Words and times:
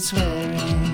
With 0.00 0.06
swearing. 0.06 0.89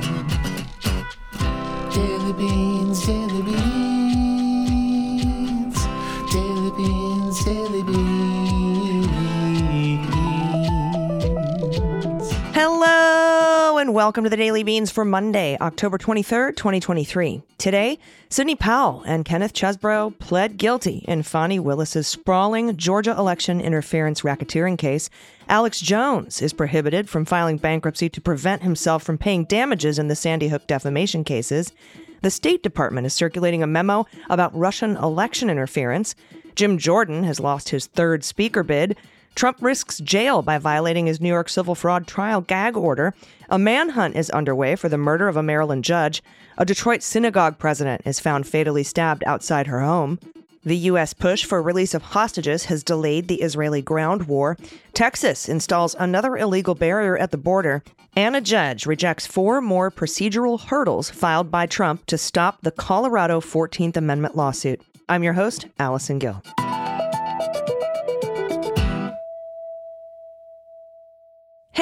Welcome 13.96 14.24
to 14.24 14.30
the 14.30 14.36
Daily 14.36 14.62
Beans 14.62 14.90
for 14.90 15.06
Monday, 15.06 15.56
October 15.58 15.96
23rd, 15.96 16.54
2023. 16.54 17.40
Today, 17.56 17.98
Sidney 18.28 18.54
Powell 18.54 19.02
and 19.06 19.24
Kenneth 19.24 19.54
Chesebro 19.54 20.18
pled 20.18 20.58
guilty 20.58 21.02
in 21.08 21.22
Fani 21.22 21.58
Willis's 21.58 22.06
sprawling 22.06 22.76
Georgia 22.76 23.12
election 23.12 23.58
interference 23.58 24.20
racketeering 24.20 24.76
case. 24.76 25.08
Alex 25.48 25.80
Jones 25.80 26.42
is 26.42 26.52
prohibited 26.52 27.08
from 27.08 27.24
filing 27.24 27.56
bankruptcy 27.56 28.10
to 28.10 28.20
prevent 28.20 28.62
himself 28.62 29.02
from 29.02 29.16
paying 29.16 29.44
damages 29.46 29.98
in 29.98 30.08
the 30.08 30.14
Sandy 30.14 30.48
Hook 30.48 30.66
defamation 30.66 31.24
cases. 31.24 31.72
The 32.20 32.30
State 32.30 32.62
Department 32.62 33.06
is 33.06 33.14
circulating 33.14 33.62
a 33.62 33.66
memo 33.66 34.04
about 34.28 34.54
Russian 34.54 34.98
election 34.98 35.48
interference. 35.48 36.14
Jim 36.54 36.76
Jordan 36.76 37.24
has 37.24 37.40
lost 37.40 37.70
his 37.70 37.86
third 37.86 38.24
speaker 38.24 38.62
bid. 38.62 38.98
Trump 39.36 39.58
risks 39.60 39.98
jail 39.98 40.40
by 40.40 40.56
violating 40.56 41.04
his 41.04 41.20
New 41.20 41.28
York 41.28 41.50
civil 41.50 41.74
fraud 41.74 42.06
trial 42.06 42.40
gag 42.40 42.74
order. 42.74 43.14
A 43.50 43.58
manhunt 43.58 44.16
is 44.16 44.30
underway 44.30 44.76
for 44.76 44.88
the 44.88 44.96
murder 44.96 45.28
of 45.28 45.36
a 45.36 45.42
Maryland 45.42 45.84
judge. 45.84 46.22
A 46.56 46.64
Detroit 46.64 47.02
synagogue 47.02 47.58
president 47.58 48.00
is 48.06 48.18
found 48.18 48.48
fatally 48.48 48.82
stabbed 48.82 49.22
outside 49.26 49.66
her 49.66 49.82
home. 49.82 50.18
The 50.64 50.78
U.S. 50.88 51.12
push 51.12 51.44
for 51.44 51.62
release 51.62 51.92
of 51.92 52.02
hostages 52.02 52.64
has 52.64 52.82
delayed 52.82 53.28
the 53.28 53.42
Israeli 53.42 53.82
ground 53.82 54.26
war. 54.26 54.56
Texas 54.94 55.50
installs 55.50 55.94
another 55.98 56.38
illegal 56.38 56.74
barrier 56.74 57.16
at 57.18 57.30
the 57.30 57.36
border. 57.36 57.84
And 58.16 58.34
a 58.34 58.40
judge 58.40 58.86
rejects 58.86 59.26
four 59.26 59.60
more 59.60 59.90
procedural 59.90 60.58
hurdles 60.58 61.10
filed 61.10 61.50
by 61.50 61.66
Trump 61.66 62.06
to 62.06 62.16
stop 62.16 62.62
the 62.62 62.70
Colorado 62.70 63.40
14th 63.42 63.98
Amendment 63.98 64.34
lawsuit. 64.34 64.80
I'm 65.10 65.22
your 65.22 65.34
host, 65.34 65.66
Allison 65.78 66.18
Gill. 66.18 66.42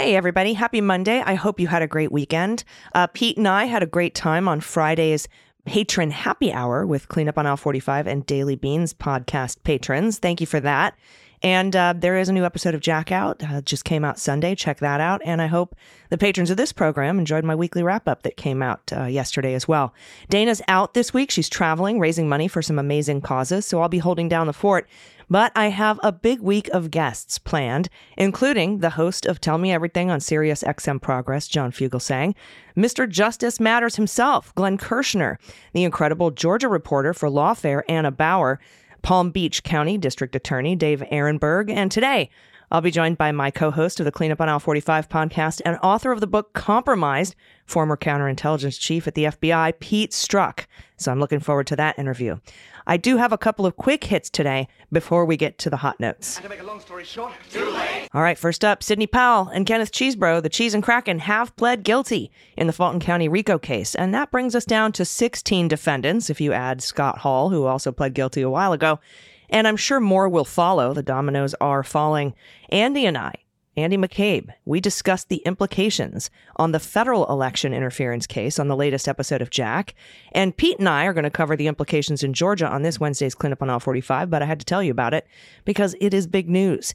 Hey, 0.04 0.16
everybody. 0.16 0.52
Happy 0.52 0.82
Monday. 0.82 1.22
I 1.24 1.32
hope 1.32 1.58
you 1.58 1.66
had 1.66 1.80
a 1.80 1.86
great 1.86 2.12
weekend. 2.12 2.62
Uh, 2.94 3.06
Pete 3.06 3.38
and 3.38 3.48
I 3.48 3.64
had 3.64 3.82
a 3.82 3.86
great 3.86 4.14
time 4.14 4.48
on 4.48 4.60
Friday's 4.60 5.28
patron 5.64 6.10
happy 6.10 6.52
hour 6.52 6.84
with 6.84 7.08
Cleanup 7.08 7.38
on 7.38 7.46
Aisle 7.46 7.56
45 7.56 8.06
and 8.06 8.26
Daily 8.26 8.54
Beans 8.54 8.92
podcast 8.92 9.62
patrons. 9.64 10.18
Thank 10.18 10.42
you 10.42 10.46
for 10.46 10.60
that. 10.60 10.94
And 11.42 11.74
uh, 11.74 11.94
there 11.96 12.18
is 12.18 12.28
a 12.28 12.34
new 12.34 12.44
episode 12.44 12.74
of 12.74 12.82
Jack 12.82 13.12
Out. 13.12 13.42
Uh, 13.42 13.62
just 13.62 13.86
came 13.86 14.04
out 14.04 14.18
Sunday. 14.18 14.54
Check 14.54 14.80
that 14.80 15.00
out. 15.00 15.22
And 15.24 15.40
I 15.40 15.46
hope 15.46 15.74
the 16.10 16.18
patrons 16.18 16.50
of 16.50 16.58
this 16.58 16.72
program 16.72 17.18
enjoyed 17.18 17.44
my 17.44 17.54
weekly 17.54 17.82
wrap 17.82 18.06
up 18.06 18.22
that 18.24 18.36
came 18.36 18.62
out 18.62 18.92
uh, 18.94 19.04
yesterday 19.04 19.54
as 19.54 19.66
well. 19.66 19.94
Dana's 20.28 20.60
out 20.68 20.92
this 20.92 21.14
week. 21.14 21.30
She's 21.30 21.48
traveling, 21.48 21.98
raising 21.98 22.28
money 22.28 22.48
for 22.48 22.60
some 22.60 22.78
amazing 22.78 23.22
causes. 23.22 23.64
So 23.64 23.80
I'll 23.80 23.88
be 23.88 23.98
holding 23.98 24.28
down 24.28 24.46
the 24.46 24.52
fort. 24.52 24.86
But 25.30 25.52
I 25.54 25.68
have 25.68 25.98
a 26.02 26.12
big 26.12 26.40
week 26.40 26.68
of 26.68 26.90
guests 26.90 27.38
planned, 27.38 27.88
including 28.16 28.78
the 28.78 28.90
host 28.90 29.26
of 29.26 29.40
Tell 29.40 29.58
Me 29.58 29.72
Everything 29.72 30.10
on 30.10 30.20
Sirius 30.20 30.62
XM 30.62 31.00
Progress, 31.00 31.48
John 31.48 31.72
Fugelsang, 31.72 32.34
Mr. 32.76 33.08
Justice 33.08 33.58
Matters 33.58 33.96
himself, 33.96 34.54
Glenn 34.54 34.78
Kirschner, 34.78 35.38
the 35.72 35.84
incredible 35.84 36.30
Georgia 36.30 36.68
reporter 36.68 37.14
for 37.14 37.28
Lawfare, 37.28 37.82
Anna 37.88 38.10
Bower, 38.10 38.60
Palm 39.02 39.30
Beach 39.30 39.62
County 39.62 39.98
District 39.98 40.34
Attorney 40.34 40.76
Dave 40.76 41.02
Aronberg, 41.12 41.70
and 41.70 41.90
today 41.92 42.30
I'll 42.70 42.80
be 42.80 42.90
joined 42.90 43.18
by 43.18 43.32
my 43.32 43.50
co 43.50 43.70
host 43.70 44.00
of 44.00 44.04
the 44.04 44.12
Cleanup 44.12 44.40
on 44.40 44.48
Aisle 44.48 44.58
45 44.58 45.08
podcast 45.08 45.60
and 45.64 45.78
author 45.82 46.12
of 46.12 46.20
the 46.20 46.26
book 46.26 46.52
Compromised, 46.54 47.34
former 47.66 47.96
counterintelligence 47.96 48.80
chief 48.80 49.06
at 49.06 49.14
the 49.14 49.24
FBI, 49.24 49.78
Pete 49.80 50.10
Strzok. 50.10 50.66
So 50.96 51.12
I'm 51.12 51.20
looking 51.20 51.40
forward 51.40 51.66
to 51.68 51.76
that 51.76 51.98
interview. 51.98 52.38
I 52.86 52.96
do 52.98 53.16
have 53.16 53.32
a 53.32 53.38
couple 53.38 53.64
of 53.64 53.76
quick 53.76 54.04
hits 54.04 54.28
today 54.28 54.68
before 54.92 55.24
we 55.24 55.36
get 55.36 55.56
to 55.58 55.70
the 55.70 55.78
hot 55.78 55.98
notes. 56.00 56.36
to 56.36 56.48
make 56.48 56.60
a 56.60 56.64
long 56.64 56.80
story 56.80 57.04
short, 57.04 57.32
too 57.50 57.70
late. 57.70 58.08
All 58.12 58.22
right, 58.22 58.38
first 58.38 58.64
up, 58.64 58.82
Sidney 58.82 59.06
Powell 59.06 59.48
and 59.48 59.66
Kenneth 59.66 59.90
Chesebro, 59.90 60.42
the 60.42 60.50
Cheese 60.50 60.74
and 60.74 60.82
Kraken, 60.82 61.20
have 61.20 61.56
pled 61.56 61.82
guilty 61.82 62.30
in 62.56 62.66
the 62.66 62.72
Fulton 62.72 63.00
County 63.00 63.28
RICO 63.28 63.58
case. 63.58 63.94
And 63.94 64.14
that 64.14 64.30
brings 64.30 64.54
us 64.54 64.64
down 64.66 64.92
to 64.92 65.04
16 65.04 65.68
defendants, 65.68 66.28
if 66.28 66.40
you 66.40 66.52
add 66.52 66.82
Scott 66.82 67.18
Hall, 67.18 67.48
who 67.50 67.64
also 67.64 67.90
pled 67.90 68.14
guilty 68.14 68.42
a 68.42 68.50
while 68.50 68.72
ago. 68.72 69.00
And 69.50 69.68
I'm 69.68 69.76
sure 69.76 70.00
more 70.00 70.28
will 70.28 70.44
follow. 70.44 70.94
The 70.94 71.02
dominoes 71.02 71.54
are 71.60 71.82
falling. 71.82 72.34
Andy 72.70 73.06
and 73.06 73.16
I 73.18 73.34
Andy 73.76 73.96
McCabe. 73.96 74.50
We 74.64 74.80
discussed 74.80 75.28
the 75.28 75.42
implications 75.44 76.30
on 76.56 76.72
the 76.72 76.78
federal 76.78 77.26
election 77.26 77.74
interference 77.74 78.26
case 78.26 78.58
on 78.58 78.68
the 78.68 78.76
latest 78.76 79.08
episode 79.08 79.42
of 79.42 79.50
Jack. 79.50 79.94
And 80.32 80.56
Pete 80.56 80.78
and 80.78 80.88
I 80.88 81.06
are 81.06 81.12
going 81.12 81.24
to 81.24 81.30
cover 81.30 81.56
the 81.56 81.66
implications 81.66 82.22
in 82.22 82.34
Georgia 82.34 82.68
on 82.68 82.82
this 82.82 83.00
Wednesday's 83.00 83.34
Cleanup 83.34 83.62
on 83.62 83.70
Aisle 83.70 83.80
45, 83.80 84.30
but 84.30 84.42
I 84.42 84.46
had 84.46 84.60
to 84.60 84.66
tell 84.66 84.82
you 84.82 84.92
about 84.92 85.14
it 85.14 85.26
because 85.64 85.96
it 86.00 86.14
is 86.14 86.26
big 86.26 86.48
news. 86.48 86.94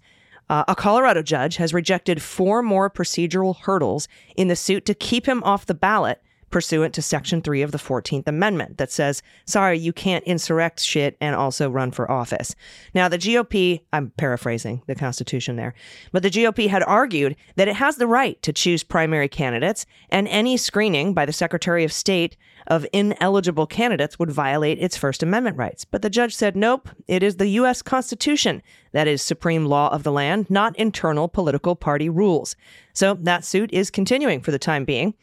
Uh, 0.50 0.64
a 0.68 0.76
Colorado 0.76 1.22
judge 1.22 1.58
has 1.58 1.74
rejected 1.74 2.22
four 2.22 2.64
more 2.64 2.90
procedural 2.90 3.58
hurdles 3.58 4.08
in 4.36 4.48
the 4.48 4.56
suit 4.56 4.86
to 4.86 4.96
keep 4.96 5.28
him 5.28 5.44
off 5.44 5.66
the 5.66 5.76
ballot 5.76 6.22
pursuant 6.50 6.94
to 6.96 7.02
Section 7.02 7.42
3 7.42 7.62
of 7.62 7.72
the 7.72 7.78
14th 7.78 8.28
Amendment 8.28 8.78
that 8.78 8.92
says, 8.92 9.22
sorry, 9.46 9.78
you 9.78 9.94
can't 9.94 10.24
insurrect 10.26 10.82
shit 10.82 11.18
and 11.22 11.36
also 11.36 11.70
run 11.70 11.92
for 11.92 12.10
office. 12.10 12.56
Now, 12.94 13.08
the 13.08 13.18
GOP, 13.18 13.82
I'm 13.94 14.12
paraphrasing 14.12 14.82
the 14.88 14.96
Constitution 14.96 15.56
there, 15.56 15.74
but 16.12 16.24
the 16.24 16.30
GOP 16.30 16.68
had 16.68 16.84
argued 16.84 17.36
that 17.56 17.68
it 17.68 17.76
has 17.76 17.98
the 17.98 18.08
right 18.08 18.42
to 18.42 18.54
choose 18.54 18.84
primary 18.84 19.28
candidates, 19.28 19.86
and 20.10 20.28
any 20.28 20.58
screening 20.58 21.14
by 21.14 21.26
the 21.26 21.34
Secretary 21.34 21.84
of 21.84 21.94
State 21.94 22.38
of 22.68 22.86
ineligible 22.94 23.66
candidates 23.66 24.20
would 24.20 24.32
violate 24.32 24.80
its 24.80 24.98
First 24.98 25.24
Amendment 25.24 25.58
rights. 25.58 25.86
But 25.86 26.02
the 26.02 26.10
judge 26.10 26.36
said, 26.36 26.56
nope, 26.56 26.90
it 27.08 27.24
is 27.24 27.38
the 27.38 27.48
U.S. 27.48 27.82
Constitution 27.82 28.62
that 28.92 29.08
is 29.08 29.22
supreme 29.22 29.66
law 29.66 29.90
of 29.94 30.04
the 30.04 30.12
land, 30.12 30.50
not 30.50 30.78
internal 30.78 31.28
political 31.28 31.76
party 31.76 32.10
rules. 32.10 32.56
So 32.94 33.14
that 33.16 33.46
suit 33.46 33.72
is 33.74 33.90
continuing 33.90 34.42
for 34.42 34.52
the 34.52 34.60
time 34.60 34.86
being. 34.86 35.14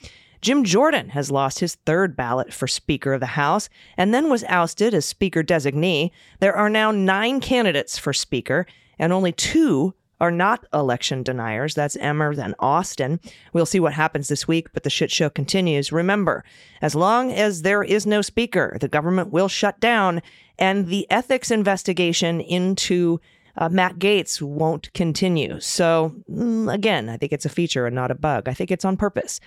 Jim 0.47 0.63
Jordan 0.63 1.09
has 1.09 1.29
lost 1.29 1.59
his 1.59 1.75
third 1.87 2.15
ballot 2.15 2.53
for 2.53 2.69
Speaker 2.69 3.13
of 3.13 3.19
the 3.19 3.27
House 3.27 3.69
and 3.97 4.15
then 4.15 4.31
was 4.31 4.45
ousted 4.45 4.95
as 4.95 5.05
Speaker 5.05 5.43
designee. 5.43 6.13
There 6.39 6.55
are 6.57 6.71
now 6.71 6.93
nine 6.93 7.41
candidates 7.41 7.99
for 7.99 8.13
Speaker, 8.13 8.65
and 8.97 9.13
only 9.13 9.33
two 9.33 9.93
are 10.21 10.31
not 10.31 10.65
election 10.73 11.25
deniers. 11.25 11.75
That's 11.75 11.97
Emmer 11.97 12.31
and 12.31 12.55
Austin. 12.61 13.19
We'll 13.53 13.67
see 13.67 13.81
what 13.81 13.95
happens 13.95 14.29
this 14.29 14.47
week, 14.47 14.69
but 14.73 14.85
the 14.85 14.89
shit 14.89 15.11
show 15.11 15.29
continues. 15.29 15.91
Remember, 15.91 16.45
as 16.81 16.95
long 16.95 17.33
as 17.33 17.63
there 17.63 17.83
is 17.83 18.07
no 18.07 18.23
speaker, 18.23 18.79
the 18.81 18.87
government 18.87 19.33
will 19.33 19.49
shut 19.49 19.81
down, 19.81 20.23
and 20.61 20.87
the 20.87 21.11
ethics 21.11 21.51
investigation 21.51 22.41
into 22.41 23.21
uh, 23.59 23.69
Matt 23.69 23.99
Gaetz 23.99 24.41
won't 24.41 24.93
continue. 24.93 25.59
So, 25.59 26.15
mm, 26.31 26.73
again, 26.73 27.09
I 27.09 27.17
think 27.17 27.33
it's 27.33 27.47
a 27.47 27.49
feature 27.49 27.87
and 27.87 27.97
not 27.97 28.13
a 28.13 28.15
bug. 28.15 28.49
I 28.49 28.55
think 28.55 28.71
it's 28.71 28.85
on 28.85 28.97
purpose. 28.97 29.41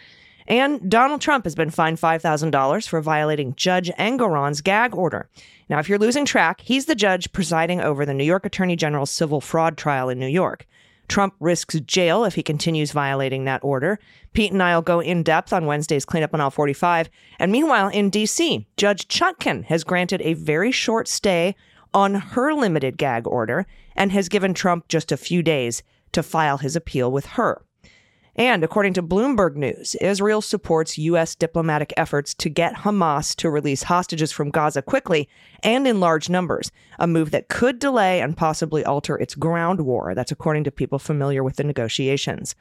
And 0.49 0.89
Donald 0.89 1.21
Trump 1.21 1.45
has 1.45 1.53
been 1.53 1.69
fined 1.69 1.99
$5,000 1.99 2.87
for 2.87 3.01
violating 3.01 3.53
Judge 3.55 3.91
Engoron's 3.99 4.61
gag 4.61 4.95
order. 4.95 5.29
Now, 5.69 5.77
if 5.77 5.87
you're 5.87 5.99
losing 5.99 6.25
track, 6.25 6.61
he's 6.61 6.87
the 6.87 6.95
judge 6.95 7.31
presiding 7.31 7.81
over 7.81 8.03
the 8.03 8.15
New 8.15 8.23
York 8.23 8.47
Attorney 8.47 8.75
General's 8.75 9.11
civil 9.11 9.41
fraud 9.41 9.77
trial 9.77 10.09
in 10.09 10.17
New 10.17 10.27
York. 10.27 10.65
Trump 11.07 11.35
risks 11.39 11.79
jail 11.81 12.23
if 12.23 12.33
he 12.33 12.41
continues 12.41 12.91
violating 12.91 13.45
that 13.45 13.63
order. 13.63 13.99
Pete 14.33 14.51
and 14.51 14.61
I 14.61 14.73
will 14.73 14.81
go 14.81 14.99
in 14.99 15.21
depth 15.21 15.53
on 15.53 15.67
Wednesday's 15.67 16.05
Cleanup 16.05 16.33
on 16.33 16.41
Aisle 16.41 16.51
45. 16.51 17.09
And 17.37 17.51
meanwhile, 17.51 17.89
in 17.89 18.09
D.C., 18.09 18.67
Judge 18.75 19.07
Chutkan 19.07 19.65
has 19.65 19.83
granted 19.83 20.21
a 20.21 20.33
very 20.33 20.71
short 20.71 21.07
stay 21.07 21.55
on 21.93 22.15
her 22.15 22.53
limited 22.53 22.97
gag 22.97 23.27
order 23.27 23.67
and 23.95 24.11
has 24.11 24.29
given 24.29 24.53
Trump 24.55 24.87
just 24.87 25.11
a 25.11 25.17
few 25.17 25.43
days 25.43 25.83
to 26.11 26.23
file 26.23 26.57
his 26.57 26.75
appeal 26.75 27.11
with 27.11 27.25
her. 27.27 27.63
And 28.39 28.63
according 28.63 28.93
to 28.93 29.03
Bloomberg 29.03 29.57
News, 29.57 29.95
Israel 29.95 30.41
supports 30.41 30.97
U.S. 30.97 31.35
diplomatic 31.35 31.93
efforts 31.97 32.33
to 32.35 32.47
get 32.47 32.73
Hamas 32.73 33.35
to 33.35 33.49
release 33.49 33.83
hostages 33.83 34.31
from 34.31 34.49
Gaza 34.49 34.81
quickly 34.81 35.27
and 35.61 35.85
in 35.85 35.99
large 35.99 36.29
numbers, 36.29 36.71
a 36.99 37.05
move 37.05 37.31
that 37.31 37.49
could 37.49 37.79
delay 37.79 38.21
and 38.21 38.37
possibly 38.37 38.85
alter 38.85 39.17
its 39.17 39.35
ground 39.35 39.81
war. 39.81 40.15
That's 40.15 40.31
according 40.31 40.63
to 40.63 40.71
people 40.71 40.99
familiar 40.99 41.43
with 41.43 41.57
the 41.57 41.65
negotiations. 41.65 42.55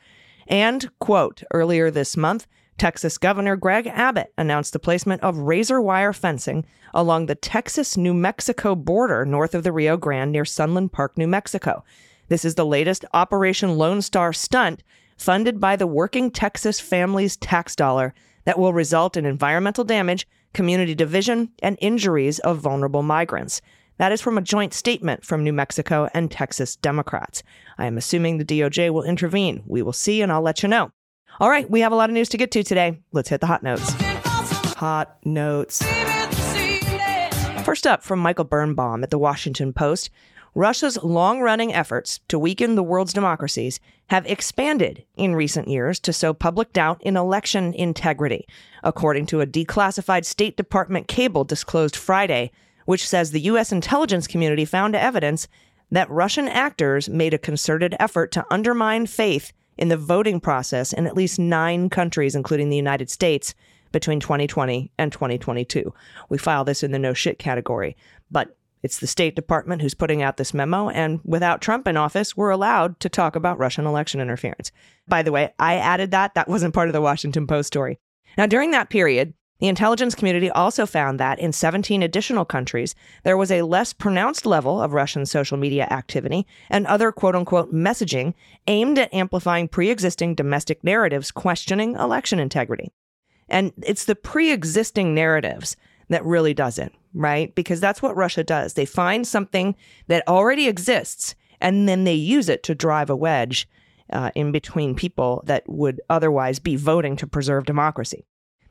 And, 0.48 0.90
quote, 0.98 1.44
earlier 1.52 1.92
this 1.92 2.16
month, 2.16 2.48
Texas 2.76 3.16
Governor 3.16 3.54
Greg 3.54 3.86
Abbott 3.86 4.32
announced 4.36 4.72
the 4.72 4.80
placement 4.80 5.22
of 5.22 5.38
razor 5.38 5.80
wire 5.80 6.12
fencing 6.12 6.66
along 6.92 7.26
the 7.26 7.36
Texas 7.36 7.96
New 7.96 8.14
Mexico 8.14 8.74
border 8.74 9.24
north 9.24 9.54
of 9.54 9.62
the 9.62 9.70
Rio 9.70 9.96
Grande 9.96 10.32
near 10.32 10.44
Sunland 10.44 10.90
Park, 10.90 11.16
New 11.16 11.28
Mexico. 11.28 11.84
This 12.26 12.44
is 12.44 12.56
the 12.56 12.66
latest 12.66 13.04
Operation 13.14 13.78
Lone 13.78 14.02
Star 14.02 14.32
stunt 14.32 14.82
funded 15.18 15.60
by 15.60 15.76
the 15.76 15.86
working 15.86 16.30
Texas 16.30 16.80
families' 16.80 17.36
tax 17.36 17.76
dollar 17.76 18.14
that 18.44 18.58
will 18.58 18.72
result 18.72 19.16
in 19.16 19.26
environmental 19.26 19.84
damage, 19.84 20.26
community 20.54 20.94
division, 20.94 21.50
and 21.62 21.76
injuries 21.80 22.38
of 22.38 22.58
vulnerable 22.58 23.02
migrants. 23.02 23.60
That 23.98 24.12
is 24.12 24.22
from 24.22 24.38
a 24.38 24.42
joint 24.42 24.72
statement 24.72 25.24
from 25.24 25.42
New 25.42 25.52
Mexico 25.52 26.08
and 26.14 26.30
Texas 26.30 26.76
Democrats. 26.76 27.42
I 27.76 27.86
am 27.86 27.98
assuming 27.98 28.38
the 28.38 28.44
DOJ 28.44 28.90
will 28.90 29.02
intervene. 29.02 29.62
We 29.66 29.82
will 29.82 29.92
see, 29.92 30.22
and 30.22 30.32
I'll 30.32 30.40
let 30.40 30.62
you 30.62 30.68
know. 30.68 30.92
All 31.40 31.50
right, 31.50 31.68
we 31.68 31.80
have 31.80 31.92
a 31.92 31.96
lot 31.96 32.08
of 32.08 32.14
news 32.14 32.28
to 32.30 32.36
get 32.36 32.50
to 32.52 32.62
today. 32.62 33.00
Let's 33.12 33.28
hit 33.28 33.40
the 33.40 33.46
hot 33.46 33.62
notes. 33.62 33.92
Hot 34.76 35.18
notes. 35.24 35.84
First 37.64 37.86
up, 37.86 38.02
from 38.02 38.20
Michael 38.20 38.44
Birnbaum 38.44 39.02
at 39.02 39.10
the 39.10 39.18
Washington 39.18 39.72
Post. 39.72 40.10
Russia's 40.54 41.02
long 41.02 41.40
running 41.40 41.72
efforts 41.74 42.20
to 42.28 42.38
weaken 42.38 42.74
the 42.74 42.82
world's 42.82 43.12
democracies 43.12 43.80
have 44.08 44.26
expanded 44.26 45.04
in 45.16 45.34
recent 45.34 45.68
years 45.68 46.00
to 46.00 46.12
sow 46.12 46.32
public 46.32 46.72
doubt 46.72 47.02
in 47.02 47.16
election 47.16 47.74
integrity, 47.74 48.46
according 48.82 49.26
to 49.26 49.40
a 49.40 49.46
declassified 49.46 50.24
State 50.24 50.56
Department 50.56 51.08
cable 51.08 51.44
disclosed 51.44 51.96
Friday, 51.96 52.50
which 52.86 53.06
says 53.06 53.30
the 53.30 53.40
U.S. 53.42 53.72
intelligence 53.72 54.26
community 54.26 54.64
found 54.64 54.94
evidence 54.94 55.46
that 55.90 56.10
Russian 56.10 56.48
actors 56.48 57.08
made 57.08 57.34
a 57.34 57.38
concerted 57.38 57.94
effort 57.98 58.32
to 58.32 58.46
undermine 58.50 59.06
faith 59.06 59.52
in 59.76 59.88
the 59.88 59.96
voting 59.96 60.40
process 60.40 60.92
in 60.92 61.06
at 61.06 61.16
least 61.16 61.38
nine 61.38 61.88
countries, 61.88 62.34
including 62.34 62.68
the 62.68 62.76
United 62.76 63.10
States, 63.10 63.54
between 63.92 64.20
2020 64.20 64.90
and 64.98 65.12
2022. 65.12 65.92
We 66.28 66.38
file 66.38 66.64
this 66.64 66.82
in 66.82 66.92
the 66.92 66.98
no 66.98 67.14
shit 67.14 67.38
category. 67.38 67.96
But 68.30 68.57
it's 68.82 68.98
the 68.98 69.06
State 69.06 69.36
Department 69.36 69.82
who's 69.82 69.94
putting 69.94 70.22
out 70.22 70.36
this 70.36 70.54
memo, 70.54 70.88
and 70.88 71.20
without 71.24 71.60
Trump 71.60 71.88
in 71.88 71.96
office, 71.96 72.36
we're 72.36 72.50
allowed 72.50 73.00
to 73.00 73.08
talk 73.08 73.36
about 73.36 73.58
Russian 73.58 73.86
election 73.86 74.20
interference. 74.20 74.70
By 75.06 75.22
the 75.22 75.32
way, 75.32 75.52
I 75.58 75.76
added 75.76 76.10
that. 76.12 76.34
That 76.34 76.48
wasn't 76.48 76.74
part 76.74 76.88
of 76.88 76.92
the 76.92 77.00
Washington 77.00 77.46
Post 77.46 77.66
story. 77.68 77.98
Now, 78.36 78.46
during 78.46 78.70
that 78.70 78.90
period, 78.90 79.34
the 79.60 79.66
intelligence 79.66 80.14
community 80.14 80.50
also 80.50 80.86
found 80.86 81.18
that 81.18 81.40
in 81.40 81.52
17 81.52 82.02
additional 82.02 82.44
countries, 82.44 82.94
there 83.24 83.36
was 83.36 83.50
a 83.50 83.62
less 83.62 83.92
pronounced 83.92 84.46
level 84.46 84.80
of 84.80 84.92
Russian 84.92 85.26
social 85.26 85.56
media 85.56 85.88
activity 85.90 86.46
and 86.70 86.86
other 86.86 87.10
quote 87.10 87.34
unquote 87.34 87.74
messaging 87.74 88.34
aimed 88.68 88.98
at 88.98 89.12
amplifying 89.12 89.66
pre 89.66 89.90
existing 89.90 90.36
domestic 90.36 90.84
narratives 90.84 91.32
questioning 91.32 91.96
election 91.96 92.38
integrity. 92.38 92.92
And 93.48 93.72
it's 93.82 94.04
the 94.04 94.14
pre 94.14 94.52
existing 94.52 95.14
narratives 95.14 95.76
that 96.08 96.24
really 96.24 96.54
does 96.54 96.78
it, 96.78 96.92
right? 97.18 97.54
Because 97.54 97.80
that's 97.80 98.00
what 98.00 98.16
Russia 98.16 98.44
does. 98.44 98.74
They 98.74 98.86
find 98.86 99.26
something 99.26 99.74
that 100.06 100.26
already 100.28 100.68
exists 100.68 101.34
and 101.60 101.88
then 101.88 102.04
they 102.04 102.14
use 102.14 102.48
it 102.48 102.62
to 102.62 102.74
drive 102.74 103.10
a 103.10 103.16
wedge 103.16 103.68
uh, 104.12 104.30
in 104.34 104.52
between 104.52 104.94
people 104.94 105.42
that 105.46 105.68
would 105.68 106.00
otherwise 106.08 106.60
be 106.60 106.76
voting 106.76 107.16
to 107.16 107.26
preserve 107.26 107.66
democracy. 107.66 108.24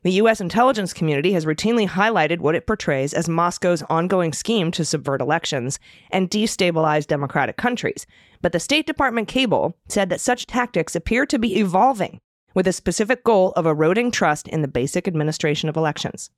The 0.03 0.13
U.S. 0.13 0.39
intelligence 0.39 0.93
community 0.93 1.33
has 1.33 1.45
routinely 1.45 1.87
highlighted 1.87 2.39
what 2.39 2.55
it 2.55 2.65
portrays 2.65 3.13
as 3.13 3.27
Moscow's 3.27 3.83
ongoing 3.89 4.31
scheme 4.31 4.71
to 4.71 4.85
subvert 4.85 5.19
elections 5.19 5.79
and 6.11 6.29
destabilize 6.29 7.05
democratic 7.05 7.57
countries. 7.57 8.07
But 8.41 8.53
the 8.53 8.59
State 8.59 8.87
Department 8.87 9.27
cable 9.27 9.75
said 9.89 10.09
that 10.09 10.21
such 10.21 10.45
tactics 10.45 10.95
appear 10.95 11.25
to 11.25 11.37
be 11.37 11.59
evolving 11.59 12.21
with 12.57 12.65
a 12.65 12.73
specific 12.73 13.23
goal 13.23 13.53
of 13.55 13.67
eroding 13.67 14.09
trust 14.09 14.47
in 14.47 14.63
the 14.63 14.67
basic 14.67 15.07
administration 15.07 15.69
of 15.69 15.77
elections. 15.77 16.31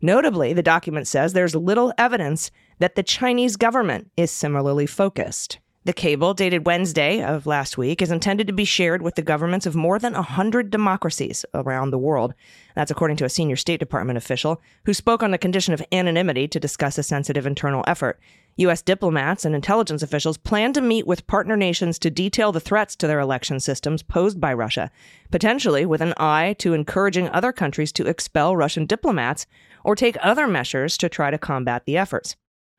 Notably, 0.00 0.54
the 0.54 0.62
document 0.62 1.06
says 1.06 1.34
there's 1.34 1.54
little 1.54 1.92
evidence 1.98 2.50
that 2.78 2.94
the 2.94 3.02
Chinese 3.02 3.56
government 3.56 4.10
is 4.16 4.30
similarly 4.30 4.86
focused. 4.86 5.58
The 5.86 5.92
cable, 5.92 6.34
dated 6.34 6.66
Wednesday 6.66 7.22
of 7.22 7.46
last 7.46 7.78
week, 7.78 8.02
is 8.02 8.10
intended 8.10 8.48
to 8.48 8.52
be 8.52 8.64
shared 8.64 9.02
with 9.02 9.14
the 9.14 9.22
governments 9.22 9.66
of 9.66 9.76
more 9.76 10.00
than 10.00 10.14
100 10.14 10.68
democracies 10.68 11.44
around 11.54 11.90
the 11.90 11.98
world. 11.98 12.34
That's 12.74 12.90
according 12.90 13.18
to 13.18 13.24
a 13.24 13.28
senior 13.28 13.54
State 13.54 13.78
Department 13.78 14.16
official 14.16 14.60
who 14.84 14.92
spoke 14.92 15.22
on 15.22 15.30
the 15.30 15.38
condition 15.38 15.72
of 15.72 15.84
anonymity 15.92 16.48
to 16.48 16.58
discuss 16.58 16.98
a 16.98 17.04
sensitive 17.04 17.46
internal 17.46 17.84
effort. 17.86 18.18
U.S. 18.56 18.82
diplomats 18.82 19.44
and 19.44 19.54
intelligence 19.54 20.02
officials 20.02 20.38
plan 20.38 20.72
to 20.72 20.80
meet 20.80 21.06
with 21.06 21.28
partner 21.28 21.56
nations 21.56 22.00
to 22.00 22.10
detail 22.10 22.50
the 22.50 22.58
threats 22.58 22.96
to 22.96 23.06
their 23.06 23.20
election 23.20 23.60
systems 23.60 24.02
posed 24.02 24.40
by 24.40 24.52
Russia, 24.52 24.90
potentially 25.30 25.86
with 25.86 26.00
an 26.00 26.14
eye 26.16 26.56
to 26.58 26.74
encouraging 26.74 27.28
other 27.28 27.52
countries 27.52 27.92
to 27.92 28.08
expel 28.08 28.56
Russian 28.56 28.86
diplomats 28.86 29.46
or 29.84 29.94
take 29.94 30.16
other 30.20 30.48
measures 30.48 30.98
to 30.98 31.08
try 31.08 31.30
to 31.30 31.38
combat 31.38 31.84
the 31.84 31.96
efforts. 31.96 32.34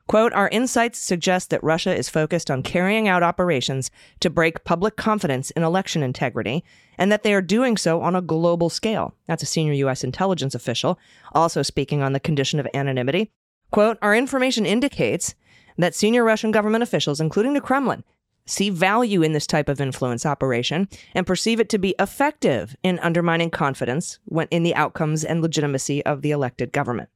Quote, 0.07 0.31
our 0.31 0.47
insights 0.49 0.99
suggest 0.99 1.49
that 1.49 1.63
Russia 1.63 1.93
is 1.93 2.09
focused 2.09 2.49
on 2.49 2.63
carrying 2.63 3.09
out 3.09 3.23
operations 3.23 3.91
to 4.21 4.29
break 4.29 4.63
public 4.63 4.95
confidence 4.95 5.51
in 5.51 5.63
election 5.63 6.01
integrity, 6.01 6.63
and 6.97 7.11
that 7.11 7.23
they 7.23 7.33
are 7.33 7.41
doing 7.41 7.75
so 7.75 8.01
on 8.01 8.15
a 8.15 8.21
global 8.21 8.69
scale. 8.69 9.13
That's 9.27 9.43
a 9.43 9.47
senior 9.47 9.73
U.S. 9.73 10.05
intelligence 10.05 10.55
official, 10.55 10.97
also 11.33 11.61
speaking 11.61 12.01
on 12.01 12.13
the 12.13 12.21
condition 12.21 12.59
of 12.59 12.67
anonymity. 12.73 13.31
Quote, 13.71 13.97
our 14.01 14.15
information 14.15 14.65
indicates 14.65 15.35
that 15.77 15.93
senior 15.93 16.23
Russian 16.23 16.51
government 16.51 16.83
officials, 16.83 17.19
including 17.19 17.53
the 17.53 17.61
Kremlin, 17.61 18.05
see 18.45 18.69
value 18.69 19.21
in 19.21 19.33
this 19.33 19.45
type 19.45 19.67
of 19.67 19.81
influence 19.81 20.25
operation 20.25 20.87
and 21.13 21.27
perceive 21.27 21.59
it 21.59 21.67
to 21.67 21.77
be 21.77 21.93
effective 21.99 22.77
in 22.81 22.97
undermining 22.99 23.49
confidence 23.49 24.19
in 24.49 24.63
the 24.63 24.73
outcomes 24.73 25.25
and 25.25 25.41
legitimacy 25.41 26.03
of 26.05 26.21
the 26.21 26.31
elected 26.31 26.71
government. 26.71 27.09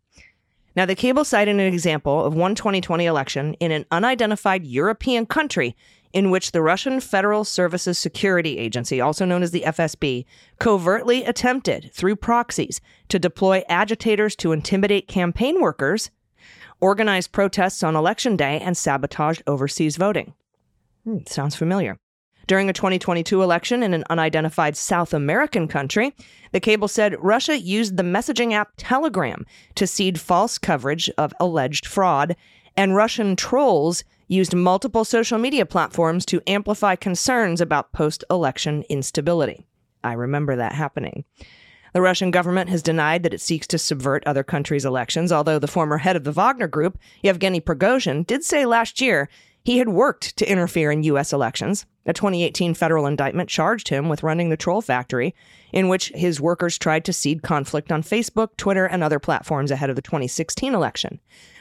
Now, 0.75 0.85
the 0.85 0.95
cable 0.95 1.25
cited 1.25 1.55
an 1.55 1.59
example 1.59 2.23
of 2.23 2.33
one 2.33 2.55
2020 2.55 3.05
election 3.05 3.53
in 3.55 3.71
an 3.71 3.85
unidentified 3.91 4.65
European 4.65 5.25
country 5.25 5.75
in 6.13 6.29
which 6.29 6.51
the 6.51 6.61
Russian 6.61 6.99
Federal 6.99 7.43
Services 7.43 7.97
Security 7.97 8.57
Agency, 8.57 8.99
also 8.99 9.25
known 9.25 9.43
as 9.43 9.51
the 9.51 9.63
FSB, 9.65 10.25
covertly 10.59 11.23
attempted, 11.23 11.91
through 11.93 12.15
proxies, 12.17 12.81
to 13.09 13.19
deploy 13.19 13.63
agitators 13.69 14.35
to 14.37 14.51
intimidate 14.51 15.07
campaign 15.07 15.61
workers, 15.61 16.09
organize 16.79 17.27
protests 17.27 17.83
on 17.83 17.95
election 17.95 18.35
day, 18.35 18.59
and 18.59 18.77
sabotage 18.77 19.39
overseas 19.47 19.97
voting. 19.97 20.33
Hmm, 21.03 21.19
sounds 21.27 21.55
familiar. 21.55 21.97
During 22.47 22.69
a 22.69 22.73
2022 22.73 23.41
election 23.41 23.83
in 23.83 23.93
an 23.93 24.03
unidentified 24.09 24.75
South 24.75 25.13
American 25.13 25.67
country, 25.67 26.13
the 26.51 26.59
cable 26.59 26.87
said 26.87 27.15
Russia 27.19 27.59
used 27.59 27.97
the 27.97 28.03
messaging 28.03 28.53
app 28.53 28.71
Telegram 28.77 29.45
to 29.75 29.87
seed 29.87 30.19
false 30.19 30.57
coverage 30.57 31.09
of 31.17 31.33
alleged 31.39 31.85
fraud, 31.85 32.35
and 32.75 32.95
Russian 32.95 33.35
trolls 33.35 34.03
used 34.27 34.55
multiple 34.55 35.03
social 35.03 35.37
media 35.37 35.65
platforms 35.65 36.25
to 36.25 36.41
amplify 36.47 36.95
concerns 36.95 37.61
about 37.61 37.91
post 37.91 38.23
election 38.29 38.83
instability. 38.89 39.65
I 40.03 40.13
remember 40.13 40.55
that 40.55 40.73
happening. 40.73 41.25
The 41.93 42.01
Russian 42.01 42.31
government 42.31 42.69
has 42.69 42.81
denied 42.81 43.23
that 43.23 43.33
it 43.33 43.41
seeks 43.41 43.67
to 43.67 43.77
subvert 43.77 44.25
other 44.25 44.43
countries' 44.43 44.85
elections, 44.85 45.31
although 45.31 45.59
the 45.59 45.67
former 45.67 45.97
head 45.97 46.15
of 46.15 46.23
the 46.23 46.31
Wagner 46.31 46.67
Group, 46.67 46.97
Yevgeny 47.21 47.59
Prigozhin, 47.59 48.25
did 48.25 48.45
say 48.45 48.65
last 48.65 49.01
year 49.01 49.27
he 49.63 49.77
had 49.77 49.89
worked 49.89 50.37
to 50.37 50.49
interfere 50.49 50.91
in 50.91 51.03
U.S. 51.03 51.33
elections. 51.33 51.85
A 52.05 52.13
2018 52.13 52.73
federal 52.73 53.05
indictment 53.05 53.47
charged 53.47 53.89
him 53.89 54.09
with 54.09 54.23
running 54.23 54.49
the 54.49 54.57
troll 54.57 54.81
factory, 54.81 55.35
in 55.71 55.87
which 55.87 56.11
his 56.15 56.41
workers 56.41 56.77
tried 56.77 57.05
to 57.05 57.13
seed 57.13 57.43
conflict 57.43 57.91
on 57.91 58.01
Facebook, 58.01 58.57
Twitter, 58.57 58.85
and 58.85 59.03
other 59.03 59.19
platforms 59.19 59.69
ahead 59.69 59.89
of 59.89 59.95
the 59.95 60.01
2016 60.01 60.73
election. 60.73 61.19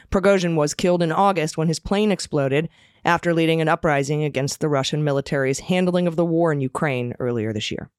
Prigozhin 0.09 0.55
was 0.55 0.73
killed 0.73 1.03
in 1.03 1.11
August 1.11 1.57
when 1.57 1.67
his 1.67 1.79
plane 1.79 2.11
exploded 2.11 2.69
after 3.05 3.33
leading 3.33 3.61
an 3.61 3.69
uprising 3.69 4.23
against 4.23 4.59
the 4.59 4.69
Russian 4.69 5.03
military's 5.03 5.59
handling 5.59 6.07
of 6.07 6.15
the 6.15 6.25
war 6.25 6.51
in 6.51 6.59
Ukraine 6.59 7.13
earlier 7.19 7.53
this 7.53 7.71
year. 7.71 7.89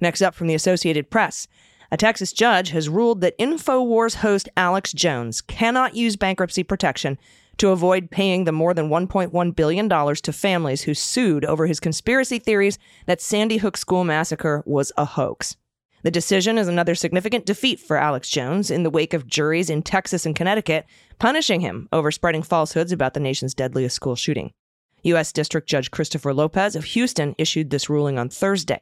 Next 0.00 0.22
up 0.22 0.34
from 0.34 0.46
the 0.46 0.54
Associated 0.54 1.10
Press, 1.10 1.46
a 1.92 1.96
Texas 1.96 2.32
judge 2.32 2.70
has 2.70 2.88
ruled 2.88 3.20
that 3.20 3.38
InfoWars 3.38 4.16
host 4.16 4.48
Alex 4.56 4.92
Jones 4.92 5.40
cannot 5.40 5.96
use 5.96 6.16
bankruptcy 6.16 6.62
protection 6.62 7.18
to 7.60 7.72
avoid 7.72 8.10
paying 8.10 8.44
the 8.44 8.52
more 8.52 8.72
than 8.72 8.88
$1.1 8.88 9.54
billion 9.54 9.88
to 9.90 10.32
families 10.32 10.82
who 10.82 10.94
sued 10.94 11.44
over 11.44 11.66
his 11.66 11.78
conspiracy 11.78 12.38
theories 12.38 12.78
that 13.04 13.20
Sandy 13.20 13.58
Hook 13.58 13.76
school 13.76 14.02
massacre 14.02 14.62
was 14.64 14.92
a 14.96 15.04
hoax. 15.04 15.58
The 16.02 16.10
decision 16.10 16.56
is 16.56 16.68
another 16.68 16.94
significant 16.94 17.44
defeat 17.44 17.78
for 17.78 17.98
Alex 17.98 18.30
Jones 18.30 18.70
in 18.70 18.82
the 18.82 18.88
wake 18.88 19.12
of 19.12 19.26
juries 19.26 19.68
in 19.68 19.82
Texas 19.82 20.24
and 20.24 20.34
Connecticut 20.34 20.86
punishing 21.18 21.60
him 21.60 21.86
over 21.92 22.10
spreading 22.10 22.42
falsehoods 22.42 22.92
about 22.92 23.12
the 23.12 23.20
nation's 23.20 23.52
deadliest 23.52 23.94
school 23.94 24.16
shooting. 24.16 24.54
U.S. 25.02 25.30
District 25.30 25.68
Judge 25.68 25.90
Christopher 25.90 26.32
Lopez 26.32 26.74
of 26.74 26.84
Houston 26.84 27.34
issued 27.36 27.68
this 27.68 27.90
ruling 27.90 28.18
on 28.18 28.30
Thursday. 28.30 28.80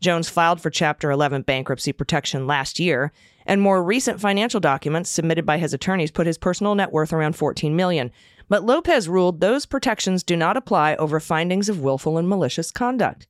Jones 0.00 0.28
filed 0.28 0.60
for 0.60 0.70
Chapter 0.70 1.12
11 1.12 1.42
bankruptcy 1.42 1.92
protection 1.92 2.48
last 2.48 2.80
year, 2.80 3.12
and 3.46 3.60
more 3.60 3.82
recent 3.82 4.20
financial 4.20 4.60
documents 4.60 5.10
submitted 5.10 5.46
by 5.46 5.58
his 5.58 5.74
attorneys 5.74 6.10
put 6.10 6.26
his 6.26 6.38
personal 6.38 6.74
net 6.74 6.92
worth 6.92 7.12
around 7.12 7.36
14 7.36 7.74
million. 7.74 8.10
But 8.48 8.64
Lopez 8.64 9.08
ruled 9.08 9.40
those 9.40 9.66
protections 9.66 10.22
do 10.22 10.36
not 10.36 10.56
apply 10.56 10.96
over 10.96 11.20
findings 11.20 11.68
of 11.68 11.80
willful 11.80 12.18
and 12.18 12.28
malicious 12.28 12.70
conduct. 12.70 13.26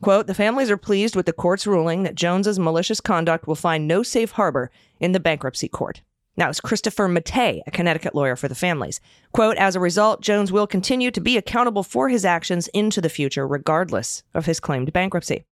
Quote, 0.00 0.26
the 0.26 0.34
families 0.34 0.70
are 0.70 0.76
pleased 0.76 1.16
with 1.16 1.26
the 1.26 1.32
court's 1.32 1.66
ruling 1.66 2.04
that 2.04 2.14
Jones's 2.14 2.58
malicious 2.58 3.00
conduct 3.00 3.46
will 3.46 3.56
find 3.56 3.88
no 3.88 4.02
safe 4.02 4.32
harbor 4.32 4.70
in 5.00 5.12
the 5.12 5.20
bankruptcy 5.20 5.68
court. 5.68 6.02
Now, 6.36 6.48
it's 6.48 6.60
Christopher 6.60 7.08
Mattei, 7.08 7.62
a 7.66 7.72
Connecticut 7.72 8.14
lawyer 8.14 8.36
for 8.36 8.46
the 8.46 8.54
families. 8.54 9.00
Quote, 9.32 9.56
as 9.56 9.74
a 9.74 9.80
result, 9.80 10.20
Jones 10.20 10.52
will 10.52 10.68
continue 10.68 11.10
to 11.10 11.20
be 11.20 11.36
accountable 11.36 11.82
for 11.82 12.08
his 12.08 12.24
actions 12.24 12.68
into 12.68 13.00
the 13.00 13.08
future, 13.08 13.44
regardless 13.44 14.22
of 14.34 14.46
his 14.46 14.60
claimed 14.60 14.92
bankruptcy. 14.92 15.44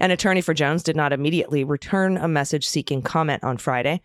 An 0.00 0.10
attorney 0.10 0.40
for 0.40 0.54
Jones 0.54 0.82
did 0.82 0.96
not 0.96 1.12
immediately 1.12 1.62
return 1.62 2.16
a 2.16 2.26
message 2.26 2.66
seeking 2.66 3.02
comment 3.02 3.44
on 3.44 3.58
Friday. 3.58 4.00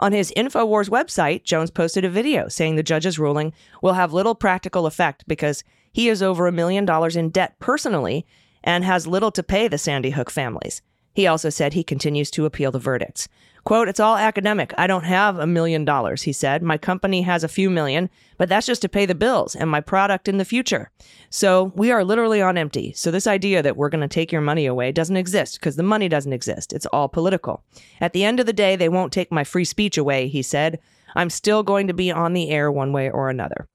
On 0.00 0.10
his 0.10 0.32
InfoWars 0.36 0.90
website, 0.90 1.44
Jones 1.44 1.70
posted 1.70 2.04
a 2.04 2.10
video 2.10 2.48
saying 2.48 2.74
the 2.74 2.82
judge's 2.82 3.18
ruling 3.18 3.52
will 3.80 3.94
have 3.94 4.12
little 4.12 4.34
practical 4.34 4.86
effect 4.86 5.24
because 5.28 5.62
he 5.92 6.08
is 6.08 6.20
over 6.20 6.48
a 6.48 6.52
million 6.52 6.84
dollars 6.84 7.14
in 7.14 7.30
debt 7.30 7.54
personally 7.60 8.26
and 8.64 8.84
has 8.84 9.06
little 9.06 9.30
to 9.30 9.42
pay 9.44 9.68
the 9.68 9.78
Sandy 9.78 10.10
Hook 10.10 10.30
families. 10.30 10.82
He 11.16 11.26
also 11.26 11.48
said 11.48 11.72
he 11.72 11.82
continues 11.82 12.30
to 12.32 12.44
appeal 12.44 12.70
the 12.70 12.78
verdicts. 12.78 13.26
Quote, 13.64 13.88
it's 13.88 13.98
all 13.98 14.18
academic. 14.18 14.74
I 14.76 14.86
don't 14.86 15.04
have 15.04 15.38
a 15.38 15.46
million 15.46 15.86
dollars, 15.86 16.20
he 16.20 16.32
said. 16.34 16.62
My 16.62 16.76
company 16.76 17.22
has 17.22 17.42
a 17.42 17.48
few 17.48 17.70
million, 17.70 18.10
but 18.36 18.50
that's 18.50 18.66
just 18.66 18.82
to 18.82 18.88
pay 18.90 19.06
the 19.06 19.14
bills 19.14 19.56
and 19.56 19.70
my 19.70 19.80
product 19.80 20.28
in 20.28 20.36
the 20.36 20.44
future. 20.44 20.90
So 21.30 21.72
we 21.74 21.90
are 21.90 22.04
literally 22.04 22.42
on 22.42 22.58
empty. 22.58 22.92
So 22.92 23.10
this 23.10 23.26
idea 23.26 23.62
that 23.62 23.78
we're 23.78 23.88
going 23.88 24.02
to 24.02 24.08
take 24.08 24.30
your 24.30 24.42
money 24.42 24.66
away 24.66 24.92
doesn't 24.92 25.16
exist 25.16 25.58
because 25.58 25.76
the 25.76 25.82
money 25.82 26.10
doesn't 26.10 26.34
exist. 26.34 26.74
It's 26.74 26.84
all 26.84 27.08
political. 27.08 27.64
At 27.98 28.12
the 28.12 28.22
end 28.22 28.38
of 28.38 28.44
the 28.44 28.52
day, 28.52 28.76
they 28.76 28.90
won't 28.90 29.10
take 29.10 29.32
my 29.32 29.42
free 29.42 29.64
speech 29.64 29.96
away, 29.96 30.28
he 30.28 30.42
said. 30.42 30.78
I'm 31.14 31.30
still 31.30 31.62
going 31.62 31.86
to 31.86 31.94
be 31.94 32.12
on 32.12 32.34
the 32.34 32.50
air 32.50 32.70
one 32.70 32.92
way 32.92 33.08
or 33.08 33.30
another 33.30 33.66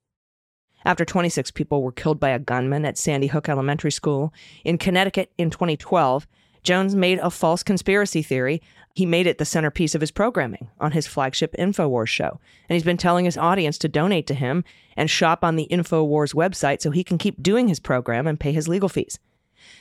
after 0.84 1.04
26 1.04 1.50
people 1.52 1.82
were 1.82 1.92
killed 1.92 2.18
by 2.18 2.30
a 2.30 2.38
gunman 2.38 2.84
at 2.84 2.98
Sandy 2.98 3.28
Hook 3.28 3.48
Elementary 3.48 3.92
School. 3.92 4.32
In 4.64 4.78
Connecticut 4.78 5.32
in 5.38 5.50
2012, 5.50 6.26
Jones 6.62 6.94
made 6.94 7.18
a 7.18 7.30
false 7.30 7.62
conspiracy 7.62 8.22
theory. 8.22 8.62
He 8.94 9.04
made 9.04 9.26
it 9.26 9.38
the 9.38 9.44
centerpiece 9.44 9.94
of 9.94 10.00
his 10.00 10.12
programming 10.12 10.68
on 10.78 10.92
his 10.92 11.06
flagship 11.08 11.54
InfoWars 11.58 12.08
show. 12.08 12.38
And 12.68 12.74
he's 12.76 12.84
been 12.84 12.96
telling 12.96 13.24
his 13.24 13.36
audience 13.36 13.78
to 13.78 13.88
donate 13.88 14.26
to 14.28 14.34
him 14.34 14.64
and 14.96 15.10
shop 15.10 15.42
on 15.42 15.56
the 15.56 15.66
InfoWars 15.70 16.34
website 16.34 16.80
so 16.80 16.90
he 16.90 17.02
can 17.02 17.18
keep 17.18 17.42
doing 17.42 17.68
his 17.68 17.80
program 17.80 18.26
and 18.26 18.38
pay 18.38 18.52
his 18.52 18.68
legal 18.68 18.88
fees. 18.88 19.18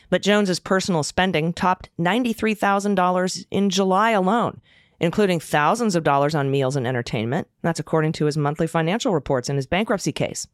But 0.09 0.23
Jones's 0.23 0.59
personal 0.59 1.03
spending 1.03 1.53
topped 1.53 1.89
$93,000 1.99 3.45
in 3.51 3.69
July 3.69 4.11
alone, 4.11 4.61
including 4.99 5.39
thousands 5.39 5.95
of 5.95 6.03
dollars 6.03 6.33
on 6.33 6.51
meals 6.51 6.75
and 6.75 6.87
entertainment. 6.87 7.47
That's 7.61 7.79
according 7.79 8.13
to 8.13 8.25
his 8.25 8.37
monthly 8.37 8.67
financial 8.67 9.13
reports 9.13 9.49
in 9.49 9.55
his 9.55 9.67
bankruptcy 9.67 10.11
case. 10.11 10.47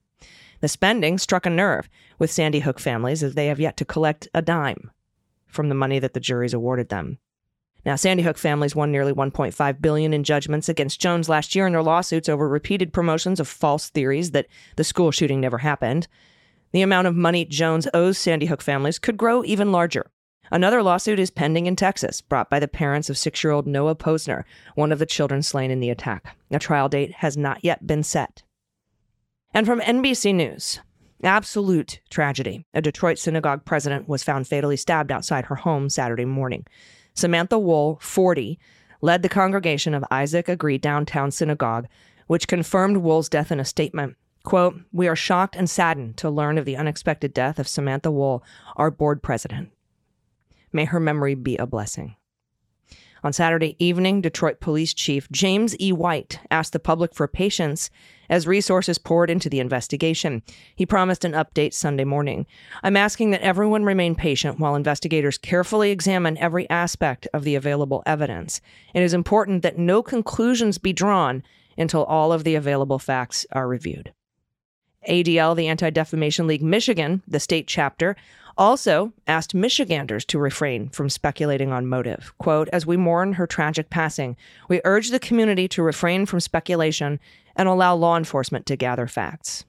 The 0.60 0.68
spending 0.68 1.20
struck 1.20 1.46
a 1.46 1.50
nerve 1.50 1.88
with 2.20 2.32
Sandy 2.32 2.62
Hook 2.62 2.80
families 2.80 3.24
as 3.24 3.36
they 3.36 3.48
have 3.48 3.60
yet 3.60 3.78
to 3.78 3.86
collect 3.86 4.28
a 4.34 4.42
dime 4.42 4.92
from 5.48 5.70
the 5.70 5.76
money 5.76 6.00
that 6.00 6.14
the 6.14 6.20
juries 6.20 6.54
awarded 6.54 6.90
them. 6.90 7.18
Now, 7.86 7.96
Sandy 7.96 8.24
Hook 8.24 8.38
families 8.38 8.76
won 8.76 8.92
nearly 8.92 9.14
1.5 9.14 9.82
billion 9.82 10.14
in 10.14 10.24
judgments 10.24 10.68
against 10.68 11.00
Jones 11.00 11.30
last 11.30 11.56
year 11.56 11.66
in 11.66 11.74
their 11.74 11.82
lawsuits 11.82 12.28
over 12.28 12.48
repeated 12.50 12.92
promotions 12.92 13.40
of 13.40 13.48
false 13.48 13.90
theories 13.90 14.32
that 14.32 14.48
the 14.76 14.84
school 14.84 15.12
shooting 15.12 15.40
never 15.40 15.60
happened. 15.60 16.08
The 16.74 16.82
amount 16.82 17.08
of 17.08 17.16
money 17.16 17.46
Jones 17.46 17.88
owes 17.94 18.18
Sandy 18.18 18.48
Hook 18.48 18.62
families 18.62 19.00
could 19.00 19.16
grow 19.16 19.44
even 19.46 19.72
larger. 19.72 20.12
Another 20.52 20.82
lawsuit 20.82 21.20
is 21.20 21.30
pending 21.30 21.66
in 21.66 21.76
Texas, 21.76 22.22
brought 22.22 22.50
by 22.50 22.60
the 22.60 22.68
parents 22.68 23.10
of 23.10 23.18
six 23.18 23.44
year 23.44 23.52
old 23.52 23.68
Noah 23.68 23.96
Pozner, 23.96 24.44
one 24.76 24.92
of 24.92 25.00
the 25.00 25.06
children 25.06 25.42
slain 25.42 25.72
in 25.72 25.80
the 25.80 25.90
attack. 25.90 26.36
A 26.52 26.60
trial 26.60 26.90
date 26.90 27.12
has 27.16 27.38
not 27.38 27.64
yet 27.64 27.86
been 27.86 28.04
set. 28.04 28.44
And 29.54 29.66
from 29.66 29.82
NBC 29.82 30.36
News, 30.36 30.82
absolute 31.24 32.00
tragedy. 32.10 32.66
A 32.74 32.82
Detroit 32.82 33.18
synagogue 33.18 33.66
president 33.66 34.08
was 34.08 34.24
found 34.24 34.48
fatally 34.48 34.78
stabbed 34.78 35.12
outside 35.12 35.46
her 35.46 35.56
home 35.56 35.90
Saturday 35.90 36.26
morning. 36.26 36.66
Samantha 37.14 37.58
Woll, 37.58 37.98
40, 38.02 38.60
led 39.02 39.24
the 39.24 39.30
congregation 39.30 39.94
of 39.94 40.06
Isaac 40.12 40.48
Agree 40.48 40.78
Downtown 40.78 41.32
Synagogue, 41.32 41.88
which 42.28 42.48
confirmed 42.48 42.98
Woll's 42.98 43.30
death 43.30 43.52
in 43.52 43.60
a 43.60 43.66
statement. 43.66 44.16
Quote, 44.44 44.80
We 44.92 45.08
are 45.08 45.16
shocked 45.16 45.56
and 45.56 45.70
saddened 45.70 46.18
to 46.18 46.30
learn 46.30 46.58
of 46.58 46.66
the 46.66 46.78
unexpected 46.78 47.34
death 47.34 47.60
of 47.60 47.68
Samantha 47.68 48.12
Woll, 48.12 48.44
our 48.76 48.92
board 48.92 49.22
president. 49.22 49.72
May 50.72 50.86
her 50.86 51.00
memory 51.00 51.36
be 51.36 51.58
a 51.58 51.66
blessing. 51.66 52.16
On 53.28 53.34
Saturday 53.34 53.76
evening, 53.78 54.22
Detroit 54.22 54.62
Police 54.62 54.94
Chief 54.94 55.30
James 55.30 55.78
E. 55.82 55.92
White 55.92 56.40
asked 56.50 56.72
the 56.72 56.80
public 56.80 57.14
for 57.14 57.28
patience 57.28 57.90
as 58.30 58.48
resources 58.48 58.98
poured 58.98 59.30
into 59.30 59.50
the 59.50 59.60
investigation. 59.60 60.42
He 60.74 60.86
promised 60.86 61.26
an 61.26 61.34
update 61.34 61.74
Sunday 61.74 62.06
morning. 62.06 62.46
I'm 62.84 62.96
asking 62.96 63.32
that 63.32 63.42
everyone 63.42 63.84
remain 63.84 64.16
patient 64.16 64.62
while 64.62 64.76
investigators 64.76 65.38
carefully 65.38 65.92
examine 65.92 66.38
every 66.38 66.70
aspect 66.70 67.28
of 67.34 67.44
the 67.44 67.56
available 67.56 68.02
evidence. 68.06 68.62
It 68.94 69.04
is 69.04 69.14
important 69.14 69.62
that 69.62 69.78
no 69.78 70.02
conclusions 70.02 70.78
be 70.78 70.94
drawn 70.94 71.44
until 71.78 72.06
all 72.06 72.32
of 72.32 72.46
the 72.46 72.56
available 72.56 72.98
facts 72.98 73.46
are 73.52 73.68
reviewed. 73.68 74.14
ADL, 75.10 75.54
the 75.54 75.68
Anti 75.68 75.90
Defamation 75.90 76.48
League 76.48 76.64
Michigan, 76.64 77.24
the 77.28 77.42
state 77.42 77.68
chapter, 77.68 78.16
also 78.58 79.14
asked 79.28 79.54
Michiganders 79.54 80.26
to 80.26 80.40
refrain 80.40 80.90
from 80.90 81.10
speculating 81.10 81.72
on 81.72 81.88
motive. 81.88 82.34
Quote, 82.38 82.70
as 82.74 82.86
we 82.86 82.98
mourn 82.98 83.34
her 83.34 83.48
tragic 83.48 83.90
passing, 83.90 84.36
we 84.68 84.82
urge 84.86 85.10
the 85.10 85.20
community 85.20 85.68
to 85.70 85.84
refrain 85.84 86.26
from 86.26 86.40
speculation 86.40 87.20
and 87.56 87.68
allow 87.68 87.96
law 87.96 88.18
enforcement 88.18 88.66
to 88.66 88.76
gather 88.76 89.08
facts. 89.08 89.66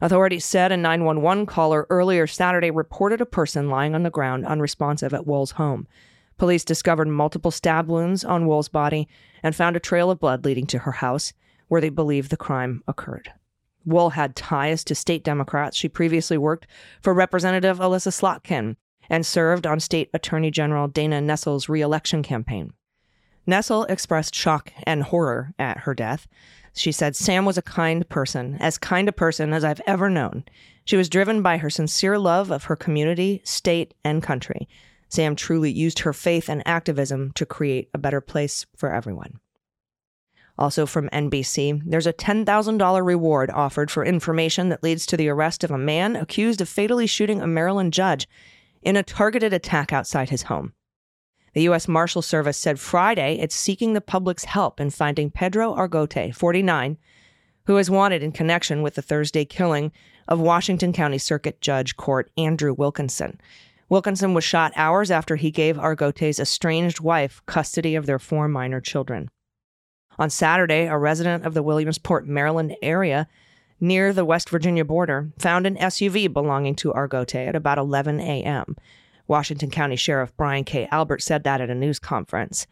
Authorities 0.00 0.44
said 0.44 0.72
a 0.72 0.76
911 0.76 1.46
caller 1.46 1.86
earlier 1.88 2.26
Saturday 2.26 2.70
reported 2.70 3.20
a 3.20 3.26
person 3.26 3.70
lying 3.70 3.94
on 3.94 4.02
the 4.02 4.10
ground 4.10 4.44
unresponsive 4.44 5.14
at 5.14 5.26
Woll's 5.26 5.52
home. 5.52 5.86
Police 6.38 6.64
discovered 6.64 7.08
multiple 7.08 7.52
stab 7.52 7.86
wounds 7.86 8.24
on 8.24 8.46
Woll's 8.46 8.68
body 8.68 9.06
and 9.42 9.54
found 9.54 9.76
a 9.76 9.80
trail 9.80 10.10
of 10.10 10.18
blood 10.18 10.44
leading 10.44 10.66
to 10.66 10.80
her 10.80 10.92
house, 10.92 11.32
where 11.68 11.80
they 11.80 11.88
believe 11.88 12.28
the 12.28 12.36
crime 12.36 12.82
occurred. 12.88 13.32
Woll 13.84 14.10
had 14.10 14.36
ties 14.36 14.84
to 14.84 14.94
state 14.94 15.24
Democrats. 15.24 15.76
She 15.76 15.88
previously 15.88 16.38
worked 16.38 16.66
for 17.00 17.12
Representative 17.12 17.80
Elissa 17.80 18.10
Slotkin 18.10 18.76
and 19.08 19.26
served 19.26 19.66
on 19.66 19.80
State 19.80 20.10
Attorney 20.14 20.50
General 20.50 20.88
Dana 20.88 21.20
Nessel's 21.20 21.68
reelection 21.68 22.22
campaign. 22.22 22.72
Nessel 23.46 23.88
expressed 23.90 24.34
shock 24.34 24.72
and 24.84 25.02
horror 25.02 25.52
at 25.58 25.78
her 25.78 25.94
death. 25.94 26.28
She 26.74 26.92
said, 26.92 27.16
Sam 27.16 27.44
was 27.44 27.58
a 27.58 27.62
kind 27.62 28.08
person, 28.08 28.56
as 28.60 28.78
kind 28.78 29.08
a 29.08 29.12
person 29.12 29.52
as 29.52 29.64
I've 29.64 29.82
ever 29.86 30.08
known. 30.08 30.44
She 30.84 30.96
was 30.96 31.08
driven 31.08 31.42
by 31.42 31.58
her 31.58 31.68
sincere 31.68 32.18
love 32.18 32.50
of 32.50 32.64
her 32.64 32.76
community, 32.76 33.42
state, 33.44 33.94
and 34.04 34.22
country. 34.22 34.68
Sam 35.08 35.36
truly 35.36 35.70
used 35.70 36.00
her 36.00 36.14
faith 36.14 36.48
and 36.48 36.62
activism 36.64 37.32
to 37.32 37.44
create 37.44 37.90
a 37.92 37.98
better 37.98 38.20
place 38.20 38.64
for 38.76 38.94
everyone. 38.94 39.40
Also 40.58 40.84
from 40.86 41.08
NBC, 41.10 41.82
there's 41.86 42.06
a 42.06 42.12
$10,000 42.12 43.06
reward 43.06 43.50
offered 43.50 43.90
for 43.90 44.04
information 44.04 44.68
that 44.68 44.82
leads 44.82 45.06
to 45.06 45.16
the 45.16 45.28
arrest 45.28 45.64
of 45.64 45.70
a 45.70 45.78
man 45.78 46.14
accused 46.14 46.60
of 46.60 46.68
fatally 46.68 47.06
shooting 47.06 47.40
a 47.40 47.46
Maryland 47.46 47.92
judge 47.92 48.28
in 48.82 48.96
a 48.96 49.02
targeted 49.02 49.52
attack 49.52 49.92
outside 49.92 50.30
his 50.30 50.44
home. 50.44 50.72
The 51.54 51.62
U.S. 51.62 51.86
Marshal 51.86 52.22
Service 52.22 52.56
said 52.56 52.80
Friday 52.80 53.38
it's 53.38 53.54
seeking 53.54 53.92
the 53.92 54.00
public's 54.00 54.44
help 54.44 54.80
in 54.80 54.90
finding 54.90 55.30
Pedro 55.30 55.74
Argote, 55.74 56.34
49, 56.34 56.96
who 57.66 57.76
is 57.76 57.90
wanted 57.90 58.22
in 58.22 58.32
connection 58.32 58.82
with 58.82 58.94
the 58.94 59.02
Thursday 59.02 59.44
killing 59.44 59.92
of 60.28 60.40
Washington 60.40 60.92
County 60.92 61.18
Circuit 61.18 61.60
Judge 61.60 61.96
Court 61.96 62.30
Andrew 62.36 62.72
Wilkinson. 62.72 63.40
Wilkinson 63.88 64.32
was 64.32 64.44
shot 64.44 64.72
hours 64.76 65.10
after 65.10 65.36
he 65.36 65.50
gave 65.50 65.76
Argote's 65.76 66.40
estranged 66.40 67.00
wife 67.00 67.42
custody 67.44 67.94
of 67.94 68.06
their 68.06 68.18
four 68.18 68.48
minor 68.48 68.80
children. 68.80 69.28
On 70.18 70.30
Saturday, 70.30 70.86
a 70.86 70.98
resident 70.98 71.44
of 71.44 71.54
the 71.54 71.62
Williamsport, 71.62 72.26
Maryland 72.26 72.76
area 72.82 73.28
near 73.80 74.12
the 74.12 74.24
West 74.24 74.48
Virginia 74.48 74.84
border 74.84 75.30
found 75.38 75.66
an 75.66 75.76
SUV 75.76 76.32
belonging 76.32 76.74
to 76.76 76.92
Argote 76.92 77.34
at 77.34 77.56
about 77.56 77.78
11 77.78 78.20
a.m. 78.20 78.76
Washington 79.26 79.70
County 79.70 79.96
Sheriff 79.96 80.36
Brian 80.36 80.64
K. 80.64 80.86
Albert 80.90 81.22
said 81.22 81.44
that 81.44 81.60
at 81.60 81.70
a 81.70 81.74
news 81.74 81.98
conference. 81.98 82.66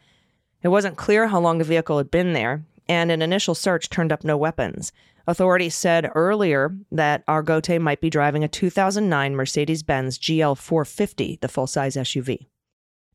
It 0.63 0.69
wasn't 0.69 0.97
clear 0.97 1.29
how 1.29 1.41
long 1.41 1.59
the 1.59 1.65
vehicle 1.65 1.99
had 1.99 2.11
been 2.11 2.33
there, 2.33 2.65
and 2.89 3.11
an 3.11 3.23
initial 3.23 3.55
search 3.55 3.89
turned 3.89 4.13
up 4.13 4.25
no 4.25 4.37
weapons. 4.37 4.93
Authorities 5.27 5.75
said 5.75 6.11
earlier 6.15 6.77
that 6.93 7.25
Argote 7.27 7.81
might 7.81 8.01
be 8.01 8.11
driving 8.11 8.45
a 8.45 8.49
2009 8.49 9.35
Mercedes 9.35 9.83
Benz 9.83 10.19
GL 10.19 10.57
450, 10.57 11.39
the 11.41 11.49
full 11.49 11.67
size 11.67 11.97
SUV. 11.97 12.47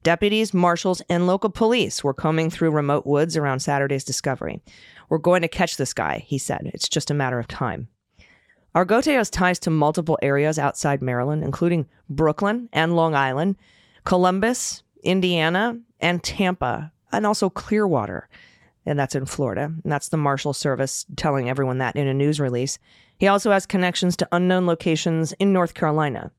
Deputies, 0.06 0.54
marshals, 0.54 1.02
and 1.10 1.26
local 1.26 1.50
police 1.50 2.04
were 2.04 2.14
combing 2.14 2.52
through 2.52 2.70
remote 2.70 3.08
woods 3.08 3.36
around 3.36 3.62
Saturday's 3.62 4.04
discovery. 4.04 4.62
We're 5.10 5.18
going 5.18 5.42
to 5.42 5.48
catch 5.48 5.78
this 5.78 5.96
guy, 5.96 6.20
he 6.28 6.38
said. 6.38 6.70
It's 6.76 6.88
just 6.88 7.10
a 7.10 7.16
matter 7.16 7.40
of 7.40 7.48
time. 7.48 7.88
Argote 8.76 9.16
has 9.16 9.32
ties 9.32 9.58
to 9.62 9.72
multiple 9.72 10.20
areas 10.22 10.60
outside 10.60 11.02
Maryland, 11.02 11.44
including 11.44 11.88
Brooklyn 12.08 12.70
and 12.72 12.96
Long 12.96 13.16
Island, 13.16 13.56
Columbus, 14.04 14.84
Indiana, 15.02 15.80
and 16.00 16.22
Tampa, 16.22 16.92
and 17.12 17.26
also 17.26 17.50
Clearwater. 17.50 18.30
And 18.86 19.00
that's 19.00 19.16
in 19.16 19.26
Florida. 19.26 19.74
And 19.84 19.92
that's 19.92 20.10
the 20.10 20.18
Marshal 20.18 20.54
Service 20.54 21.08
telling 21.16 21.50
everyone 21.50 21.80
that 21.80 21.96
in 21.96 22.08
a 22.08 22.14
news 22.14 22.40
release. 22.40 22.78
He 23.18 23.28
also 23.28 23.50
has 23.50 23.66
connections 23.66 24.16
to 24.18 24.28
unknown 24.32 24.68
locations 24.68 25.32
in 25.40 25.52
North 25.52 25.74
Carolina. 25.74 26.30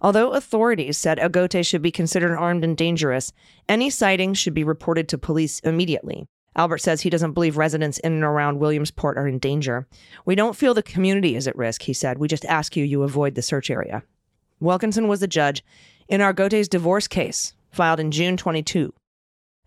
Although 0.00 0.32
authorities 0.32 0.98
said 0.98 1.18
Argote 1.18 1.66
should 1.66 1.82
be 1.82 1.90
considered 1.90 2.36
armed 2.36 2.64
and 2.64 2.76
dangerous, 2.76 3.32
any 3.68 3.90
sighting 3.90 4.34
should 4.34 4.54
be 4.54 4.64
reported 4.64 5.08
to 5.08 5.18
police 5.18 5.60
immediately. 5.60 6.26
Albert 6.56 6.78
says 6.78 7.02
he 7.02 7.10
doesn't 7.10 7.32
believe 7.32 7.58
residents 7.58 7.98
in 7.98 8.14
and 8.14 8.24
around 8.24 8.58
Williamsport 8.58 9.18
are 9.18 9.28
in 9.28 9.38
danger. 9.38 9.86
We 10.24 10.34
don't 10.34 10.56
feel 10.56 10.72
the 10.72 10.82
community 10.82 11.36
is 11.36 11.46
at 11.46 11.56
risk, 11.56 11.82
he 11.82 11.92
said. 11.92 12.18
We 12.18 12.28
just 12.28 12.46
ask 12.46 12.76
you 12.76 12.84
you 12.84 13.02
avoid 13.02 13.34
the 13.34 13.42
search 13.42 13.70
area. 13.70 14.02
Wilkinson 14.58 15.06
was 15.06 15.20
the 15.20 15.28
judge 15.28 15.62
in 16.08 16.20
Argote's 16.20 16.68
divorce 16.68 17.06
case, 17.06 17.54
filed 17.70 18.00
in 18.00 18.10
June 18.10 18.38
22. 18.38 18.92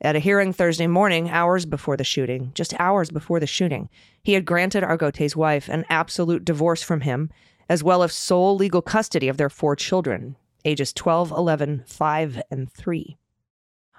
At 0.02 0.16
a 0.16 0.20
hearing 0.20 0.54
Thursday 0.54 0.88
morning, 0.88 1.30
hours 1.30 1.66
before 1.66 1.98
the 1.98 2.04
shooting, 2.04 2.52
just 2.56 2.80
hours 2.80 3.12
before 3.12 3.40
the 3.40 3.46
shooting, 3.46 3.90
he 4.24 4.34
had 4.34 4.46
granted 4.46 4.84
Argote's 4.84 5.36
wife 5.36 5.68
an 5.68 5.86
absolute 5.90 6.46
divorce 6.46 6.82
from 6.82 7.02
him, 7.02 7.30
as 7.70 7.84
well 7.84 8.02
as 8.04 8.12
sole 8.14 8.56
legal 8.56 8.82
custody 8.82 9.28
of 9.28 9.38
their 9.38 9.50
four 9.50 9.76
children, 9.76 10.36
ages 10.66 10.92
12, 10.92 11.32
11, 11.32 11.84
5, 11.86 12.42
and 12.50 12.72
3. 12.72 13.18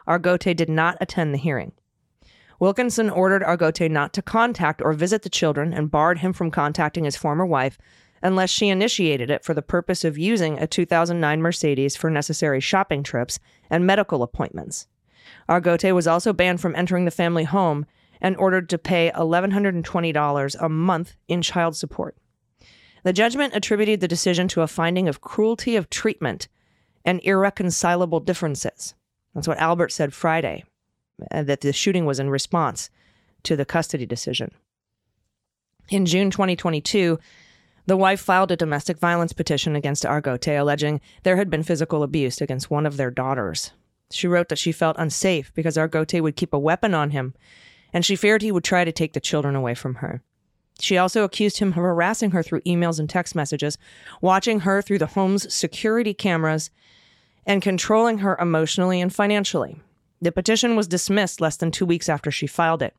Argote 0.06 0.56
did 0.56 0.68
not 0.68 0.98
attend 1.00 1.32
the 1.32 1.38
hearing. 1.38 1.72
Wilkinson 2.58 3.08
ordered 3.08 3.42
Argote 3.42 3.90
not 3.90 4.12
to 4.12 4.20
contact 4.20 4.82
or 4.82 4.92
visit 4.92 5.22
the 5.22 5.30
children 5.30 5.72
and 5.72 5.90
barred 5.90 6.18
him 6.18 6.32
from 6.32 6.50
contacting 6.50 7.04
his 7.04 7.16
former 7.16 7.46
wife 7.46 7.78
unless 8.22 8.50
she 8.50 8.68
initiated 8.68 9.30
it 9.30 9.44
for 9.44 9.54
the 9.54 9.62
purpose 9.62 10.04
of 10.04 10.18
using 10.18 10.58
a 10.58 10.66
2009 10.66 11.40
Mercedes 11.40 11.96
for 11.96 12.10
necessary 12.10 12.60
shopping 12.60 13.02
trips 13.02 13.38
and 13.70 13.86
medical 13.86 14.22
appointments. 14.22 14.88
Argote 15.48 15.94
was 15.94 16.06
also 16.06 16.32
banned 16.32 16.60
from 16.60 16.76
entering 16.76 17.06
the 17.06 17.10
family 17.10 17.44
home 17.44 17.86
and 18.20 18.36
ordered 18.36 18.68
to 18.68 18.78
pay 18.78 19.10
$1,120 19.14 20.56
a 20.60 20.68
month 20.68 21.14
in 21.28 21.40
child 21.40 21.76
support. 21.76 22.16
The 23.02 23.12
judgment 23.12 23.54
attributed 23.54 24.00
the 24.00 24.08
decision 24.08 24.48
to 24.48 24.62
a 24.62 24.66
finding 24.66 25.08
of 25.08 25.20
cruelty 25.20 25.76
of 25.76 25.90
treatment 25.90 26.48
and 27.04 27.20
irreconcilable 27.22 28.20
differences. 28.20 28.94
That's 29.34 29.48
what 29.48 29.58
Albert 29.58 29.92
said 29.92 30.12
Friday 30.12 30.64
uh, 31.30 31.42
that 31.44 31.60
the 31.60 31.72
shooting 31.72 32.04
was 32.04 32.20
in 32.20 32.30
response 32.30 32.90
to 33.44 33.56
the 33.56 33.64
custody 33.64 34.06
decision. 34.06 34.50
In 35.88 36.06
June 36.06 36.30
2022, 36.30 37.18
the 37.86 37.96
wife 37.96 38.20
filed 38.20 38.52
a 38.52 38.56
domestic 38.56 38.98
violence 38.98 39.32
petition 39.32 39.74
against 39.74 40.04
Argote, 40.04 40.60
alleging 40.60 41.00
there 41.22 41.36
had 41.36 41.50
been 41.50 41.62
physical 41.62 42.02
abuse 42.02 42.40
against 42.40 42.70
one 42.70 42.86
of 42.86 42.96
their 42.96 43.10
daughters. 43.10 43.72
She 44.12 44.28
wrote 44.28 44.48
that 44.48 44.58
she 44.58 44.72
felt 44.72 44.96
unsafe 44.98 45.52
because 45.54 45.76
Argote 45.76 46.20
would 46.20 46.36
keep 46.36 46.52
a 46.52 46.58
weapon 46.58 46.94
on 46.94 47.10
him, 47.10 47.34
and 47.92 48.04
she 48.04 48.16
feared 48.16 48.42
he 48.42 48.52
would 48.52 48.64
try 48.64 48.84
to 48.84 48.92
take 48.92 49.14
the 49.14 49.20
children 49.20 49.56
away 49.56 49.74
from 49.74 49.96
her. 49.96 50.22
She 50.80 50.96
also 50.96 51.24
accused 51.24 51.58
him 51.58 51.68
of 51.68 51.74
harassing 51.74 52.30
her 52.30 52.42
through 52.42 52.62
emails 52.62 52.98
and 52.98 53.08
text 53.08 53.34
messages, 53.34 53.78
watching 54.20 54.60
her 54.60 54.82
through 54.82 54.98
the 54.98 55.06
home's 55.06 55.52
security 55.52 56.14
cameras, 56.14 56.70
and 57.46 57.62
controlling 57.62 58.18
her 58.18 58.36
emotionally 58.40 59.00
and 59.00 59.14
financially. 59.14 59.80
The 60.20 60.32
petition 60.32 60.76
was 60.76 60.86
dismissed 60.86 61.40
less 61.40 61.56
than 61.56 61.70
two 61.70 61.86
weeks 61.86 62.08
after 62.08 62.30
she 62.30 62.46
filed 62.46 62.82
it. 62.82 62.94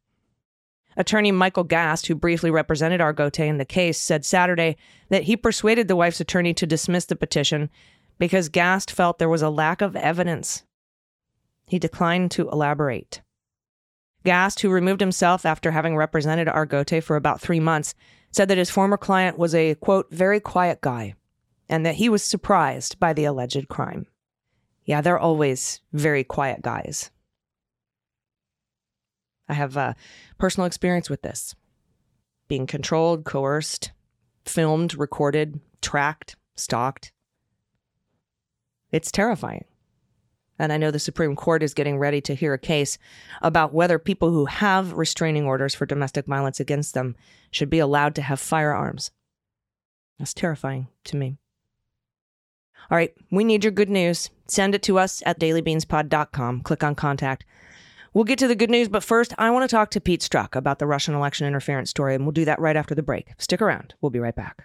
Attorney 0.98 1.32
Michael 1.32 1.64
Gast, 1.64 2.08
who 2.08 2.16
briefly 2.16 2.52
represented 2.52 3.00
Argote 3.00 3.48
in 3.48 3.58
the 3.58 3.66
case, 3.66 3.98
said 3.98 4.26
Saturday 4.26 4.76
that 5.10 5.24
he 5.24 5.38
persuaded 5.38 5.88
the 5.88 5.96
wife's 5.96 6.20
attorney 6.20 6.54
to 6.56 6.68
dismiss 6.68 7.06
the 7.06 7.16
petition 7.16 7.70
because 8.20 8.50
Gast 8.50 8.92
felt 8.92 9.18
there 9.18 9.30
was 9.30 9.42
a 9.42 9.50
lack 9.50 9.82
of 9.82 9.96
evidence. 9.96 10.64
He 11.66 11.80
declined 11.80 12.32
to 12.32 12.50
elaborate. 12.50 13.22
Gast, 14.24 14.60
who 14.60 14.70
removed 14.70 15.02
himself 15.02 15.46
after 15.46 15.72
having 15.72 15.96
represented 15.96 16.48
Argote 16.48 17.04
for 17.04 17.16
about 17.16 17.42
three 17.42 17.60
months, 17.60 17.96
said 18.32 18.48
that 18.48 18.58
his 18.58 18.70
former 18.70 18.98
client 18.98 19.38
was 19.38 19.54
a, 19.56 19.76
quote, 19.76 20.08
very 20.12 20.40
quiet 20.40 20.82
guy 20.82 21.16
and 21.68 21.86
that 21.86 21.96
he 21.96 22.10
was 22.10 22.24
surprised 22.24 23.00
by 23.00 23.14
the 23.14 23.26
alleged 23.26 23.68
crime. 23.68 24.06
Yeah, 24.86 25.02
they're 25.02 25.20
always 25.20 25.80
very 25.94 26.24
quiet 26.24 26.62
guys. 26.62 27.12
I 29.48 29.54
have 29.54 29.78
a 29.78 29.96
personal 30.38 30.68
experience 30.68 31.10
with 31.10 31.22
this 31.22 31.56
being 32.48 32.68
controlled, 32.68 33.24
coerced, 33.24 33.92
filmed, 34.46 34.98
recorded, 34.98 35.62
tracked, 35.82 36.36
stalked. 36.56 37.14
It's 38.92 39.12
terrifying. 39.12 39.64
And 40.62 40.72
I 40.72 40.78
know 40.78 40.92
the 40.92 41.00
Supreme 41.00 41.36
Court 41.36 41.64
is 41.64 41.74
getting 41.74 41.98
ready 41.98 42.22
to 42.22 42.36
hear 42.36 42.54
a 42.54 42.60
case 42.60 43.00
about 43.42 43.74
whether 43.74 43.98
people 43.98 44.30
who 44.30 44.46
have 44.46 44.94
restraining 44.94 45.44
orders 45.44 45.74
for 45.74 45.88
domestic 45.88 46.28
violence 46.28 46.60
against 46.60 46.94
them 46.94 47.16
should 47.50 47.70
be 47.72 47.80
allowed 47.80 48.14
to 48.14 48.22
have 48.22 48.40
firearms. 48.40 49.10
That's 50.20 50.36
terrifying 50.36 50.88
to 51.06 51.18
me. 51.18 51.38
All 52.92 52.96
right, 52.96 53.12
we 53.32 53.44
need 53.44 53.64
your 53.64 53.72
good 53.72 53.90
news. 53.90 54.30
Send 54.48 54.76
it 54.76 54.84
to 54.84 55.00
us 55.00 55.24
at 55.26 55.40
dailybeanspod.com. 55.40 56.62
Click 56.62 56.84
on 56.84 56.94
contact. 56.94 57.44
We'll 58.14 58.26
get 58.26 58.38
to 58.38 58.48
the 58.48 58.56
good 58.56 58.70
news, 58.70 58.88
but 58.88 59.04
first, 59.04 59.34
I 59.40 59.50
want 59.50 59.68
to 59.68 59.76
talk 59.76 59.90
to 59.92 60.02
Pete 60.02 60.22
Strzok 60.22 60.56
about 60.56 60.78
the 60.78 60.86
Russian 60.86 61.16
election 61.16 61.48
interference 61.48 61.90
story, 61.90 62.14
and 62.14 62.24
we'll 62.24 62.34
do 62.34 62.46
that 62.46 62.60
right 62.60 62.76
after 62.76 62.94
the 62.94 63.02
break. 63.02 63.30
Stick 63.40 63.64
around. 63.64 63.96
We'll 64.00 64.12
be 64.12 64.20
right 64.20 64.36
back. 64.36 64.64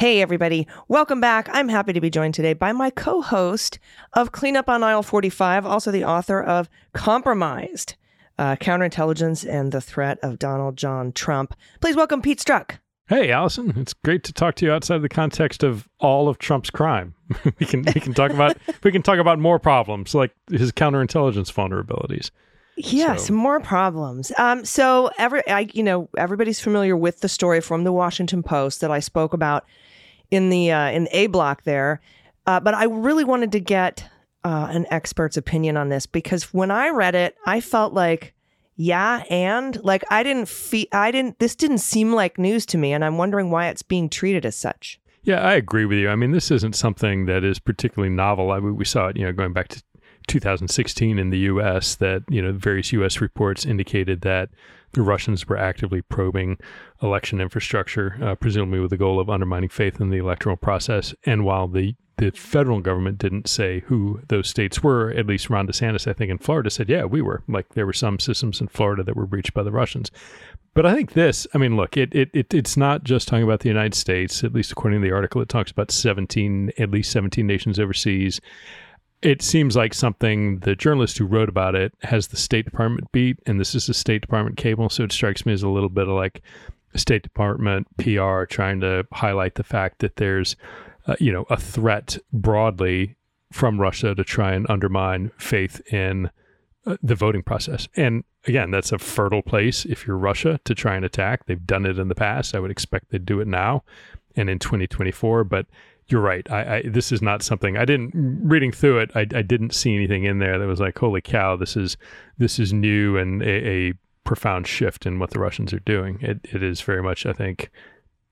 Hey, 0.00 0.22
everybody. 0.22 0.66
Welcome 0.88 1.20
back. 1.20 1.50
I'm 1.52 1.68
happy 1.68 1.92
to 1.92 2.00
be 2.00 2.08
joined 2.08 2.32
today 2.32 2.54
by 2.54 2.72
my 2.72 2.88
co 2.88 3.20
host 3.20 3.78
of 4.14 4.32
Cleanup 4.32 4.66
on 4.66 4.82
Aisle 4.82 5.02
45, 5.02 5.66
also 5.66 5.90
the 5.90 6.04
author 6.04 6.42
of 6.42 6.70
Compromised 6.94 7.96
uh, 8.38 8.56
counterintelligence 8.56 9.46
and 9.46 9.72
the 9.72 9.82
threat 9.82 10.18
of 10.22 10.38
Donald 10.38 10.78
John 10.78 11.12
Trump. 11.12 11.54
Please 11.82 11.96
welcome 11.96 12.22
Pete 12.22 12.38
Strzok. 12.38 12.78
Hey, 13.08 13.30
Allison, 13.30 13.74
it's 13.76 13.92
great 13.92 14.24
to 14.24 14.32
talk 14.32 14.54
to 14.54 14.64
you 14.64 14.72
outside 14.72 14.94
of 14.94 15.02
the 15.02 15.10
context 15.10 15.62
of 15.62 15.86
all 15.98 16.30
of 16.30 16.38
Trump's 16.38 16.70
crime. 16.70 17.14
we 17.58 17.66
can 17.66 17.82
we 17.82 18.00
can 18.00 18.14
talk 18.14 18.30
about 18.30 18.56
we 18.82 18.92
can 18.92 19.02
talk 19.02 19.18
about 19.18 19.38
more 19.38 19.58
problems 19.58 20.14
like 20.14 20.34
his 20.50 20.72
counterintelligence 20.72 21.52
vulnerabilities. 21.52 22.30
Yes, 22.78 23.26
so. 23.26 23.34
more 23.34 23.60
problems. 23.60 24.32
Um, 24.38 24.64
so 24.64 25.10
every 25.18 25.46
I 25.46 25.68
you 25.74 25.82
know 25.82 26.08
everybody's 26.16 26.58
familiar 26.58 26.96
with 26.96 27.20
the 27.20 27.28
story 27.28 27.60
from 27.60 27.84
the 27.84 27.92
Washington 27.92 28.42
Post 28.42 28.80
that 28.80 28.90
I 28.90 29.00
spoke 29.00 29.34
about 29.34 29.66
in 30.30 30.50
the 30.50 30.72
uh, 30.72 30.90
in 30.90 31.08
A 31.12 31.26
block 31.28 31.64
there, 31.64 32.00
uh, 32.46 32.60
but 32.60 32.74
I 32.74 32.84
really 32.84 33.24
wanted 33.24 33.52
to 33.52 33.60
get 33.60 34.08
uh, 34.44 34.68
an 34.70 34.86
expert's 34.90 35.36
opinion 35.36 35.76
on 35.76 35.88
this 35.88 36.06
because 36.06 36.54
when 36.54 36.70
I 36.70 36.88
read 36.90 37.14
it, 37.14 37.36
I 37.46 37.60
felt 37.60 37.92
like 37.92 38.34
yeah 38.82 39.24
and 39.28 39.78
like 39.84 40.02
i 40.08 40.22
didn't 40.22 40.48
feel 40.48 40.86
i 40.92 41.10
didn't 41.10 41.38
this 41.38 41.54
didn't 41.54 41.78
seem 41.78 42.14
like 42.14 42.38
news 42.38 42.64
to 42.64 42.78
me 42.78 42.94
and 42.94 43.04
i'm 43.04 43.18
wondering 43.18 43.50
why 43.50 43.68
it's 43.68 43.82
being 43.82 44.08
treated 44.08 44.46
as 44.46 44.56
such. 44.56 44.98
Yeah 45.22 45.40
i 45.40 45.52
agree 45.52 45.84
with 45.84 45.98
you. 45.98 46.08
I 46.08 46.16
mean 46.16 46.30
this 46.30 46.50
isn't 46.50 46.74
something 46.74 47.26
that 47.26 47.44
is 47.44 47.58
particularly 47.58 48.14
novel. 48.14 48.52
I 48.52 48.58
mean 48.58 48.76
we 48.76 48.86
saw 48.86 49.08
it 49.08 49.18
you 49.18 49.26
know 49.26 49.32
going 49.32 49.52
back 49.52 49.68
to 49.68 49.82
2016 50.28 51.18
in 51.18 51.28
the 51.28 51.38
us 51.40 51.96
that 51.96 52.22
you 52.30 52.40
know 52.40 52.52
various 52.52 52.90
us 52.94 53.20
reports 53.20 53.66
indicated 53.66 54.22
that 54.22 54.48
russians 54.96 55.46
were 55.46 55.56
actively 55.56 56.02
probing 56.02 56.58
election 57.02 57.40
infrastructure 57.40 58.16
uh, 58.22 58.34
presumably 58.34 58.80
with 58.80 58.90
the 58.90 58.96
goal 58.96 59.20
of 59.20 59.30
undermining 59.30 59.68
faith 59.68 60.00
in 60.00 60.10
the 60.10 60.18
electoral 60.18 60.56
process 60.56 61.14
and 61.24 61.44
while 61.44 61.68
the 61.68 61.94
the 62.20 62.30
federal 62.32 62.80
government 62.80 63.16
didn't 63.16 63.48
say 63.48 63.80
who 63.86 64.20
those 64.28 64.46
states 64.46 64.82
were. 64.82 65.10
At 65.12 65.26
least 65.26 65.48
Ron 65.48 65.66
DeSantis, 65.66 66.06
I 66.06 66.12
think, 66.12 66.30
in 66.30 66.36
Florida 66.36 66.68
said, 66.68 66.90
yeah, 66.90 67.04
we 67.04 67.22
were. 67.22 67.42
Like 67.48 67.70
there 67.70 67.86
were 67.86 67.94
some 67.94 68.18
systems 68.18 68.60
in 68.60 68.68
Florida 68.68 69.02
that 69.02 69.16
were 69.16 69.26
breached 69.26 69.54
by 69.54 69.62
the 69.62 69.72
Russians. 69.72 70.10
But 70.74 70.84
I 70.84 70.94
think 70.94 71.14
this, 71.14 71.46
I 71.54 71.58
mean, 71.58 71.76
look, 71.76 71.96
it, 71.96 72.14
it, 72.14 72.30
it 72.34 72.52
it's 72.52 72.76
not 72.76 73.04
just 73.04 73.26
talking 73.26 73.42
about 73.42 73.60
the 73.60 73.70
United 73.70 73.94
States, 73.94 74.44
at 74.44 74.52
least 74.52 74.70
according 74.70 75.00
to 75.00 75.08
the 75.08 75.14
article, 75.14 75.40
it 75.40 75.48
talks 75.48 75.70
about 75.70 75.90
17, 75.90 76.72
at 76.78 76.90
least 76.90 77.10
17 77.10 77.46
nations 77.46 77.80
overseas. 77.80 78.40
It 79.22 79.42
seems 79.42 79.76
like 79.76 79.92
something 79.92 80.60
the 80.60 80.74
journalist 80.74 81.18
who 81.18 81.26
wrote 81.26 81.50
about 81.50 81.74
it 81.74 81.92
has 82.02 82.28
the 82.28 82.36
State 82.36 82.64
Department 82.64 83.12
beat, 83.12 83.38
and 83.46 83.60
this 83.60 83.74
is 83.74 83.88
a 83.88 83.94
State 83.94 84.22
Department 84.22 84.56
cable. 84.56 84.88
So 84.88 85.04
it 85.04 85.12
strikes 85.12 85.44
me 85.44 85.52
as 85.52 85.62
a 85.62 85.68
little 85.68 85.90
bit 85.90 86.08
of 86.08 86.14
like 86.14 86.42
State 86.94 87.22
Department 87.22 87.86
PR 87.98 88.44
trying 88.44 88.80
to 88.80 89.06
highlight 89.12 89.56
the 89.56 89.62
fact 89.62 89.98
that 89.98 90.16
there's 90.16 90.56
uh, 91.06 91.16
you 91.18 91.32
know, 91.32 91.46
a 91.50 91.56
threat 91.56 92.18
broadly 92.32 93.16
from 93.52 93.80
Russia 93.80 94.14
to 94.14 94.24
try 94.24 94.52
and 94.52 94.66
undermine 94.70 95.32
faith 95.38 95.80
in 95.92 96.30
uh, 96.86 96.96
the 97.02 97.14
voting 97.14 97.42
process. 97.42 97.88
And 97.96 98.24
again, 98.46 98.70
that's 98.70 98.92
a 98.92 98.98
fertile 98.98 99.42
place 99.42 99.84
if 99.84 100.06
you're 100.06 100.16
Russia 100.16 100.60
to 100.64 100.74
try 100.74 100.96
and 100.96 101.04
attack. 101.04 101.46
They've 101.46 101.66
done 101.66 101.84
it 101.84 101.98
in 101.98 102.08
the 102.08 102.14
past. 102.14 102.54
I 102.54 102.60
would 102.60 102.70
expect 102.70 103.10
they'd 103.10 103.26
do 103.26 103.40
it 103.40 103.48
now 103.48 103.82
and 104.36 104.48
in 104.48 104.58
2024. 104.58 105.44
But 105.44 105.66
you're 106.10 106.20
right. 106.20 106.50
I, 106.50 106.76
I 106.76 106.82
this 106.82 107.12
is 107.12 107.22
not 107.22 107.42
something 107.42 107.76
I 107.76 107.84
didn't 107.84 108.12
reading 108.14 108.72
through 108.72 108.98
it. 108.98 109.10
I, 109.14 109.20
I 109.20 109.42
didn't 109.42 109.74
see 109.74 109.94
anything 109.94 110.24
in 110.24 110.38
there 110.38 110.58
that 110.58 110.66
was 110.66 110.80
like, 110.80 110.98
holy 110.98 111.20
cow, 111.20 111.56
this 111.56 111.76
is 111.76 111.96
this 112.38 112.58
is 112.58 112.72
new 112.72 113.16
and 113.16 113.42
a, 113.42 113.68
a 113.68 113.92
profound 114.24 114.66
shift 114.66 115.06
in 115.06 115.18
what 115.18 115.30
the 115.30 115.38
Russians 115.38 115.72
are 115.72 115.80
doing. 115.80 116.18
It 116.20 116.40
it 116.44 116.62
is 116.62 116.80
very 116.80 117.02
much, 117.02 117.26
I 117.26 117.32
think, 117.32 117.70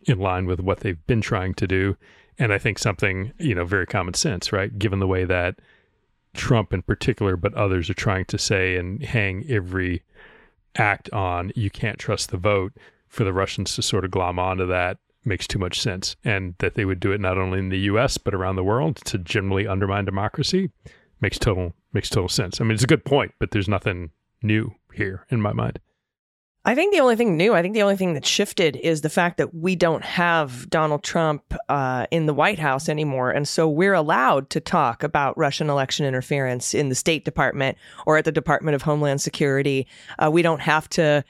in 0.03 0.19
line 0.19 0.47
with 0.47 0.61
what 0.61 0.81
they've 0.81 1.07
been 1.07 1.21
trying 1.21 1.55
to 1.55 1.67
do 1.67 1.97
and 2.38 2.53
I 2.53 2.59
think 2.59 2.79
something, 2.79 3.33
you 3.38 3.55
know, 3.55 3.64
very 3.64 3.87
common 3.87 4.14
sense, 4.14 4.53
right? 4.53 4.77
Given 4.79 5.01
the 5.01 5.07
way 5.07 5.25
that 5.25 5.59
Trump 6.35 6.73
in 6.73 6.83
particular, 6.83 7.37
but 7.37 7.55
others 7.55 7.91
are 7.91 7.95
trying 7.95 8.27
to 8.27 8.38
say 8.38 8.77
and 8.77 9.03
hang 9.03 9.45
every 9.49 10.03
act 10.77 11.11
on 11.11 11.51
you 11.57 11.71
can't 11.71 11.99
trust 11.99 12.31
the 12.31 12.37
vote 12.37 12.73
for 13.09 13.25
the 13.25 13.33
Russians 13.33 13.75
to 13.75 13.83
sort 13.83 14.05
of 14.05 14.12
glom 14.12 14.38
onto 14.38 14.67
that 14.67 14.99
makes 15.29 15.47
too 15.47 15.59
much 15.59 15.81
sense. 15.81 16.17
And 16.25 16.55
that 16.59 16.75
they 16.75 16.85
would 16.85 17.01
do 17.01 17.12
it 17.12 17.21
not 17.21 17.38
only 17.38 17.59
in 17.59 17.69
the 17.69 17.79
US 17.81 18.19
but 18.19 18.35
around 18.35 18.57
the 18.57 18.64
world 18.64 18.97
to 19.05 19.19
generally 19.19 19.67
undermine 19.67 20.05
democracy 20.05 20.71
makes 21.21 21.38
total 21.38 21.75
makes 21.93 22.11
total 22.11 22.29
sense. 22.29 22.61
I 22.61 22.64
mean 22.64 22.73
it's 22.73 22.85
a 22.85 22.88
good 22.88 23.05
point, 23.05 23.33
but 23.38 23.51
there's 23.51 23.69
nothing 23.69 24.11
new 24.43 24.75
here 24.93 25.27
in 25.31 25.41
my 25.41 25.53
mind. 25.53 25.79
I 26.64 26.75
think 26.75 26.93
the 26.93 27.01
only 27.01 27.17
thing 27.17 27.37
new, 27.37 27.55
I 27.55 27.62
think 27.62 27.73
the 27.73 27.83
only 27.83 27.97
thing 27.97 28.12
that 28.12 28.27
shifted 28.27 28.77
is 28.77 29.01
the 29.01 29.09
fact 29.09 29.38
that 29.38 29.55
we 29.55 29.75
don't 29.75 30.05
have 30.05 30.69
Donald 30.69 31.03
Trump 31.03 31.55
uh, 31.71 32.07
in 32.11 32.27
the 32.27 32.35
White 32.35 32.59
House 32.59 32.91
anymore. 32.91 33.31
And 33.31 33.49
so 33.49 33.67
we're 33.67 33.95
allowed 33.95 34.51
to 34.51 34.61
talk 34.61 35.03
about 35.03 35.38
Russian 35.38 35.71
election 35.71 36.05
interference 36.05 36.75
in 36.75 36.91
the 36.91 36.95
State 36.95 37.25
Department 37.25 37.79
or 38.07 38.19
at 38.19 38.27
the 38.27 38.33
Department 38.33 38.75
of 38.75 38.83
Homeland 38.83 39.23
Security. 39.23 39.87
Uh, 40.19 40.31
we 40.31 40.43
don't 40.43 40.61
have 40.61 40.91
to 40.91 41.25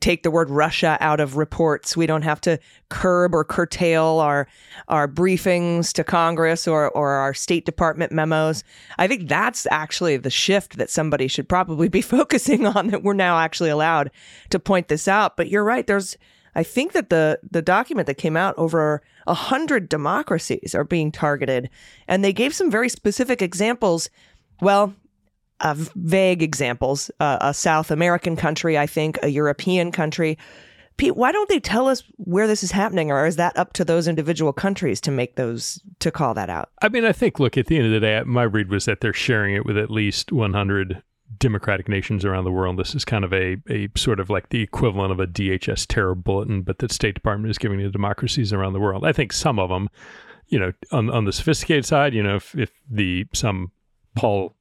take 0.00 0.22
the 0.22 0.30
word 0.30 0.48
Russia 0.48 0.96
out 1.00 1.20
of 1.20 1.36
reports. 1.36 1.96
We 1.96 2.06
don't 2.06 2.22
have 2.22 2.40
to 2.42 2.58
curb 2.88 3.34
or 3.34 3.44
curtail 3.44 4.20
our 4.20 4.46
our 4.88 5.08
briefings 5.08 5.92
to 5.94 6.04
Congress 6.04 6.68
or 6.68 6.90
or 6.90 7.10
our 7.10 7.34
State 7.34 7.64
Department 7.64 8.12
memos. 8.12 8.62
I 8.98 9.08
think 9.08 9.28
that's 9.28 9.66
actually 9.70 10.16
the 10.16 10.30
shift 10.30 10.76
that 10.76 10.90
somebody 10.90 11.28
should 11.28 11.48
probably 11.48 11.88
be 11.88 12.00
focusing 12.02 12.66
on. 12.66 12.88
That 12.88 13.02
we're 13.02 13.14
now 13.14 13.38
actually 13.38 13.70
allowed 13.70 14.10
to 14.50 14.58
point 14.58 14.88
this 14.88 15.08
out. 15.08 15.36
But 15.36 15.48
you're 15.48 15.64
right. 15.64 15.86
There's 15.86 16.16
I 16.54 16.62
think 16.62 16.92
that 16.92 17.10
the 17.10 17.38
the 17.48 17.62
document 17.62 18.06
that 18.06 18.14
came 18.14 18.36
out 18.36 18.54
over 18.56 19.02
a 19.26 19.34
hundred 19.34 19.88
democracies 19.88 20.74
are 20.74 20.84
being 20.84 21.12
targeted, 21.12 21.68
and 22.08 22.24
they 22.24 22.32
gave 22.32 22.54
some 22.54 22.70
very 22.70 22.88
specific 22.88 23.42
examples. 23.42 24.08
Well, 24.62 24.94
uh, 25.60 25.74
vague 25.96 26.42
examples 26.42 27.10
uh, 27.20 27.38
a 27.40 27.54
South 27.54 27.90
American 27.90 28.36
country, 28.36 28.78
I 28.78 28.86
think, 28.86 29.18
a 29.22 29.28
European 29.28 29.92
country. 29.92 30.38
Pete, 30.96 31.16
why 31.16 31.30
don't 31.30 31.48
they 31.48 31.60
tell 31.60 31.88
us 31.88 32.02
where 32.16 32.46
this 32.46 32.62
is 32.62 32.72
happening, 32.72 33.10
or 33.10 33.26
is 33.26 33.36
that 33.36 33.56
up 33.58 33.74
to 33.74 33.84
those 33.84 34.08
individual 34.08 34.52
countries 34.52 35.00
to 35.02 35.10
make 35.10 35.36
those 35.36 35.80
to 35.98 36.10
call 36.10 36.32
that 36.34 36.48
out? 36.48 36.70
I 36.80 36.88
mean, 36.88 37.04
I 37.04 37.12
think, 37.12 37.38
look, 37.38 37.58
at 37.58 37.66
the 37.66 37.76
end 37.76 37.86
of 37.86 37.92
the 37.92 38.00
day, 38.00 38.22
my 38.24 38.44
read 38.44 38.70
was 38.70 38.86
that 38.86 39.00
they're 39.00 39.12
sharing 39.12 39.54
it 39.54 39.66
with 39.66 39.76
at 39.76 39.90
least 39.90 40.32
100 40.32 41.02
democratic 41.38 41.88
nations 41.88 42.24
around 42.24 42.44
the 42.44 42.50
world. 42.50 42.78
This 42.78 42.94
is 42.94 43.04
kind 43.04 43.24
of 43.24 43.32
a, 43.32 43.58
a 43.68 43.88
sort 43.94 44.20
of 44.20 44.30
like 44.30 44.48
the 44.48 44.62
equivalent 44.62 45.12
of 45.12 45.20
a 45.20 45.26
DHS 45.26 45.86
terror 45.86 46.14
bulletin, 46.14 46.62
but 46.62 46.78
the 46.78 46.88
State 46.88 47.14
Department 47.14 47.50
is 47.50 47.58
giving 47.58 47.78
to 47.78 47.90
democracies 47.90 48.52
around 48.52 48.72
the 48.72 48.80
world. 48.80 49.04
I 49.04 49.12
think 49.12 49.34
some 49.34 49.58
of 49.58 49.68
them, 49.68 49.90
you 50.48 50.58
know, 50.58 50.72
on, 50.92 51.10
on 51.10 51.24
the 51.26 51.32
sophisticated 51.32 51.84
side, 51.84 52.14
you 52.14 52.22
know, 52.22 52.36
if, 52.36 52.54
if 52.56 52.70
the 52.90 53.26
some 53.34 53.70
Paul 54.14 54.55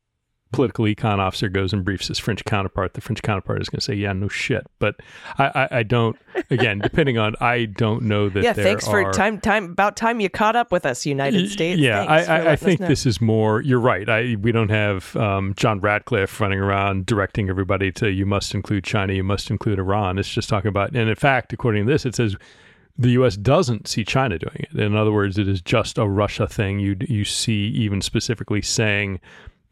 political 0.56 0.86
econ 0.86 1.20
officer 1.20 1.50
goes 1.50 1.74
and 1.74 1.84
briefs 1.84 2.08
his 2.08 2.20
French 2.20 2.44
counterpart, 2.46 2.94
the 2.94 3.02
French 3.02 3.22
counterpart 3.22 3.62
is 3.62 3.70
going 3.70 3.80
to 3.80 3.84
say, 3.84 3.94
"Yeah, 3.94 4.14
no 4.14 4.28
shit." 4.28 4.66
But 4.80 4.96
I, 5.38 5.46
I, 5.46 5.78
I 5.80 5.84
don't. 5.84 6.18
Again, 6.50 6.80
depending 6.80 7.18
on, 7.18 7.36
I 7.40 7.66
don't 7.66 8.04
know 8.04 8.30
that. 8.30 8.44
Yeah, 8.44 8.54
thanks 8.54 8.88
are, 8.88 9.04
for 9.06 9.12
time. 9.12 9.40
Time 9.40 9.66
about 9.66 9.96
time 9.96 10.20
you 10.20 10.30
caught 10.30 10.56
up 10.56 10.72
with 10.72 10.86
us, 10.86 11.06
United 11.06 11.50
States. 11.50 11.80
Yeah, 11.80 12.06
thanks 12.06 12.30
I, 12.30 12.38
I, 12.38 12.52
I 12.54 12.56
think 12.56 12.80
this 12.80 13.06
is 13.06 13.22
more. 13.22 13.62
You're 13.62 13.80
right. 13.80 14.08
I 14.08 14.36
we 14.40 14.52
don't 14.52 14.70
have 14.70 15.16
um, 15.16 15.54
John 15.56 15.80
Ratcliffe 15.80 16.40
running 16.40 16.60
around 16.60 17.06
directing 17.06 17.50
everybody 17.50 17.92
to 17.94 18.12
you 18.12 18.26
must 18.26 18.54
include 18.54 18.84
China, 18.84 19.14
you 19.14 19.24
must 19.24 19.50
include 19.50 19.80
Iran. 19.80 20.18
It's 20.18 20.30
just 20.30 20.50
talking 20.50 20.70
about, 20.70 20.96
and 20.96 21.10
in 21.10 21.16
fact, 21.16 21.54
according 21.54 21.86
to 21.86 21.92
this, 21.92 22.06
it 22.06 22.16
says 22.16 22.36
the 22.98 23.10
U.S. 23.12 23.36
doesn't 23.36 23.88
see 23.88 24.04
China 24.04 24.40
doing 24.40 24.66
it. 24.72 24.80
In 24.80 24.96
other 24.96 25.12
words, 25.12 25.38
it 25.38 25.48
is 25.48 25.62
just 25.62 25.98
a 25.98 26.08
Russia 26.08 26.48
thing. 26.48 26.80
You 26.80 26.96
you 27.02 27.26
see 27.26 27.68
even 27.68 28.02
specifically 28.02 28.62
saying 28.62 29.20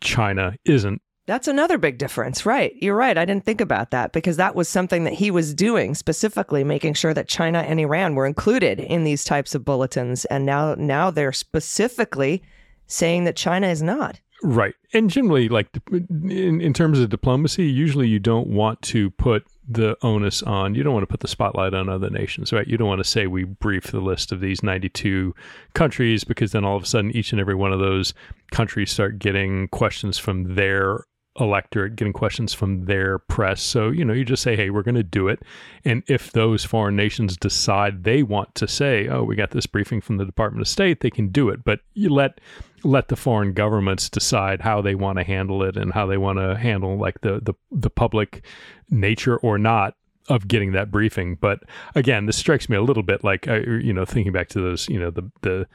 China 0.04 0.56
isn't 0.66 1.02
that's 1.26 1.48
another 1.48 1.78
big 1.78 1.98
difference, 1.98 2.46
right? 2.46 2.74
You're 2.76 2.96
right. 2.96 3.18
I 3.18 3.24
didn't 3.24 3.46
think 3.46 3.62
about 3.62 3.92
that 3.92 4.12
because 4.12 4.36
that 4.38 4.56
was 4.56 4.68
something 4.68 5.06
that 5.06 5.14
he 5.14 5.32
was 5.32 5.54
doing 5.54 5.96
specifically, 5.96 6.66
making 6.66 6.96
sure 6.96 7.14
that 7.14 7.30
China 7.30 7.60
and 7.60 7.80
Iran 7.80 8.16
were 8.16 8.26
included 8.26 8.82
in 8.82 9.06
these 9.06 9.24
types 9.24 9.56
of 9.56 9.64
bulletins. 9.64 10.26
And 10.26 10.46
now, 10.46 10.76
now 10.76 11.12
they're 11.12 11.32
specifically 11.32 12.44
saying 12.88 13.24
that 13.24 13.38
China 13.38 13.68
is 13.68 13.82
not. 13.82 14.20
Right. 14.44 14.76
And 14.94 15.10
generally, 15.10 15.48
like 15.48 15.70
in, 15.92 16.60
in 16.60 16.74
terms 16.74 17.00
of 17.00 17.10
diplomacy, 17.10 17.68
usually 17.68 18.10
you 18.10 18.20
don't 18.20 18.48
want 18.48 18.82
to 18.84 19.10
put 19.12 19.46
the 19.68 19.98
onus 20.02 20.44
on, 20.44 20.76
you 20.76 20.84
don't 20.84 20.94
want 20.94 21.04
to 21.04 21.08
put 21.08 21.22
the 21.22 21.28
spotlight 21.28 21.74
on 21.74 21.90
other 21.90 22.10
nations, 22.10 22.52
right? 22.52 22.68
You 22.68 22.78
don't 22.78 22.88
want 22.88 23.00
to 23.00 23.10
say 23.10 23.28
we 23.28 23.44
brief 23.44 23.86
the 23.86 24.02
list 24.02 24.32
of 24.32 24.40
these 24.40 24.62
92 24.64 25.34
countries 25.74 26.24
because 26.24 26.52
then 26.52 26.66
all 26.66 26.76
of 26.76 26.84
a 26.84 26.86
sudden 26.86 27.16
each 27.16 27.32
and 27.32 27.40
every 27.40 27.56
one 27.56 27.72
of 27.72 27.80
those 27.80 28.14
countries 28.52 28.92
start 28.92 29.20
getting 29.20 29.68
questions 29.70 30.18
from 30.18 30.56
their 30.56 31.06
electorate 31.40 31.96
getting 31.96 32.14
questions 32.14 32.54
from 32.54 32.86
their 32.86 33.20
press. 33.20 33.62
So, 33.62 33.90
you 33.90 34.06
know, 34.06 34.14
you 34.14 34.24
just 34.24 34.44
say, 34.44 34.56
hey, 34.56 34.70
we're 34.70 34.84
going 34.84 34.96
to 34.96 35.04
do 35.04 35.28
it. 35.28 35.42
And 35.84 36.04
if 36.08 36.32
those 36.32 36.64
foreign 36.64 36.96
nations 36.96 37.38
decide 37.38 38.04
they 38.04 38.24
want 38.24 38.54
to 38.56 38.68
say, 38.68 39.08
oh, 39.08 39.24
we 39.24 39.36
got 39.36 39.52
this 39.52 39.66
briefing 39.66 40.02
from 40.02 40.18
the 40.18 40.26
Department 40.26 40.62
of 40.62 40.68
State, 40.68 41.00
they 41.00 41.10
can 41.10 41.30
do 41.30 41.50
it. 41.50 41.64
But 41.64 41.80
you 41.94 42.10
let 42.10 42.40
let 42.84 43.08
the 43.08 43.16
foreign 43.16 43.54
governments 43.54 44.10
decide 44.10 44.62
how 44.62 44.82
they 44.82 44.96
want 44.96 45.18
to 45.18 45.24
handle 45.24 45.64
it 45.64 45.78
and 45.78 45.94
how 45.94 46.06
they 46.06 46.18
want 46.18 46.40
to 46.40 46.58
handle 46.58 46.98
like 46.98 47.22
the 47.22 47.40
the, 47.42 47.54
the 47.72 47.90
public 47.90 48.44
nature 48.90 49.38
or 49.38 49.58
not 49.58 49.96
of 50.30 50.48
getting 50.48 50.72
that 50.72 50.92
briefing. 50.92 51.36
But 51.36 51.64
again, 51.96 52.26
this 52.26 52.38
strikes 52.38 52.70
me 52.70 52.78
a 52.78 52.82
little 52.82 53.04
bit 53.04 53.24
like, 53.24 53.48
uh, 53.48 53.60
you 53.60 53.94
know, 53.94 54.06
thinking 54.06 54.32
back 54.32 54.50
to 54.50 54.62
those, 54.62 54.88
you 54.90 55.00
know, 55.00 55.12
the 55.12 55.30
the 55.42 55.68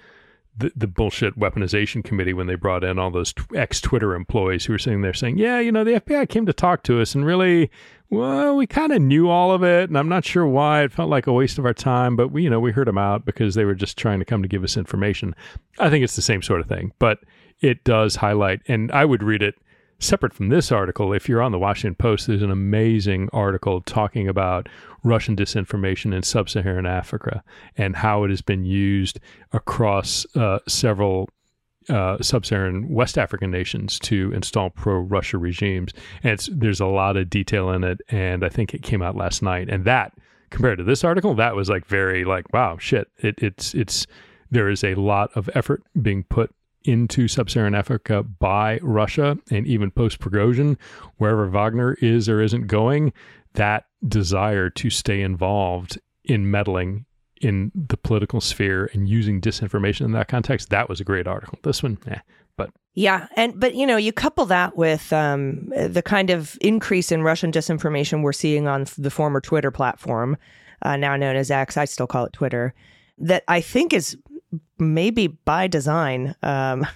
the, 0.59 0.73
the 0.75 0.87
bullshit 0.87 1.38
weaponization 1.38 2.03
committee 2.05 2.33
when 2.33 2.47
they 2.47 2.55
brought 2.55 2.85
in 2.85 2.99
all 2.99 3.11
those 3.11 3.33
ex 3.55 3.81
Twitter 3.81 4.14
employees 4.14 4.64
who 4.64 4.73
were 4.73 4.79
sitting 4.79 5.03
there 5.03 5.14
saying, 5.14 5.38
yeah, 5.38 5.61
you 5.61 5.73
know, 5.73 5.85
the 5.85 6.01
FBI 6.01 6.29
came 6.29 6.47
to 6.47 6.53
talk 6.53 6.83
to 6.85 7.01
us 7.01 7.14
and 7.14 7.25
really 7.25 7.71
well, 8.11 8.57
we 8.57 8.66
kind 8.66 8.92
of 8.92 9.03
knew 9.03 9.29
all 9.29 9.53
of 9.53 9.62
it, 9.62 9.90
and 9.90 9.99
I'm 9.99 10.09
not 10.09 10.25
sure 10.25 10.47
why. 10.47 10.83
It 10.83 10.92
felt 10.92 11.11
like 11.11 11.27
a 11.27 11.33
waste 11.33 11.59
of 11.59 11.66
our 11.66 11.75
time, 11.75 12.16
but 12.16 12.29
we, 12.29 12.42
you 12.42 12.49
know, 12.49 12.59
we 12.59 12.73
heard 12.73 12.88
them 12.88 12.97
out 12.97 13.27
because 13.27 13.55
they 13.55 13.66
were 13.66 13.75
just 13.75 13.99
trying 13.99 14.18
to 14.18 14.25
come 14.25 14.40
to 14.40 14.49
give 14.49 14.64
us 14.64 14.79
information. 14.79 15.35
I 15.79 15.90
think 15.90 16.03
it's 16.03 16.16
the 16.16 16.23
same 16.23 16.40
sort 16.40 16.61
of 16.61 16.68
thing, 16.68 16.92
but 16.99 17.18
it 17.61 17.85
does 17.85 18.16
highlight, 18.16 18.62
and 18.66 18.90
I 18.92 19.05
would 19.05 19.23
read 19.23 19.42
it 19.42 19.57
separate 19.99 20.33
from 20.33 20.49
this 20.49 20.71
article. 20.71 21.13
If 21.13 21.29
you're 21.29 21.43
on 21.43 21.53
the 21.53 21.59
Washington 21.59 21.97
Post, 21.97 22.27
there's 22.27 22.43
an 22.43 22.51
amazing 22.51 23.29
article 23.33 23.81
talking 23.81 24.29
about 24.29 24.69
Russian 25.03 25.37
disinformation 25.37 26.15
in 26.15 26.23
sub-Saharan 26.23 26.87
Africa 26.87 27.43
and 27.77 27.97
how 27.97 28.25
it 28.25 28.31
has 28.31 28.43
been 28.43 28.65
used 28.65 29.19
across 29.53 30.25
uh, 30.37 30.61
several 30.69 31.29
uh, 31.89 32.19
sub-Saharan 32.21 32.89
West 32.89 33.19
African 33.19 33.51
nations 33.51 33.99
to 34.01 34.33
install 34.33 34.71
pro-Russia 34.71 35.39
regimes. 35.39 35.93
And 36.23 36.39
there's 36.53 36.81
a 36.81 36.87
lot 36.87 37.17
of 37.17 37.31
detail 37.31 37.71
in 37.71 37.83
it, 37.83 38.01
and 38.09 38.45
I 38.45 38.49
think 38.49 38.75
it 38.75 38.83
came 38.83 39.03
out 39.03 39.17
last 39.17 39.43
night. 39.43 39.69
And 39.69 39.85
that, 39.85 40.13
compared 40.51 40.79
to 40.79 40.85
this 40.85 41.03
article, 41.03 41.35
that 41.35 41.57
was 41.57 41.69
like 41.69 41.87
very 41.87 42.25
like 42.25 42.53
wow, 42.53 42.79
shit. 42.79 43.09
It, 43.19 43.43
it's 43.43 43.75
it's 43.75 44.07
there 44.51 44.69
is 44.69 44.85
a 44.85 44.95
lot 44.95 45.31
of 45.35 45.51
effort 45.55 45.83
being 46.01 46.25
put 46.25 46.55
into 46.85 47.29
sub-Saharan 47.29 47.75
Africa 47.75 48.23
by 48.23 48.79
Russia, 48.83 49.37
and 49.51 49.67
even 49.67 49.91
post-Prigozhin, 49.91 50.77
wherever 51.17 51.47
Wagner 51.49 51.95
is 52.01 52.29
or 52.29 52.41
isn't 52.41 52.67
going, 52.67 53.12
that 53.55 53.87
desire 54.07 54.71
to 54.71 54.91
stay 54.91 55.21
involved 55.23 55.99
in 56.25 56.51
meddling 56.51 57.05
in 57.41 57.71
the 57.75 57.97
political 57.97 58.41
sphere 58.41 58.91
and 58.93 59.09
using 59.09 59.41
disinformation 59.41 60.03
in 60.03 60.12
that 60.12 60.29
context, 60.29 60.71
that 60.71 60.88
was 60.88 61.01
a 61.01 61.05
great 61.05 61.27
article. 61.27 61.59
This 61.62 61.83
one, 61.83 61.99
eh, 62.09 62.19
but 62.57 62.71
yeah, 62.95 63.29
and 63.37 63.59
but 63.59 63.75
you 63.75 63.87
know, 63.87 63.97
you 63.97 64.12
couple 64.12 64.45
that 64.47 64.77
with 64.77 65.12
um, 65.12 65.69
the 65.69 66.03
kind 66.03 66.31
of 66.31 66.59
increase 66.61 67.12
in 67.12 67.23
Russian 67.23 67.53
disinformation 67.53 68.23
we're 68.23 68.33
seeing 68.33 68.67
on 68.67 68.87
the 68.97 69.11
former 69.11 69.41
Twitter 69.41 69.71
platform, 69.71 70.37
uh, 70.83 70.97
now 70.97 71.17
known 71.17 71.37
as 71.37 71.51
X. 71.51 71.77
I 71.77 71.85
still 71.85 72.07
call 72.07 72.25
it 72.25 72.33
Twitter. 72.33 72.75
That 73.19 73.45
I 73.49 73.61
think 73.61 73.93
is 73.93 74.17
maybe 74.79 75.27
by 75.27 75.67
design, 75.67 76.35
um, 76.43 76.87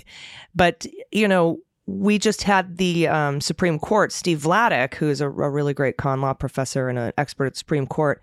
but 0.54 0.86
you 1.12 1.28
know, 1.28 1.60
we 1.86 2.18
just 2.18 2.42
had 2.42 2.78
the 2.78 3.06
um, 3.06 3.40
Supreme 3.40 3.78
Court, 3.78 4.12
Steve 4.12 4.40
Vladeck, 4.42 4.94
who's 4.94 5.20
a, 5.20 5.26
a, 5.26 5.30
really 5.30 5.72
great 5.72 5.96
con 5.96 6.20
law 6.20 6.32
professor 6.32 6.88
and 6.88 6.98
an 6.98 7.12
expert 7.16 7.46
at 7.46 7.56
Supreme 7.56 7.86
Court. 7.86 8.20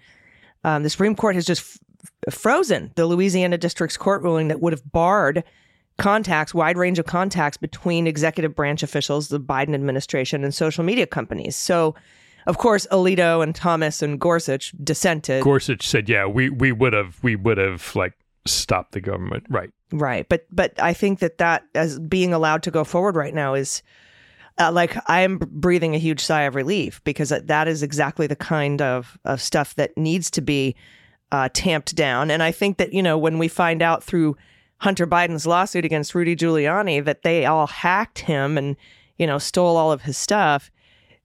Um, 0.66 0.84
the 0.84 0.90
Supreme 0.90 1.16
Court 1.16 1.36
has 1.36 1.46
just 1.46 1.80
f- 2.28 2.34
frozen 2.34 2.92
the 2.96 3.06
Louisiana 3.06 3.58
District's 3.58 3.98
court 3.98 4.22
ruling 4.22 4.50
that 4.50 4.62
would 4.62 4.74
have 4.74 4.92
barred 4.92 5.44
contacts, 5.98 6.54
wide 6.54 6.78
range 6.78 7.00
of 7.00 7.06
contacts 7.06 7.58
between 7.58 8.08
executive 8.08 8.56
branch 8.56 8.84
officials, 8.84 9.30
the 9.30 9.40
Biden 9.40 9.74
administration, 9.74 10.44
and 10.44 10.54
social 10.54 10.84
media 10.84 11.08
companies. 11.08 11.56
So, 11.56 11.96
of 12.48 12.58
course, 12.58 12.86
Alito 12.92 13.42
and 13.42 13.56
Thomas 13.56 14.02
and 14.02 14.20
Gorsuch 14.20 14.74
dissented. 14.84 15.44
Gorsuch 15.44 15.88
said, 15.88 16.10
"Yeah, 16.10 16.26
we 16.26 16.50
we 16.50 16.72
would 16.74 16.94
have 16.94 17.20
we 17.22 17.36
would 17.38 17.58
have 17.58 17.96
like 17.96 18.14
stop 18.46 18.92
the 18.92 19.02
government. 19.02 19.46
Right. 19.50 19.70
Right. 19.92 20.28
But 20.28 20.46
but 20.52 20.74
I 20.82 20.94
think 20.94 21.20
that 21.20 21.38
that 21.38 21.64
as 21.76 22.00
being 22.00 22.34
allowed 22.34 22.64
to 22.64 22.72
go 22.72 22.84
forward 22.84 23.16
right 23.16 23.34
now 23.34 23.54
is 23.54 23.84
uh, 24.60 24.72
like 24.72 24.96
I'm 25.08 25.38
breathing 25.38 25.96
a 25.96 26.00
huge 26.00 26.20
sigh 26.20 26.44
of 26.44 26.56
relief 26.56 27.04
because 27.04 27.30
that 27.30 27.68
is 27.68 27.84
exactly 27.84 28.28
the 28.28 28.36
kind 28.36 28.82
of, 28.82 29.18
of 29.26 29.42
stuff 29.42 29.76
that 29.76 29.98
needs 29.98 30.30
to 30.32 30.42
be 30.42 30.76
uh, 31.32 31.50
tamped 31.54 31.96
down. 31.96 32.30
And 32.30 32.44
I 32.44 32.52
think 32.52 32.78
that, 32.78 32.94
you 32.94 33.02
know, 33.02 33.18
when 33.18 33.40
we 33.40 33.48
find 33.48 33.82
out 33.82 34.04
through 34.04 34.38
Hunter 34.78 35.08
Biden's 35.08 35.48
lawsuit 35.48 35.86
against 35.86 36.14
Rudy 36.14 36.36
Giuliani 36.36 37.04
that 37.04 37.24
they 37.24 37.46
all 37.46 37.68
hacked 37.68 38.20
him 38.20 38.58
and, 38.58 38.76
you 39.18 39.26
know, 39.26 39.40
stole 39.40 39.76
all 39.76 39.92
of 39.92 40.04
his 40.04 40.18
stuff, 40.18 40.70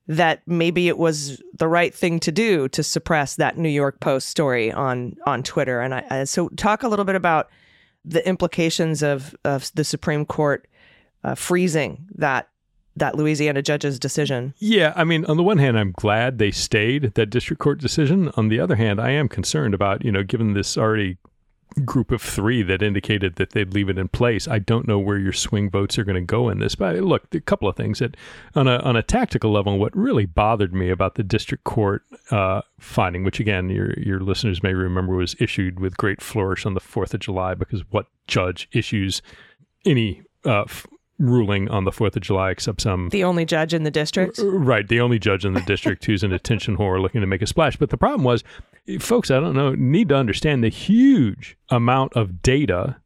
that 0.08 0.40
maybe 0.46 0.88
it 0.88 0.96
was 0.96 1.40
the 1.58 1.68
right 1.68 1.94
thing 1.94 2.18
to 2.20 2.32
do 2.32 2.66
to 2.70 2.82
suppress 2.82 3.36
that 3.36 3.58
New 3.58 3.68
York 3.68 4.00
Post 4.00 4.28
story 4.28 4.72
on 4.72 5.14
on 5.26 5.42
Twitter. 5.42 5.80
And 5.80 5.94
I, 5.94 6.24
so 6.24 6.48
talk 6.50 6.82
a 6.82 6.88
little 6.88 7.04
bit 7.04 7.14
about 7.14 7.50
the 8.04 8.26
implications 8.26 9.02
of 9.02 9.36
of 9.44 9.70
the 9.74 9.84
Supreme 9.84 10.24
Court 10.24 10.66
uh, 11.24 11.34
freezing 11.34 12.06
that 12.14 12.48
that 12.96 13.14
Louisiana 13.14 13.62
judge's 13.62 13.98
decision. 13.98 14.54
Yeah, 14.58 14.92
I 14.96 15.04
mean, 15.04 15.24
on 15.26 15.36
the 15.36 15.42
one 15.44 15.58
hand, 15.58 15.78
I'm 15.78 15.92
glad 15.92 16.38
they 16.38 16.50
stayed 16.50 17.14
that 17.14 17.26
district 17.26 17.60
court 17.60 17.78
decision. 17.78 18.32
On 18.36 18.48
the 18.48 18.58
other 18.58 18.74
hand, 18.74 19.00
I 19.00 19.10
am 19.10 19.28
concerned 19.28 19.74
about 19.74 20.04
you 20.04 20.10
know, 20.10 20.22
given 20.22 20.54
this 20.54 20.78
already 20.78 21.18
group 21.84 22.10
of 22.10 22.20
three 22.20 22.62
that 22.62 22.82
indicated 22.82 23.36
that 23.36 23.50
they'd 23.50 23.72
leave 23.72 23.88
it 23.88 23.98
in 23.98 24.08
place. 24.08 24.48
I 24.48 24.58
don't 24.58 24.88
know 24.88 24.98
where 24.98 25.18
your 25.18 25.32
swing 25.32 25.70
votes 25.70 25.98
are 25.98 26.04
going 26.04 26.16
to 26.16 26.20
go 26.20 26.48
in 26.48 26.58
this, 26.58 26.74
but 26.74 26.96
look, 26.96 27.32
a 27.34 27.40
couple 27.40 27.68
of 27.68 27.76
things 27.76 27.98
that 28.00 28.16
on 28.54 28.66
a 28.66 28.78
on 28.78 28.96
a 28.96 29.02
tactical 29.02 29.52
level, 29.52 29.78
what 29.78 29.96
really 29.96 30.26
bothered 30.26 30.74
me 30.74 30.90
about 30.90 31.14
the 31.14 31.22
district 31.22 31.64
court 31.64 32.02
uh, 32.30 32.62
finding, 32.78 33.24
which 33.24 33.40
again 33.40 33.68
your 33.70 33.92
your 33.98 34.20
listeners 34.20 34.62
may 34.62 34.74
remember 34.74 35.14
was 35.14 35.36
issued 35.38 35.80
with 35.80 35.96
great 35.96 36.20
flourish 36.20 36.66
on 36.66 36.74
the 36.74 36.80
Fourth 36.80 37.14
of 37.14 37.20
July, 37.20 37.54
because 37.54 37.82
what 37.90 38.06
judge 38.26 38.68
issues 38.72 39.22
any 39.84 40.22
uh, 40.44 40.62
f- 40.62 40.86
ruling 41.18 41.68
on 41.68 41.84
the 41.84 41.90
4th 41.90 42.16
of 42.16 42.22
July, 42.22 42.50
except 42.50 42.80
some. 42.80 43.08
The 43.08 43.24
only 43.24 43.44
judge 43.44 43.74
in 43.74 43.82
the 43.82 43.90
district? 43.90 44.38
Right. 44.42 44.86
The 44.86 45.00
only 45.00 45.18
judge 45.18 45.44
in 45.44 45.52
the 45.52 45.60
district 45.62 46.04
who's 46.04 46.22
an 46.22 46.32
attention 46.32 46.76
whore 46.76 47.00
looking 47.00 47.20
to 47.20 47.26
make 47.26 47.42
a 47.42 47.46
splash. 47.46 47.76
But 47.76 47.90
the 47.90 47.96
problem 47.96 48.24
was 48.24 48.44
folks, 48.98 49.30
I 49.30 49.40
don't 49.40 49.54
know, 49.54 49.74
need 49.74 50.08
to 50.08 50.16
understand 50.16 50.64
the 50.64 50.68
huge 50.68 51.56
amount 51.68 52.14
of 52.14 52.42
data 52.42 52.96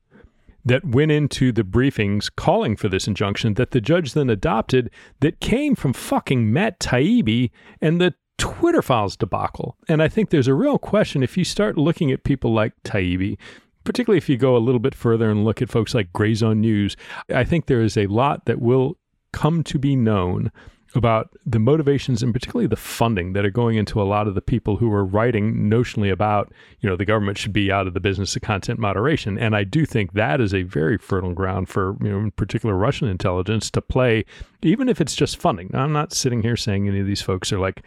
that 0.65 0.85
went 0.85 1.11
into 1.11 1.51
the 1.51 1.65
briefings 1.65 2.31
calling 2.35 2.77
for 2.77 2.89
this 2.89 3.09
injunction 3.09 3.55
that 3.55 3.73
the 3.73 3.81
judge 3.81 4.13
then 4.13 4.31
adopted 4.31 4.91
that 5.21 5.41
came 5.41 5.75
from 5.75 5.93
fucking 5.93 6.53
Matt 6.53 6.79
Taibbi 6.79 7.51
and 7.81 8.01
the 8.01 8.15
Twitter 8.39 8.83
files 8.83 9.17
debacle. 9.17 9.77
And 9.89 10.03
I 10.03 10.09
think 10.09 10.31
there's 10.31 10.49
a 10.49 10.55
real 10.55 10.79
question 10.79 11.23
if 11.23 11.37
you 11.37 11.45
start 11.45 11.77
looking 11.77 12.13
at 12.13 12.25
people 12.25 12.53
like 12.53 12.73
Taibbi, 12.85 13.37
particularly 13.85 14.19
if 14.19 14.29
you 14.29 14.37
go 14.37 14.57
a 14.57 14.59
little 14.59 14.79
bit 14.79 14.95
further 14.95 15.31
and 15.31 15.45
look 15.45 15.61
at 15.61 15.69
folks 15.69 15.95
like 15.95 16.13
Grayzone 16.13 16.59
News, 16.59 16.97
I 17.29 17.45
think 17.45 17.67
there 17.67 17.83
is 17.83 17.97
a 17.97 18.07
lot 18.07 18.45
that 18.47 18.61
will 18.61 18.99
come 19.33 19.65
to 19.65 19.79
be 19.79 19.97
known 19.97 20.53
about 20.95 21.31
the 21.45 21.59
motivations 21.59 22.23
and 22.23 22.33
particularly 22.33 22.67
the 22.67 22.77
funding 22.77 23.33
that 23.33 23.45
are 23.45 23.51
going 23.51 23.77
into 23.77 24.01
a 24.01 24.05
lot 24.05 24.29
of 24.29 24.35
the 24.35 24.43
people 24.43 24.77
who 24.77 24.93
are 24.93 25.05
writing 25.05 25.55
notionally 25.55 26.11
about, 26.11 26.53
you 26.81 26.89
know, 26.89 26.97
the 26.97 27.05
government 27.05 27.39
should 27.39 27.53
be 27.53 27.71
out 27.71 27.87
of 27.87 27.95
the 27.95 28.01
business 28.01 28.37
of 28.37 28.43
content 28.43 28.79
moderation. 28.79 29.39
And 29.39 29.57
I 29.57 29.65
do 29.65 29.87
think 29.87 30.13
that 30.13 30.41
is 30.41 30.53
a 30.53 30.63
very 30.63 30.99
fertile 30.99 31.33
ground 31.33 31.69
for, 31.69 31.97
you 32.01 32.11
know, 32.11 32.19
in 32.19 32.31
particular 32.33 32.75
Russian 32.75 33.09
intelligence 33.09 33.71
to 33.71 33.81
play, 33.81 34.25
even 34.63 34.89
if 34.89 35.01
it's 35.01 35.15
just 35.15 35.37
funding. 35.37 35.71
Now, 35.73 35.85
I'm 35.85 35.93
not 35.93 36.13
sitting 36.13 36.43
here 36.43 36.57
saying 36.57 36.89
any 36.89 37.01
of 37.01 37.07
these 37.07 37.23
folks 37.23 37.53
are 37.53 37.59
like 37.59 37.83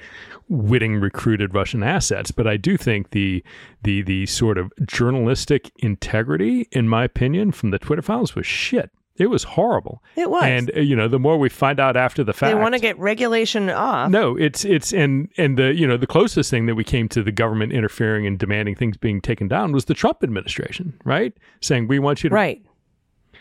witting 0.49 0.99
recruited 0.99 1.53
Russian 1.53 1.83
assets, 1.83 2.31
but 2.31 2.47
I 2.47 2.57
do 2.57 2.77
think 2.77 3.11
the 3.11 3.43
the 3.83 4.01
the 4.01 4.25
sort 4.25 4.57
of 4.57 4.71
journalistic 4.85 5.71
integrity, 5.77 6.67
in 6.71 6.89
my 6.89 7.03
opinion, 7.03 7.51
from 7.51 7.71
the 7.71 7.79
Twitter 7.79 8.01
files 8.01 8.35
was 8.35 8.45
shit. 8.45 8.91
It 9.17 9.27
was 9.27 9.43
horrible. 9.43 10.03
It 10.15 10.29
was. 10.29 10.43
And 10.43 10.71
uh, 10.75 10.81
you 10.81 10.95
know, 10.95 11.07
the 11.07 11.19
more 11.19 11.37
we 11.37 11.47
find 11.49 11.79
out 11.79 11.95
after 11.95 12.23
the 12.23 12.33
fact, 12.33 12.53
they 12.53 12.59
want 12.59 12.73
to 12.73 12.81
get 12.81 12.97
regulation 12.99 13.69
off. 13.69 14.09
No, 14.11 14.35
it's 14.35 14.65
it's 14.65 14.93
and 14.93 15.29
and 15.37 15.57
the 15.57 15.73
you 15.73 15.87
know 15.87 15.95
the 15.97 16.07
closest 16.07 16.51
thing 16.51 16.65
that 16.65 16.75
we 16.75 16.83
came 16.83 17.07
to 17.09 17.23
the 17.23 17.31
government 17.31 17.71
interfering 17.71 18.27
and 18.27 18.37
demanding 18.37 18.75
things 18.75 18.97
being 18.97 19.21
taken 19.21 19.47
down 19.47 19.71
was 19.71 19.85
the 19.85 19.93
Trump 19.93 20.23
administration, 20.23 20.99
right? 21.05 21.33
Saying 21.61 21.87
we 21.87 21.99
want 21.99 22.23
you 22.23 22.29
to 22.29 22.35
right, 22.35 22.61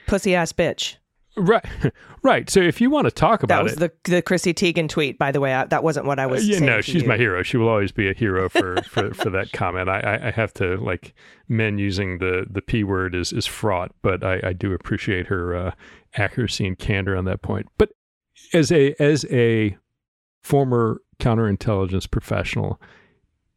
pussy 0.06 0.34
ass 0.34 0.52
bitch. 0.52 0.96
Right, 1.36 1.64
right. 2.22 2.48
So 2.48 2.60
if 2.60 2.80
you 2.80 2.90
want 2.90 3.06
to 3.06 3.10
talk 3.10 3.42
about 3.42 3.54
it. 3.54 3.56
that 3.56 3.64
was 3.64 3.72
it, 3.74 4.04
the 4.04 4.10
the 4.10 4.22
Chrissy 4.22 4.54
Teigen 4.54 4.88
tweet, 4.88 5.18
by 5.18 5.32
the 5.32 5.40
way. 5.40 5.52
I, 5.54 5.64
that 5.66 5.82
wasn't 5.82 6.06
what 6.06 6.18
I 6.18 6.26
was. 6.26 6.42
Uh, 6.42 6.52
yeah, 6.52 6.58
no, 6.60 6.80
she's 6.80 7.02
you. 7.02 7.08
my 7.08 7.16
hero. 7.16 7.42
She 7.42 7.56
will 7.56 7.68
always 7.68 7.92
be 7.92 8.08
a 8.08 8.14
hero 8.14 8.48
for 8.50 8.80
for, 8.82 9.12
for 9.14 9.30
that 9.30 9.52
comment. 9.52 9.88
I, 9.88 10.20
I 10.22 10.30
have 10.30 10.52
to 10.54 10.76
like 10.76 11.14
men 11.48 11.78
using 11.78 12.18
the 12.18 12.46
the 12.48 12.62
p 12.62 12.84
word 12.84 13.14
is 13.14 13.32
is 13.32 13.46
fraught, 13.46 13.92
but 14.02 14.22
I, 14.22 14.40
I 14.44 14.52
do 14.52 14.72
appreciate 14.72 15.26
her 15.26 15.56
uh, 15.56 15.70
accuracy 16.16 16.66
and 16.66 16.78
candor 16.78 17.16
on 17.16 17.24
that 17.24 17.42
point. 17.42 17.66
But 17.78 17.90
as 18.52 18.70
a 18.70 18.94
as 19.02 19.24
a 19.30 19.76
former 20.42 21.00
counterintelligence 21.18 22.10
professional, 22.10 22.80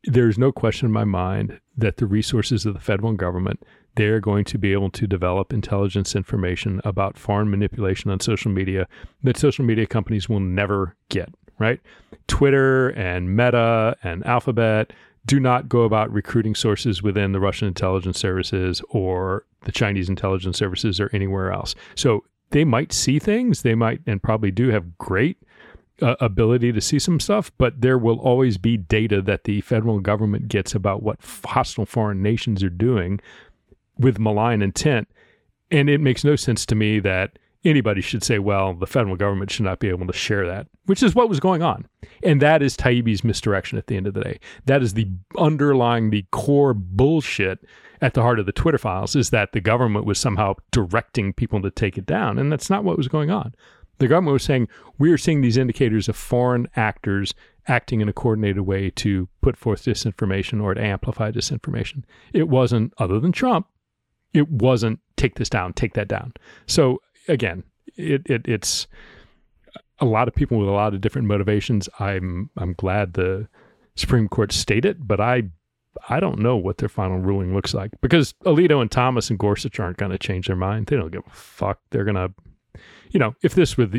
there's 0.04 0.38
no 0.38 0.52
question 0.52 0.88
in 0.88 0.92
my 0.92 1.04
mind 1.04 1.60
that 1.76 1.98
the 1.98 2.08
resources 2.08 2.66
of 2.66 2.74
the 2.74 2.80
federal 2.80 3.14
government 3.14 3.62
they're 3.98 4.20
going 4.20 4.46
to 4.46 4.58
be 4.58 4.72
able 4.72 4.92
to 4.92 5.08
develop 5.08 5.52
intelligence 5.52 6.16
information 6.16 6.80
about 6.86 7.18
foreign 7.18 7.50
manipulation 7.50 8.10
on 8.10 8.20
social 8.20 8.52
media 8.52 8.88
that 9.24 9.36
social 9.38 9.66
media 9.66 9.86
companies 9.86 10.30
will 10.30 10.40
never 10.40 10.96
get, 11.10 11.30
right? 11.60 11.82
Twitter 12.28 12.90
and 12.90 13.36
Meta 13.36 13.98
and 14.04 14.26
Alphabet 14.26 14.94
do 15.26 15.40
not 15.40 15.68
go 15.68 15.82
about 15.82 16.12
recruiting 16.14 16.56
sources 16.56 17.04
within 17.04 17.34
the 17.34 17.40
Russian 17.40 17.68
intelligence 17.68 18.18
services 18.18 18.82
or 18.90 19.44
the 19.64 19.72
Chinese 19.72 20.08
intelligence 20.08 20.58
services 20.58 21.00
or 21.00 21.10
anywhere 21.12 21.52
else. 21.52 21.76
So 21.96 22.24
they 22.52 22.64
might 22.64 22.94
see 22.94 23.20
things, 23.20 23.64
they 23.64 23.76
might 23.76 24.00
and 24.06 24.24
probably 24.24 24.52
do 24.52 24.70
have 24.70 24.98
great 24.98 25.38
uh, 26.02 26.16
ability 26.20 26.72
to 26.72 26.80
see 26.80 27.00
some 27.00 27.20
stuff, 27.20 27.52
but 27.58 27.82
there 27.82 27.98
will 27.98 28.20
always 28.20 28.58
be 28.58 28.78
data 28.78 29.22
that 29.24 29.46
the 29.46 29.62
federal 29.62 30.00
government 30.00 30.48
gets 30.48 30.76
about 30.76 31.02
what 31.02 31.18
hostile 31.46 31.86
foreign 31.86 32.22
nations 32.22 32.64
are 32.64 32.70
doing 32.70 33.20
with 34.00 34.20
malign 34.20 34.62
intent. 34.62 35.08
And 35.72 35.90
it 35.90 36.00
makes 36.00 36.24
no 36.24 36.36
sense 36.36 36.66
to 36.68 36.76
me 36.76 37.00
that 37.00 37.40
anybody 37.66 38.02
should 38.02 38.24
say, 38.24 38.40
well, 38.40 38.74
the 38.74 38.88
federal 38.88 39.16
government 39.16 39.52
should 39.52 39.66
not 39.66 39.80
be 39.80 39.90
able 39.90 40.08
to 40.08 40.14
share 40.14 40.46
that, 40.48 40.68
which 40.86 41.04
is 41.04 41.16
what 41.16 41.30
was 41.30 41.40
going 41.40 41.62
on. 41.62 41.86
And 42.24 42.42
that 42.42 42.62
is 42.62 42.78
Taibbi's 42.78 43.24
misdirection 43.24 43.78
at 43.78 43.88
the 43.88 43.98
end 43.98 44.08
of 44.08 44.14
the 44.14 44.22
day. 44.22 44.40
That 44.66 44.82
is 44.82 44.94
the 44.94 45.08
underlying, 45.38 46.10
the 46.10 46.26
core 46.32 46.74
bullshit 46.74 47.60
at 48.02 48.14
the 48.14 48.22
heart 48.22 48.40
of 48.40 48.46
the 48.46 48.52
Twitter 48.52 48.78
files 48.78 49.16
is 49.16 49.32
that 49.32 49.52
the 49.52 49.60
government 49.60 50.06
was 50.06 50.20
somehow 50.20 50.54
directing 50.72 51.34
people 51.34 51.62
to 51.62 51.72
take 51.72 51.98
it 51.98 52.06
down. 52.06 52.38
And 52.38 52.52
that's 52.52 52.70
not 52.70 52.84
what 52.84 52.98
was 52.98 53.08
going 53.08 53.32
on. 53.32 53.54
The 53.98 54.08
government 54.08 54.34
was 54.34 54.44
saying, 54.44 54.68
we 55.00 55.12
are 55.12 55.18
seeing 55.18 55.42
these 55.42 55.58
indicators 55.58 56.08
of 56.08 56.16
foreign 56.16 56.68
actors 56.76 57.34
acting 57.68 58.00
in 58.00 58.08
a 58.08 58.14
coordinated 58.14 58.62
way 58.62 58.92
to 58.92 59.28
put 59.42 59.58
forth 59.58 59.84
disinformation 59.84 60.62
or 60.62 60.74
to 60.74 60.82
amplify 60.82 61.32
disinformation. 61.32 62.04
It 62.32 62.48
wasn't, 62.48 62.94
other 63.00 63.20
than 63.20 63.32
Trump, 63.32 63.68
it 64.34 64.50
wasn't 64.50 65.00
take 65.16 65.36
this 65.36 65.50
down, 65.50 65.74
take 65.74 65.94
that 65.94 66.08
down. 66.08 66.34
So 66.68 67.02
again, 67.28 67.64
it, 67.96 68.22
it 68.26 68.48
it's 68.48 68.88
a 70.00 70.06
lot 70.06 70.28
of 70.28 70.36
people 70.36 70.58
with 70.58 70.68
a 70.68 70.72
lot 70.72 70.94
of 70.94 71.02
different 71.02 71.28
motivations. 71.28 71.90
I'm 72.00 72.50
I'm 72.58 72.74
glad 72.74 73.14
the 73.14 73.48
Supreme 73.96 74.28
Court 74.28 74.52
stated, 74.52 75.08
but 75.08 75.20
I 75.20 75.44
I 76.10 76.20
don't 76.20 76.40
know 76.40 76.56
what 76.56 76.78
their 76.78 76.90
final 76.90 77.18
ruling 77.18 77.54
looks 77.54 77.74
like 77.74 77.92
because 78.02 78.34
Alito 78.46 78.82
and 78.82 78.92
Thomas 78.92 79.30
and 79.30 79.40
Gorsuch 79.40 79.80
aren't 79.80 79.98
going 79.98 80.12
to 80.12 80.18
change 80.18 80.48
their 80.48 80.56
mind. 80.56 80.88
They 80.88 80.96
don't 80.96 81.12
give 81.12 81.24
a 81.26 81.30
fuck. 81.32 81.80
They're 81.90 82.06
going 82.06 82.16
to, 82.16 82.32
you 83.10 83.20
know, 83.20 83.34
if 83.42 83.56
this 83.56 83.78
was 83.78 83.90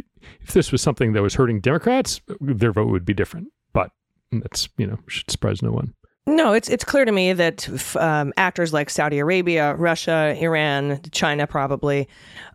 if 0.40 0.52
this 0.52 0.70
was 0.70 0.80
something 0.80 1.12
that 1.12 1.22
was 1.22 1.34
hurting 1.34 1.60
Democrats, 1.60 2.20
their 2.40 2.72
vote 2.72 2.88
would 2.88 3.04
be 3.04 3.14
different. 3.14 3.48
But 3.72 3.90
that's 4.30 4.68
you 4.76 4.86
know 4.86 4.98
should 5.08 5.30
surprise 5.30 5.62
no 5.62 5.72
one. 5.72 5.94
No, 6.28 6.52
it's 6.52 6.68
it's 6.68 6.84
clear 6.84 7.06
to 7.06 7.10
me 7.10 7.32
that 7.32 7.96
um, 7.96 8.34
actors 8.36 8.74
like 8.74 8.90
Saudi 8.90 9.18
Arabia, 9.18 9.74
Russia, 9.76 10.36
Iran, 10.38 11.00
China, 11.10 11.46
probably 11.46 12.06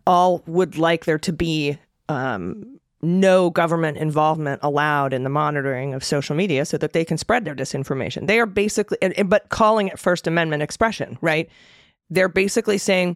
all 0.05 0.43
would 0.45 0.77
like 0.77 1.05
there 1.05 1.17
to 1.17 1.33
be 1.33 1.79
um, 2.07 2.79
no 3.01 3.49
government 3.49 3.97
involvement 3.97 4.59
allowed 4.62 5.12
in 5.12 5.23
the 5.23 5.29
monitoring 5.29 5.95
of 5.95 6.03
social 6.03 6.36
media, 6.36 6.65
so 6.65 6.77
that 6.77 6.93
they 6.93 7.03
can 7.03 7.17
spread 7.17 7.45
their 7.45 7.55
disinformation. 7.55 8.27
They 8.27 8.39
are 8.39 8.45
basically, 8.45 8.97
but 9.25 9.49
calling 9.49 9.88
it 9.88 9.97
First 9.97 10.27
Amendment 10.27 10.62
expression, 10.62 11.17
right? 11.19 11.49
They're 12.12 12.29
basically 12.29 12.77
saying 12.77 13.15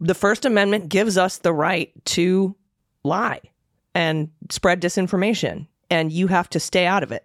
the 0.00 0.14
First 0.14 0.44
Amendment 0.44 0.88
gives 0.88 1.16
us 1.16 1.38
the 1.38 1.52
right 1.52 1.92
to 2.06 2.56
lie 3.04 3.40
and 3.94 4.30
spread 4.50 4.82
disinformation, 4.82 5.68
and 5.90 6.10
you 6.10 6.26
have 6.26 6.50
to 6.50 6.58
stay 6.58 6.86
out 6.86 7.04
of 7.04 7.12
it. 7.12 7.24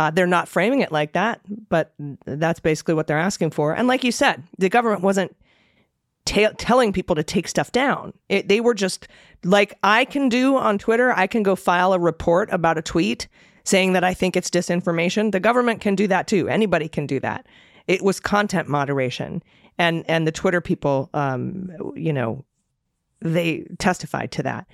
Uh, 0.00 0.10
they're 0.10 0.26
not 0.26 0.48
framing 0.48 0.80
it 0.80 0.90
like 0.90 1.12
that, 1.12 1.42
but 1.68 1.92
that's 2.24 2.58
basically 2.58 2.94
what 2.94 3.06
they're 3.06 3.18
asking 3.18 3.50
for. 3.50 3.74
And 3.74 3.86
like 3.86 4.02
you 4.02 4.10
said, 4.10 4.42
the 4.56 4.70
government 4.70 5.02
wasn't 5.02 5.36
telling 6.24 6.90
people 6.90 7.14
to 7.16 7.22
take 7.22 7.46
stuff 7.46 7.70
down. 7.70 8.14
It, 8.30 8.48
they 8.48 8.62
were 8.62 8.72
just 8.72 9.08
like 9.44 9.78
I 9.82 10.06
can 10.06 10.30
do 10.30 10.56
on 10.56 10.78
Twitter. 10.78 11.12
I 11.12 11.26
can 11.26 11.42
go 11.42 11.54
file 11.54 11.92
a 11.92 11.98
report 11.98 12.48
about 12.50 12.78
a 12.78 12.82
tweet 12.82 13.28
saying 13.64 13.92
that 13.92 14.02
I 14.02 14.14
think 14.14 14.38
it's 14.38 14.48
disinformation. 14.48 15.32
The 15.32 15.40
government 15.40 15.82
can 15.82 15.96
do 15.96 16.06
that 16.06 16.26
too. 16.26 16.48
Anybody 16.48 16.88
can 16.88 17.06
do 17.06 17.20
that. 17.20 17.44
It 17.86 18.00
was 18.00 18.20
content 18.20 18.68
moderation, 18.68 19.42
and 19.76 20.02
and 20.08 20.26
the 20.26 20.32
Twitter 20.32 20.62
people, 20.62 21.10
um, 21.12 21.92
you 21.94 22.14
know, 22.14 22.46
they 23.20 23.66
testified 23.78 24.32
to 24.32 24.44
that. 24.44 24.66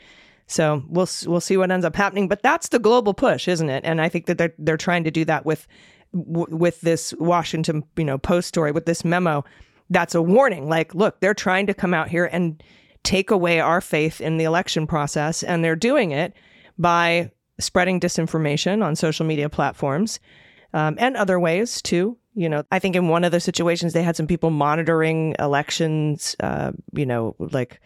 So 0.47 0.83
we'll 0.89 1.09
we'll 1.27 1.41
see 1.41 1.57
what 1.57 1.71
ends 1.71 1.85
up 1.85 1.97
happening. 1.97 2.29
But 2.29 2.43
that's 2.43 2.69
the 2.69 2.79
global 2.79 3.15
push, 3.15 3.49
isn't 3.49 3.69
it? 3.69 3.85
And 3.85 4.01
I 4.01 4.09
think 4.09 4.27
that 4.27 4.39
they're 4.39 4.55
they're 4.59 4.77
trying 4.77 5.05
to 5.05 5.11
do 5.11 5.25
that 5.25 5.45
with 5.45 5.67
with 6.13 6.81
this 6.83 7.13
Washington 7.19 7.85
you 7.97 8.05
know 8.05 8.19
Post 8.19 8.49
story 8.49 8.73
with 8.73 8.87
this 8.87 9.05
memo. 9.05 9.45
That's 9.91 10.15
a 10.15 10.23
warning. 10.23 10.69
Like, 10.69 10.95
look, 10.95 11.21
they're 11.21 11.35
trying 11.35 11.67
to 11.67 11.75
come 11.75 11.95
out 11.95 12.09
here 12.09 12.27
and 12.27 12.63
take 13.03 13.31
away 13.31 13.61
our 13.61 13.81
faith 13.81 14.21
in 14.21 14.37
the 14.37 14.45
election 14.45 14.87
process, 14.87 15.43
and 15.43 15.63
they're 15.63 15.77
doing 15.77 16.11
it 16.11 16.33
by 16.79 17.31
spreading 17.59 18.01
disinformation 18.01 18.85
on 18.85 18.97
social 18.97 19.25
media 19.25 19.49
platforms 19.49 20.21
um, 20.75 20.97
and 20.99 21.17
other 21.17 21.41
ways 21.41 21.81
too. 21.83 22.17
You 22.35 22.49
know, 22.49 22.65
I 22.71 22.79
think 22.79 22.95
in 22.95 23.09
one 23.09 23.25
of 23.25 23.33
the 23.33 23.41
situations 23.41 23.95
they 23.95 24.03
had 24.03 24.17
some 24.17 24.27
people 24.27 24.51
monitoring 24.51 25.35
elections. 25.39 26.37
Uh, 26.39 26.73
you 26.93 27.07
know, 27.07 27.35
like 27.39 27.81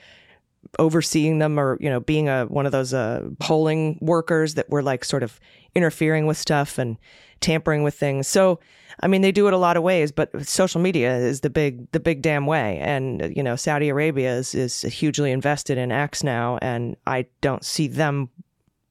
overseeing 0.79 1.38
them 1.38 1.59
or 1.59 1.77
you 1.81 1.90
know 1.90 2.01
being 2.01 2.29
a 2.29 2.44
one 2.46 2.66
of 2.66 2.73
those 2.73 2.94
uh, 2.94 3.29
polling 3.38 3.99
workers 4.01 4.55
that 4.55 4.68
were 4.70 4.83
like 4.83 5.05
sort 5.05 5.23
of 5.23 5.40
interfering 5.75 6.27
with 6.27 6.37
stuff 6.37 6.79
and 6.79 6.96
tampering 7.40 7.83
with 7.83 7.94
things. 7.94 8.27
So 8.27 8.61
i 9.03 9.07
mean 9.07 9.23
they 9.23 9.33
do 9.33 9.46
it 9.46 9.55
a 9.55 9.59
lot 9.59 9.77
of 9.77 9.83
ways 9.83 10.12
but 10.12 10.46
social 10.46 10.81
media 10.81 11.16
is 11.16 11.40
the 11.40 11.49
big 11.49 11.90
the 11.92 12.01
big 12.01 12.23
damn 12.23 12.46
way. 12.46 12.79
And 12.79 13.33
you 13.37 13.42
know 13.42 13.57
saudi 13.57 13.88
arabia 13.88 14.35
is 14.37 14.55
is 14.55 14.83
hugely 14.83 15.33
invested 15.33 15.79
in 15.79 15.90
x 15.90 16.23
now 16.23 16.59
and 16.61 16.96
i 17.07 17.27
don't 17.40 17.64
see 17.64 17.88
them 17.88 18.29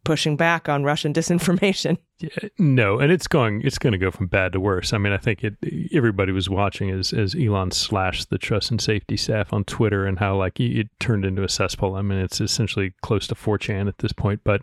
pushing 0.03 0.35
back 0.35 0.67
on 0.67 0.83
russian 0.83 1.13
disinformation 1.19 1.97
yeah, 2.19 2.49
no, 2.57 2.99
and 2.99 3.11
it's 3.11 3.27
going 3.27 3.61
it's 3.63 3.77
going 3.77 3.93
to 3.93 3.97
go 3.97 4.11
from 4.11 4.27
bad 4.27 4.51
to 4.51 4.59
worse. 4.59 4.91
I 4.91 4.97
mean, 4.97 5.13
I 5.13 5.17
think 5.17 5.43
it 5.43 5.55
everybody 5.93 6.33
was 6.33 6.49
watching 6.49 6.89
as 6.89 7.13
as 7.13 7.33
Elon 7.33 7.71
slashed 7.71 8.29
the 8.29 8.37
trust 8.37 8.71
and 8.71 8.81
safety 8.81 9.15
staff 9.15 9.53
on 9.53 9.63
Twitter 9.63 10.05
and 10.05 10.19
how 10.19 10.35
like 10.35 10.59
it 10.59 10.89
turned 10.99 11.23
into 11.23 11.43
a 11.43 11.49
cesspool. 11.49 11.95
I 11.95 12.01
mean, 12.01 12.19
it's 12.19 12.41
essentially 12.41 12.93
close 13.01 13.25
to 13.27 13.35
4chan 13.35 13.87
at 13.87 13.99
this 13.99 14.11
point, 14.11 14.41
but 14.43 14.61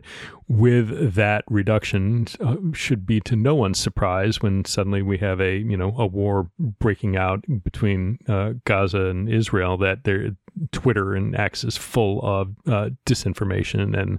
with 0.48 1.14
that 1.14 1.44
reduction 1.48 2.26
uh, 2.40 2.56
should 2.72 3.06
be 3.06 3.20
to 3.20 3.34
no 3.34 3.54
one's 3.54 3.80
surprise 3.80 4.40
when 4.42 4.64
suddenly 4.64 5.02
we 5.02 5.18
have 5.18 5.40
a, 5.40 5.56
you 5.56 5.76
know, 5.76 5.94
a 5.98 6.06
war 6.06 6.50
breaking 6.58 7.16
out 7.16 7.44
between 7.64 8.18
uh, 8.28 8.52
Gaza 8.64 9.06
and 9.06 9.28
Israel 9.28 9.76
that 9.78 10.04
there 10.04 10.36
Twitter 10.72 11.14
and 11.14 11.36
X 11.36 11.64
is 11.64 11.76
full 11.76 12.20
of 12.22 12.54
uh, 12.66 12.90
disinformation 13.04 13.98
and 13.98 14.18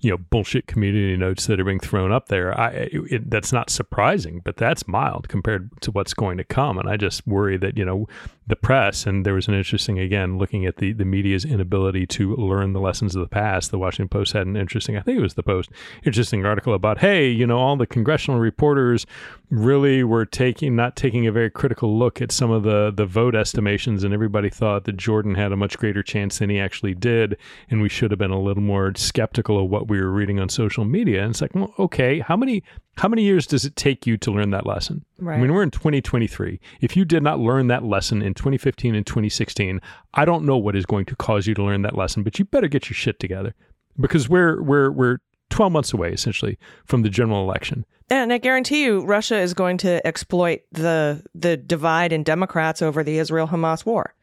you 0.00 0.10
know 0.10 0.16
bullshit 0.16 0.66
community 0.66 1.16
notes 1.16 1.46
that 1.46 1.58
are 1.58 1.64
being 1.64 1.80
thrown 1.80 2.12
up 2.12 2.28
there. 2.28 2.58
I 2.58 2.71
it, 2.72 3.30
that's 3.30 3.52
not 3.52 3.70
surprising, 3.70 4.40
but 4.44 4.56
that's 4.56 4.88
mild 4.88 5.28
compared 5.28 5.70
to 5.82 5.90
what's 5.90 6.14
going 6.14 6.38
to 6.38 6.44
come. 6.44 6.78
And 6.78 6.88
I 6.88 6.96
just 6.96 7.26
worry 7.26 7.56
that 7.58 7.76
you 7.76 7.84
know 7.84 8.08
the 8.46 8.56
press 8.56 9.06
and 9.06 9.24
there 9.24 9.34
was 9.34 9.46
an 9.46 9.54
interesting 9.54 9.98
again 9.98 10.36
looking 10.36 10.66
at 10.66 10.76
the 10.76 10.92
the 10.92 11.04
media's 11.04 11.44
inability 11.44 12.06
to 12.06 12.34
learn 12.36 12.72
the 12.72 12.80
lessons 12.80 13.14
of 13.14 13.20
the 13.20 13.28
past. 13.28 13.70
The 13.70 13.78
Washington 13.78 14.08
Post 14.08 14.32
had 14.32 14.46
an 14.46 14.56
interesting, 14.56 14.96
I 14.96 15.00
think 15.00 15.18
it 15.18 15.22
was 15.22 15.34
the 15.34 15.42
Post, 15.42 15.70
interesting 16.04 16.44
article 16.44 16.74
about 16.74 16.98
hey, 16.98 17.28
you 17.28 17.46
know, 17.46 17.58
all 17.58 17.76
the 17.76 17.86
congressional 17.86 18.40
reporters 18.40 19.06
really 19.52 20.02
were 20.02 20.24
taking 20.24 20.74
not 20.74 20.96
taking 20.96 21.26
a 21.26 21.32
very 21.32 21.50
critical 21.50 21.98
look 21.98 22.22
at 22.22 22.32
some 22.32 22.50
of 22.50 22.62
the 22.62 22.90
the 22.90 23.04
vote 23.04 23.34
estimations, 23.34 24.02
and 24.02 24.14
everybody 24.14 24.48
thought 24.48 24.84
that 24.84 24.96
Jordan 24.96 25.34
had 25.34 25.52
a 25.52 25.56
much 25.56 25.76
greater 25.76 26.02
chance 26.02 26.38
than 26.38 26.48
he 26.48 26.58
actually 26.58 26.94
did, 26.94 27.36
and 27.68 27.82
we 27.82 27.88
should 27.88 28.10
have 28.10 28.18
been 28.18 28.30
a 28.30 28.40
little 28.40 28.62
more 28.62 28.94
skeptical 28.96 29.62
of 29.62 29.68
what 29.68 29.88
we 29.88 30.00
were 30.00 30.10
reading 30.10 30.40
on 30.40 30.48
social 30.48 30.86
media. 30.86 31.22
And 31.22 31.32
it's 31.32 31.42
like, 31.42 31.54
well, 31.54 31.74
okay, 31.78 32.20
how 32.20 32.36
many 32.36 32.64
how 32.96 33.08
many 33.08 33.22
years 33.22 33.46
does 33.46 33.66
it 33.66 33.76
take 33.76 34.06
you 34.06 34.16
to 34.16 34.32
learn 34.32 34.50
that 34.50 34.66
lesson? 34.66 35.04
Right. 35.18 35.36
I 35.36 35.38
mean, 35.38 35.52
we're 35.52 35.62
in 35.62 35.70
2023. 35.70 36.58
If 36.80 36.96
you 36.96 37.04
did 37.04 37.22
not 37.22 37.38
learn 37.38 37.66
that 37.68 37.84
lesson 37.84 38.22
in 38.22 38.32
2015 38.32 38.94
and 38.94 39.06
2016, 39.06 39.80
I 40.14 40.24
don't 40.24 40.46
know 40.46 40.56
what 40.56 40.74
is 40.76 40.86
going 40.86 41.04
to 41.06 41.16
cause 41.16 41.46
you 41.46 41.54
to 41.54 41.62
learn 41.62 41.82
that 41.82 41.96
lesson, 41.96 42.22
but 42.22 42.38
you 42.38 42.46
better 42.46 42.68
get 42.68 42.88
your 42.88 42.94
shit 42.94 43.20
together 43.20 43.54
because 44.00 44.30
we're 44.30 44.62
we're 44.62 44.90
we're 44.90 45.18
12 45.52 45.72
months 45.72 45.92
away 45.92 46.12
essentially 46.12 46.58
from 46.84 47.02
the 47.02 47.10
general 47.10 47.42
election. 47.42 47.84
And 48.10 48.32
I 48.32 48.38
guarantee 48.38 48.84
you 48.84 49.04
Russia 49.04 49.38
is 49.38 49.54
going 49.54 49.78
to 49.78 50.04
exploit 50.06 50.62
the 50.72 51.22
the 51.34 51.56
divide 51.56 52.12
in 52.12 52.22
Democrats 52.24 52.82
over 52.82 53.04
the 53.04 53.18
Israel 53.18 53.48
Hamas 53.48 53.86
war 53.86 54.14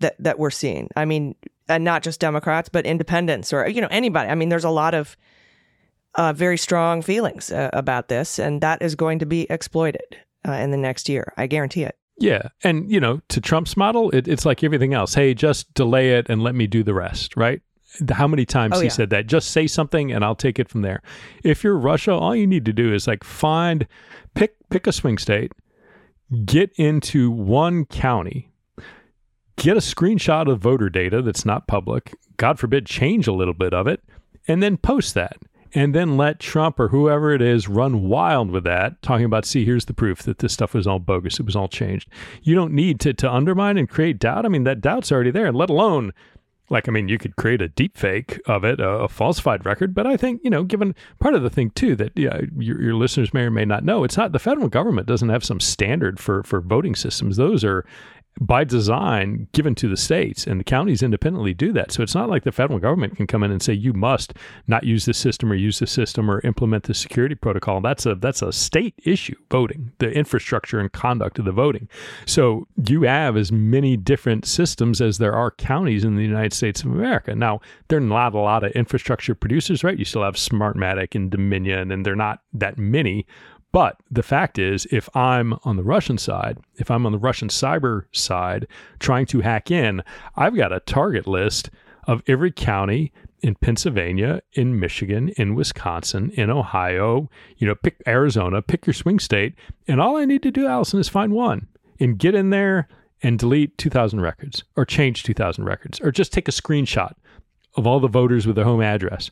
that 0.00 0.16
that 0.18 0.38
we're 0.38 0.50
seeing. 0.50 0.88
I 0.94 1.04
mean, 1.04 1.34
and 1.68 1.84
not 1.84 2.02
just 2.02 2.20
Democrats, 2.20 2.68
but 2.68 2.84
independents 2.84 3.52
or 3.52 3.66
you 3.68 3.80
know 3.80 3.88
anybody. 3.90 4.28
I 4.28 4.34
mean, 4.34 4.50
there's 4.50 4.64
a 4.64 4.70
lot 4.70 4.94
of 4.94 5.16
uh, 6.14 6.32
very 6.32 6.58
strong 6.58 7.02
feelings 7.02 7.50
uh, 7.50 7.70
about 7.72 8.08
this, 8.08 8.38
and 8.38 8.60
that 8.60 8.82
is 8.82 8.94
going 8.94 9.18
to 9.20 9.26
be 9.26 9.46
exploited 9.48 10.16
uh, 10.46 10.52
in 10.52 10.70
the 10.70 10.76
next 10.76 11.08
year. 11.08 11.32
I 11.36 11.46
guarantee 11.46 11.84
it. 11.84 11.96
Yeah, 12.18 12.48
and 12.62 12.90
you 12.90 13.00
know, 13.00 13.20
to 13.28 13.40
Trump's 13.40 13.76
model, 13.76 14.10
it, 14.10 14.28
it's 14.28 14.44
like 14.44 14.62
everything 14.62 14.92
else. 14.92 15.14
Hey, 15.14 15.34
just 15.34 15.72
delay 15.74 16.12
it 16.12 16.28
and 16.28 16.42
let 16.42 16.54
me 16.54 16.66
do 16.66 16.82
the 16.82 16.94
rest. 16.94 17.36
Right? 17.36 17.62
How 18.10 18.26
many 18.26 18.44
times 18.44 18.76
oh, 18.76 18.80
he 18.80 18.86
yeah. 18.86 18.92
said 18.92 19.10
that? 19.10 19.26
Just 19.26 19.50
say 19.50 19.66
something 19.66 20.12
and 20.12 20.24
I'll 20.24 20.34
take 20.34 20.58
it 20.58 20.68
from 20.68 20.82
there. 20.82 21.02
If 21.44 21.62
you're 21.62 21.76
Russia, 21.76 22.12
all 22.12 22.34
you 22.34 22.46
need 22.46 22.64
to 22.64 22.72
do 22.72 22.92
is 22.92 23.06
like 23.06 23.24
find, 23.24 23.86
pick 24.34 24.56
pick 24.70 24.86
a 24.86 24.92
swing 24.92 25.18
state, 25.18 25.52
get 26.44 26.72
into 26.76 27.30
one 27.30 27.84
county, 27.84 28.50
get 29.56 29.76
a 29.76 29.80
screenshot 29.80 30.50
of 30.50 30.60
voter 30.60 30.88
data 30.88 31.22
that's 31.22 31.44
not 31.44 31.66
public. 31.66 32.14
God 32.36 32.58
forbid, 32.58 32.86
change 32.86 33.26
a 33.26 33.32
little 33.32 33.54
bit 33.54 33.74
of 33.74 33.86
it, 33.86 34.02
and 34.48 34.62
then 34.62 34.76
post 34.76 35.14
that 35.14 35.36
and 35.74 35.94
then 35.94 36.16
let 36.16 36.38
Trump 36.38 36.78
or 36.78 36.88
whoever 36.88 37.32
it 37.32 37.40
is 37.40 37.68
run 37.68 38.02
wild 38.02 38.50
with 38.50 38.64
that, 38.64 39.00
talking 39.02 39.24
about, 39.24 39.44
see, 39.44 39.64
here's 39.64 39.86
the 39.86 39.94
proof 39.94 40.22
that 40.22 40.38
this 40.38 40.52
stuff 40.52 40.74
was 40.74 40.86
all 40.86 40.98
bogus. 40.98 41.40
It 41.40 41.46
was 41.46 41.56
all 41.56 41.68
changed. 41.68 42.08
You 42.42 42.54
don't 42.54 42.72
need 42.72 43.00
to, 43.00 43.14
to 43.14 43.32
undermine 43.32 43.78
and 43.78 43.88
create 43.88 44.18
doubt. 44.18 44.44
I 44.44 44.48
mean, 44.48 44.64
that 44.64 44.80
doubt's 44.80 45.10
already 45.10 45.30
there, 45.30 45.52
let 45.52 45.70
alone 45.70 46.12
like, 46.72 46.88
I 46.88 46.92
mean, 46.92 47.08
you 47.08 47.18
could 47.18 47.36
create 47.36 47.60
a 47.60 47.68
deep 47.68 47.96
fake 47.96 48.40
of 48.46 48.64
it, 48.64 48.80
a, 48.80 48.88
a, 48.88 49.08
falsified 49.08 49.64
record. 49.64 49.94
But 49.94 50.06
I 50.06 50.16
think, 50.16 50.40
you 50.42 50.50
know, 50.50 50.64
given 50.64 50.94
part 51.20 51.34
of 51.34 51.42
the 51.42 51.50
thing 51.50 51.70
too 51.70 51.94
that 51.96 52.12
yeah, 52.16 52.40
your, 52.58 52.82
your 52.82 52.94
listeners 52.94 53.32
may 53.34 53.42
or 53.42 53.50
may 53.50 53.64
not 53.64 53.84
know, 53.84 54.02
it's 54.02 54.16
not 54.16 54.32
the 54.32 54.38
federal 54.38 54.68
government 54.68 55.06
doesn't 55.06 55.28
have 55.28 55.44
some 55.44 55.60
standard 55.60 56.18
for 56.18 56.42
for 56.42 56.60
voting 56.60 56.94
systems. 56.94 57.36
Those 57.36 57.62
are 57.62 57.84
by 58.40 58.64
design 58.64 59.46
given 59.52 59.74
to 59.74 59.88
the 59.88 59.96
states 59.96 60.46
and 60.46 60.58
the 60.58 60.64
counties 60.64 61.02
independently 61.02 61.52
do 61.52 61.72
that. 61.72 61.92
So 61.92 62.02
it's 62.02 62.14
not 62.14 62.30
like 62.30 62.44
the 62.44 62.52
federal 62.52 62.78
government 62.78 63.16
can 63.16 63.26
come 63.26 63.42
in 63.42 63.50
and 63.50 63.62
say 63.62 63.72
you 63.72 63.92
must 63.92 64.32
not 64.66 64.84
use 64.84 65.04
this 65.04 65.18
system 65.18 65.52
or 65.52 65.54
use 65.54 65.78
this 65.78 65.92
system 65.92 66.30
or 66.30 66.40
implement 66.40 66.84
the 66.84 66.94
security 66.94 67.34
protocol. 67.34 67.80
That's 67.80 68.06
a 68.06 68.14
that's 68.14 68.42
a 68.42 68.52
state 68.52 68.94
issue 69.04 69.36
voting, 69.50 69.92
the 69.98 70.10
infrastructure 70.10 70.80
and 70.80 70.90
conduct 70.90 71.38
of 71.38 71.44
the 71.44 71.52
voting. 71.52 71.88
So 72.26 72.66
you 72.86 73.02
have 73.02 73.36
as 73.36 73.52
many 73.52 73.96
different 73.96 74.46
systems 74.46 75.00
as 75.00 75.18
there 75.18 75.34
are 75.34 75.50
counties 75.50 76.04
in 76.04 76.16
the 76.16 76.22
United 76.22 76.52
States 76.52 76.82
of 76.82 76.90
America. 76.90 77.34
Now, 77.34 77.60
there 77.88 77.98
are 77.98 78.00
not 78.00 78.34
a 78.34 78.38
lot 78.38 78.64
of 78.64 78.72
infrastructure 78.72 79.34
producers, 79.34 79.84
right? 79.84 79.98
You 79.98 80.04
still 80.04 80.24
have 80.24 80.34
Smartmatic 80.34 81.14
and 81.14 81.30
Dominion 81.30 81.92
and 81.92 82.04
they're 82.04 82.16
not 82.16 82.40
that 82.54 82.78
many, 82.78 83.26
but 83.72 83.98
the 84.10 84.22
fact 84.22 84.58
is, 84.58 84.86
if 84.90 85.08
I'm 85.16 85.54
on 85.64 85.76
the 85.76 85.82
Russian 85.82 86.18
side, 86.18 86.58
if 86.76 86.90
I'm 86.90 87.06
on 87.06 87.12
the 87.12 87.18
Russian 87.18 87.48
cyber 87.48 88.04
side 88.12 88.66
trying 88.98 89.26
to 89.26 89.40
hack 89.40 89.70
in, 89.70 90.02
I've 90.36 90.54
got 90.54 90.72
a 90.72 90.80
target 90.80 91.26
list 91.26 91.70
of 92.06 92.22
every 92.26 92.52
county 92.52 93.12
in 93.40 93.54
Pennsylvania, 93.56 94.42
in 94.52 94.78
Michigan, 94.78 95.30
in 95.30 95.54
Wisconsin, 95.54 96.30
in 96.34 96.50
Ohio, 96.50 97.28
you 97.56 97.66
know, 97.66 97.74
pick 97.74 98.00
Arizona, 98.06 98.62
pick 98.62 98.86
your 98.86 98.94
swing 98.94 99.18
state. 99.18 99.54
And 99.88 100.00
all 100.00 100.16
I 100.16 100.24
need 100.24 100.42
to 100.44 100.50
do, 100.50 100.66
Allison, 100.66 101.00
is 101.00 101.08
find 101.08 101.32
one 101.32 101.66
and 101.98 102.18
get 102.18 102.34
in 102.34 102.50
there 102.50 102.88
and 103.22 103.38
delete 103.38 103.78
2,000 103.78 104.20
records 104.20 104.64
or 104.76 104.84
change 104.84 105.22
2,000 105.24 105.64
records 105.64 106.00
or 106.00 106.12
just 106.12 106.32
take 106.32 106.48
a 106.48 106.52
screenshot 106.52 107.14
of 107.76 107.86
all 107.86 108.00
the 108.00 108.08
voters 108.08 108.46
with 108.46 108.56
their 108.56 108.64
home 108.64 108.82
address 108.82 109.30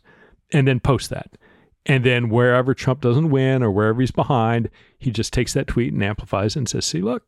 and 0.53 0.67
then 0.67 0.81
post 0.81 1.11
that. 1.11 1.37
And 1.87 2.05
then 2.05 2.29
wherever 2.29 2.75
Trump 2.75 3.01
doesn't 3.01 3.31
win 3.31 3.63
or 3.63 3.71
wherever 3.71 4.01
he's 4.01 4.11
behind, 4.11 4.69
he 4.99 5.11
just 5.11 5.33
takes 5.33 5.55
that 5.55 5.67
tweet 5.67 5.93
and 5.93 6.03
amplifies 6.03 6.55
it 6.55 6.61
and 6.61 6.69
says, 6.69 6.85
"See, 6.85 7.01
look, 7.01 7.25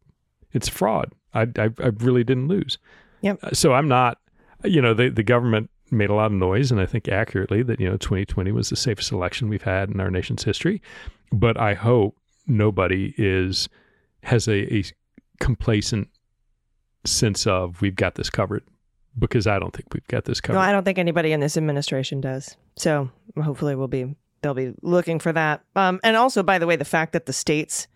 it's 0.53 0.69
fraud. 0.69 1.13
I, 1.33 1.43
I, 1.57 1.71
I 1.83 1.89
really 1.99 2.25
didn't 2.25 2.49
lose." 2.49 2.79
Yep. 3.23 3.39
Uh, 3.43 3.51
so 3.53 3.73
I'm 3.73 3.89
not, 3.89 4.19
you 4.65 4.83
know, 4.83 4.95
the 4.95 5.09
the 5.09 5.23
government 5.23 5.71
made 5.91 6.11
a 6.11 6.15
lot 6.15 6.27
of 6.27 6.33
noise, 6.33 6.71
and 6.71 6.81
I 6.81 6.87
think 6.87 7.09
accurately 7.09 7.63
that 7.63 7.81
you 7.81 7.89
know 7.89 7.97
2020 7.97 8.53
was 8.53 8.69
the 8.69 8.77
safest 8.77 9.11
election 9.13 9.49
we've 9.49 9.63
had 9.63 9.91
in 9.91 10.01
our 10.01 10.11
nation's 10.11 10.45
history. 10.45 10.83
But 11.33 11.59
I 11.59 11.75
hope 11.75 12.17
nobody 12.47 13.15
is 13.17 13.69
has 14.25 14.49
a, 14.49 14.75
a 14.75 14.85
complacent 15.41 16.09
sense 17.05 17.47
of 17.47 17.81
we've 17.81 17.97
got 17.97 18.15
this 18.15 18.31
covered 18.31 18.63
because 19.19 19.47
I 19.47 19.59
don't 19.59 19.75
think 19.75 19.93
we've 19.93 20.07
got 20.09 20.25
this 20.25 20.41
covered. 20.41 20.59
No, 20.59 20.63
I 20.63 20.73
don't 20.73 20.85
think 20.85 20.99
anybody 20.99 21.33
in 21.33 21.41
this 21.41 21.57
administration 21.57 22.21
does. 22.21 22.57
So 22.77 23.11
hopefully 23.43 23.75
we'll 23.75 23.89
be 23.89 24.15
they'll 24.43 24.55
be 24.55 24.75
looking 24.83 25.19
for 25.19 25.33
that. 25.33 25.63
Um, 25.75 26.01
and 26.03 26.17
also, 26.17 26.43
by 26.43 26.59
the 26.59 26.67
way, 26.67 26.77
the 26.77 26.85
fact 26.85 27.13
that 27.13 27.27
the 27.27 27.33
states 27.33 27.87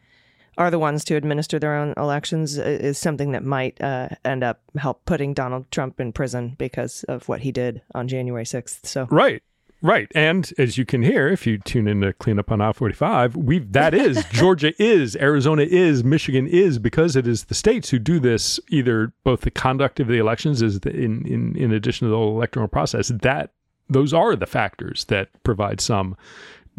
are 0.59 0.70
the 0.70 0.78
ones 0.78 1.05
to 1.05 1.16
administer 1.16 1.59
their 1.59 1.76
own 1.76 1.92
elections 1.97 2.57
is 2.57 2.99
something 2.99 3.32
that 3.32 3.44
might 3.44 3.80
uh, 3.80 4.09
end 4.24 4.42
up 4.42 4.62
help 4.78 5.05
putting 5.05 5.34
Donald 5.34 5.70
Trump 5.70 6.01
in 6.01 6.12
prison 6.12 6.55
because 6.59 7.05
of 7.05 7.28
what 7.28 7.40
he 7.40 7.53
did 7.53 7.82
on 7.94 8.09
January 8.09 8.44
6th. 8.44 8.86
So 8.86 9.07
right. 9.11 9.42
Right. 9.82 10.11
And 10.14 10.51
as 10.59 10.78
you 10.78 10.86
can 10.86 11.03
hear, 11.03 11.28
if 11.28 11.47
you 11.47 11.59
tune 11.59 11.86
in 11.86 12.01
to 12.01 12.14
Cleanup 12.14 12.51
on 12.51 12.62
Aisle 12.62 12.72
45, 12.72 13.36
we 13.36 13.59
that 13.59 13.92
is 13.92 14.24
Georgia 14.32 14.72
is, 14.82 15.16
Arizona 15.16 15.62
is, 15.62 16.03
Michigan 16.03 16.47
is, 16.47 16.78
because 16.78 17.14
it 17.14 17.26
is 17.26 17.44
the 17.44 17.55
states 17.55 17.90
who 17.90 17.99
do 17.99 18.18
this, 18.18 18.59
either 18.70 19.12
both 19.22 19.42
the 19.42 19.51
conduct 19.51 20.01
of 20.01 20.09
the 20.09 20.16
elections 20.16 20.62
is 20.62 20.80
the, 20.80 20.90
in, 20.90 21.26
in, 21.26 21.55
in 21.57 21.72
addition 21.72 22.07
to 22.07 22.11
the 22.11 22.16
whole 22.16 22.34
electoral 22.34 22.68
process, 22.68 23.09
that 23.09 23.53
those 23.89 24.12
are 24.12 24.37
the 24.37 24.47
factors 24.47 25.05
that 25.07 25.28
provide 25.43 25.80
some 25.80 26.16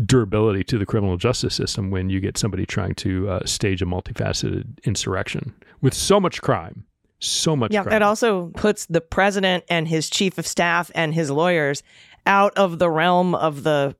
durability 0.05 0.63
to 0.63 0.77
the 0.77 0.85
criminal 0.85 1.17
justice 1.17 1.55
system 1.55 1.89
when 1.89 2.09
you 2.09 2.19
get 2.19 2.37
somebody 2.37 2.65
trying 2.65 2.93
to 2.93 3.29
uh, 3.29 3.45
stage 3.45 3.81
a 3.81 3.85
multifaceted 3.85 4.65
insurrection 4.83 5.53
with 5.81 5.93
so 5.93 6.19
much 6.19 6.41
crime 6.41 6.85
so 7.19 7.55
much 7.55 7.73
yeah 7.73 7.81
crime. 7.81 7.95
it 7.95 8.01
also 8.03 8.47
puts 8.55 8.85
the 8.85 9.01
president 9.01 9.63
and 9.69 9.87
his 9.87 10.09
chief 10.09 10.37
of 10.37 10.45
staff 10.45 10.91
and 10.93 11.15
his 11.15 11.31
lawyers 11.31 11.81
out 12.27 12.55
of 12.55 12.77
the 12.77 12.89
realm 12.89 13.33
of 13.33 13.63
the 13.63 13.95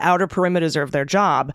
outer 0.00 0.26
perimeters 0.26 0.80
of 0.80 0.90
their 0.90 1.04
job 1.04 1.52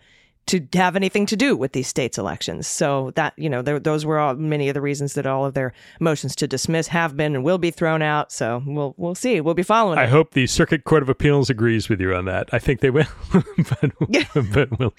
to 0.48 0.66
have 0.74 0.96
anything 0.96 1.26
to 1.28 1.36
do 1.36 1.56
with 1.56 1.72
these 1.72 1.88
states 1.88 2.18
elections. 2.18 2.68
So 2.68 3.12
that, 3.16 3.34
you 3.38 3.50
know, 3.50 3.62
those 3.62 4.06
were 4.06 4.20
all 4.20 4.36
many 4.36 4.70
of 4.70 4.74
the 4.74 4.82
reasons 4.82 5.14
that 5.14 5.26
all 5.26 5.46
of 5.46 5.54
their 5.54 5.74
motions 6.00 6.36
to 6.38 6.48
dismiss 6.48 6.88
have 6.88 7.16
been 7.16 7.36
and 7.36 7.44
will 7.44 7.58
be 7.58 7.72
thrown 7.72 8.02
out. 8.02 8.32
So 8.32 8.62
we'll 8.66 8.94
we'll 8.98 9.16
see. 9.16 9.40
We'll 9.42 9.54
be 9.54 9.64
following. 9.64 10.00
I 10.00 10.06
it. 10.06 10.10
hope 10.10 10.32
the 10.34 10.48
Circuit 10.48 10.84
Court 10.84 11.04
of 11.04 11.10
Appeals 11.10 11.50
agrees 11.50 11.90
with 11.90 12.02
you 12.02 12.14
on 12.16 12.26
that. 12.26 12.50
I 12.52 12.60
think 12.60 12.82
they 12.82 12.90
will, 12.90 13.06
but, 13.32 13.92
but 14.54 14.80
we'll 14.80 14.94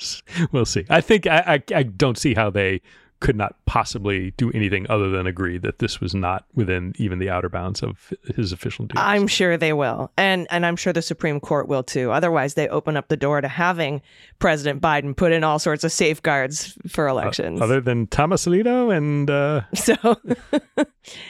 we'll 0.53 0.65
see. 0.65 0.87
I 0.89 1.01
think 1.01 1.27
I, 1.27 1.39
I 1.73 1.79
I 1.79 1.83
don't 1.83 2.17
see 2.19 2.35
how 2.35 2.51
they 2.51 2.81
could 3.23 3.37
not 3.37 3.55
possibly 3.67 4.33
do 4.33 4.51
anything 4.51 4.85
other 4.91 5.09
than 5.09 5.29
agree 5.29 5.57
that 5.57 5.79
this 5.79 6.01
was 6.01 6.13
not 6.13 6.45
within 6.55 6.93
even 6.99 7.21
the 7.21 7.31
outer 7.31 7.49
bounds 7.49 7.81
of 7.81 8.13
his 8.35 8.51
official 8.51 8.85
duties. 8.85 9.01
I'm 9.01 9.29
sure 9.29 9.57
they 9.57 9.73
will. 9.73 10.11
And 10.17 10.49
and 10.51 10.67
I'm 10.67 10.75
sure 10.75 10.93
the 10.93 11.03
Supreme 11.03 11.39
Court 11.39 11.69
will 11.69 11.85
too. 11.85 12.11
Otherwise 12.11 12.55
they 12.55 12.69
open 12.69 12.97
up 12.97 13.07
the 13.07 13.17
door 13.17 13.41
to 13.41 13.47
having 13.47 14.03
President 14.41 14.83
Biden 14.83 15.17
put 15.17 15.31
in 15.31 15.45
all 15.45 15.61
sorts 15.61 15.85
of 15.85 15.93
safeguards 15.93 16.77
for 16.89 17.07
elections. 17.07 17.61
Uh, 17.61 17.65
other 17.65 17.81
than 17.81 18.09
Thomas 18.09 18.45
Alito 18.45 18.95
and 18.95 19.31
uh 19.31 19.63
So 19.75 19.95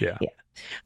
yeah. 0.01 0.17
yeah. 0.21 0.29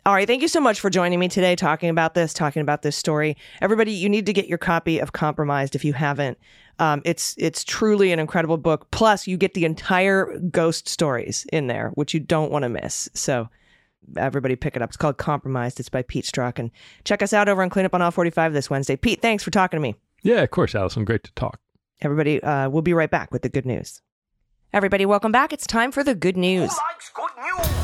All 0.05 0.15
right. 0.15 0.27
Thank 0.27 0.43
you 0.43 0.49
so 0.49 0.61
much 0.61 0.81
for 0.81 0.91
joining 0.91 1.21
me 1.21 1.29
today, 1.29 1.55
talking 1.55 1.89
about 1.89 2.15
this, 2.15 2.35
talking 2.35 2.63
about 2.63 2.83
this 2.83 2.97
story. 2.97 3.37
Everybody, 3.61 3.93
you 3.93 4.09
need 4.09 4.27
to 4.27 4.33
get 4.33 4.49
your 4.49 4.59
copy 4.59 4.99
of 4.99 5.13
Compromised 5.13 5.77
if 5.77 5.85
you 5.85 5.93
haven't. 5.93 6.39
Um, 6.79 7.03
it's 7.05 7.35
it's 7.39 7.65
truly 7.65 8.13
an 8.13 8.19
incredible 8.19 8.59
book. 8.59 8.91
Plus, 8.91 9.27
you 9.27 9.37
get 9.37 9.55
the 9.55 9.65
entire 9.65 10.39
ghost 10.51 10.89
stories 10.89 11.47
in 11.53 11.67
there, 11.67 11.91
which 11.95 12.13
you 12.13 12.21
don't 12.21 12.53
want 12.53 12.65
to 12.65 12.69
miss. 12.69 13.09
So, 13.15 13.49
everybody, 14.17 14.57
pick 14.57 14.77
it 14.77 14.83
up. 14.83 14.91
It's 14.91 14.97
called 14.97 15.17
Compromised. 15.17 15.81
It's 15.81 15.89
by 15.89 16.03
Pete 16.03 16.27
Strzok, 16.27 16.59
and 16.59 16.71
check 17.05 17.23
us 17.23 17.33
out 17.33 17.49
over 17.49 17.63
on 17.63 17.71
Cleanup 17.71 17.95
on 17.95 18.03
Aisle 18.03 18.11
45 18.11 18.53
this 18.53 18.69
Wednesday. 18.69 18.97
Pete, 18.97 19.23
thanks 19.23 19.43
for 19.43 19.51
talking 19.51 19.79
to 19.79 19.83
me. 19.83 19.95
Yeah, 20.23 20.43
of 20.43 20.51
course, 20.51 20.75
Allison. 20.75 21.05
Great 21.05 21.25
to 21.25 21.33
talk. 21.33 21.61
Everybody, 22.03 22.43
uh, 22.43 22.69
we'll 22.69 22.83
be 22.83 22.95
right 22.95 23.11
back 23.11 23.33
with 23.33 23.43
the 23.43 23.49
good 23.49 23.65
news. 23.65 24.03
Everybody, 24.73 25.07
welcome 25.07 25.33
back. 25.33 25.53
It's 25.53 25.67
time 25.67 25.93
for 25.93 26.05
the 26.05 26.15
good 26.15 26.37
news. 26.37 26.71
Who 26.71 26.79
likes 26.93 27.11
good 27.15 27.31
news, 27.43 27.76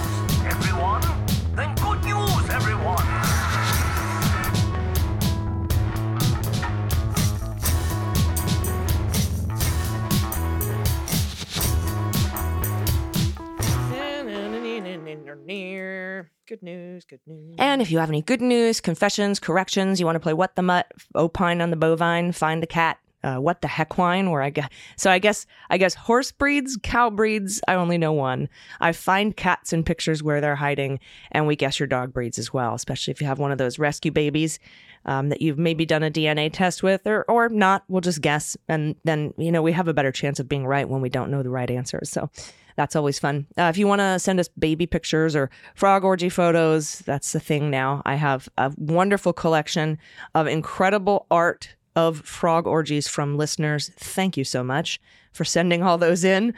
Good 16.46 16.62
news, 16.62 17.04
good 17.04 17.20
news. 17.26 17.54
And 17.58 17.80
if 17.80 17.90
you 17.90 17.98
have 17.98 18.08
any 18.08 18.22
good 18.22 18.40
news, 18.40 18.80
confessions, 18.80 19.38
corrections, 19.40 20.00
you 20.00 20.06
want 20.06 20.16
to 20.16 20.20
play 20.20 20.34
What 20.34 20.56
the 20.56 20.62
Mutt, 20.62 20.92
opine 21.14 21.60
on 21.60 21.70
the 21.70 21.76
bovine, 21.76 22.32
find 22.32 22.62
the 22.62 22.66
cat, 22.66 22.98
uh, 23.24 23.36
what 23.36 23.60
the 23.62 23.68
heck 23.68 23.98
wine 23.98 24.30
where 24.30 24.42
I 24.42 24.50
guess 24.50 24.68
so 24.96 25.10
I 25.10 25.18
guess 25.18 25.46
I 25.70 25.78
guess 25.78 25.94
horse 25.94 26.32
breeds, 26.32 26.78
cow 26.82 27.08
breeds, 27.10 27.60
I 27.68 27.74
only 27.74 27.98
know 27.98 28.12
one. 28.12 28.48
I 28.80 28.92
find 28.92 29.36
cats 29.36 29.72
in 29.72 29.84
pictures 29.84 30.22
where 30.22 30.40
they're 30.40 30.56
hiding 30.56 30.98
and 31.30 31.46
we 31.46 31.56
guess 31.56 31.78
your 31.78 31.86
dog 31.86 32.12
breeds 32.12 32.38
as 32.38 32.52
well, 32.52 32.74
especially 32.74 33.12
if 33.12 33.20
you 33.20 33.26
have 33.26 33.38
one 33.38 33.52
of 33.52 33.58
those 33.58 33.78
rescue 33.78 34.10
babies 34.10 34.58
um, 35.04 35.28
that 35.28 35.40
you've 35.40 35.58
maybe 35.58 35.86
done 35.86 36.02
a 36.02 36.10
DNA 36.10 36.50
test 36.52 36.82
with 36.82 37.06
or 37.06 37.24
or 37.28 37.48
not, 37.48 37.84
we'll 37.88 38.00
just 38.00 38.20
guess 38.20 38.56
and 38.68 38.96
then 39.04 39.32
you 39.36 39.52
know 39.52 39.62
we 39.62 39.72
have 39.72 39.88
a 39.88 39.94
better 39.94 40.12
chance 40.12 40.40
of 40.40 40.48
being 40.48 40.66
right 40.66 40.88
when 40.88 41.00
we 41.00 41.08
don't 41.08 41.30
know 41.30 41.42
the 41.42 41.50
right 41.50 41.70
answers. 41.70 42.10
So 42.10 42.28
that's 42.76 42.96
always 42.96 43.18
fun. 43.18 43.46
Uh, 43.58 43.64
if 43.64 43.76
you 43.76 43.86
want 43.86 44.00
to 44.00 44.18
send 44.18 44.40
us 44.40 44.48
baby 44.48 44.86
pictures 44.86 45.36
or 45.36 45.50
frog 45.74 46.04
orgy 46.04 46.28
photos, 46.28 47.00
that's 47.00 47.32
the 47.32 47.40
thing 47.40 47.70
now. 47.70 48.02
I 48.04 48.14
have 48.14 48.48
a 48.58 48.72
wonderful 48.76 49.32
collection 49.32 49.98
of 50.34 50.46
incredible 50.46 51.26
art 51.30 51.74
of 51.96 52.20
frog 52.20 52.66
orgies 52.66 53.08
from 53.08 53.36
listeners. 53.36 53.90
Thank 53.96 54.36
you 54.36 54.44
so 54.44 54.64
much 54.64 55.00
for 55.32 55.44
sending 55.44 55.82
all 55.82 55.98
those 55.98 56.24
in 56.24 56.54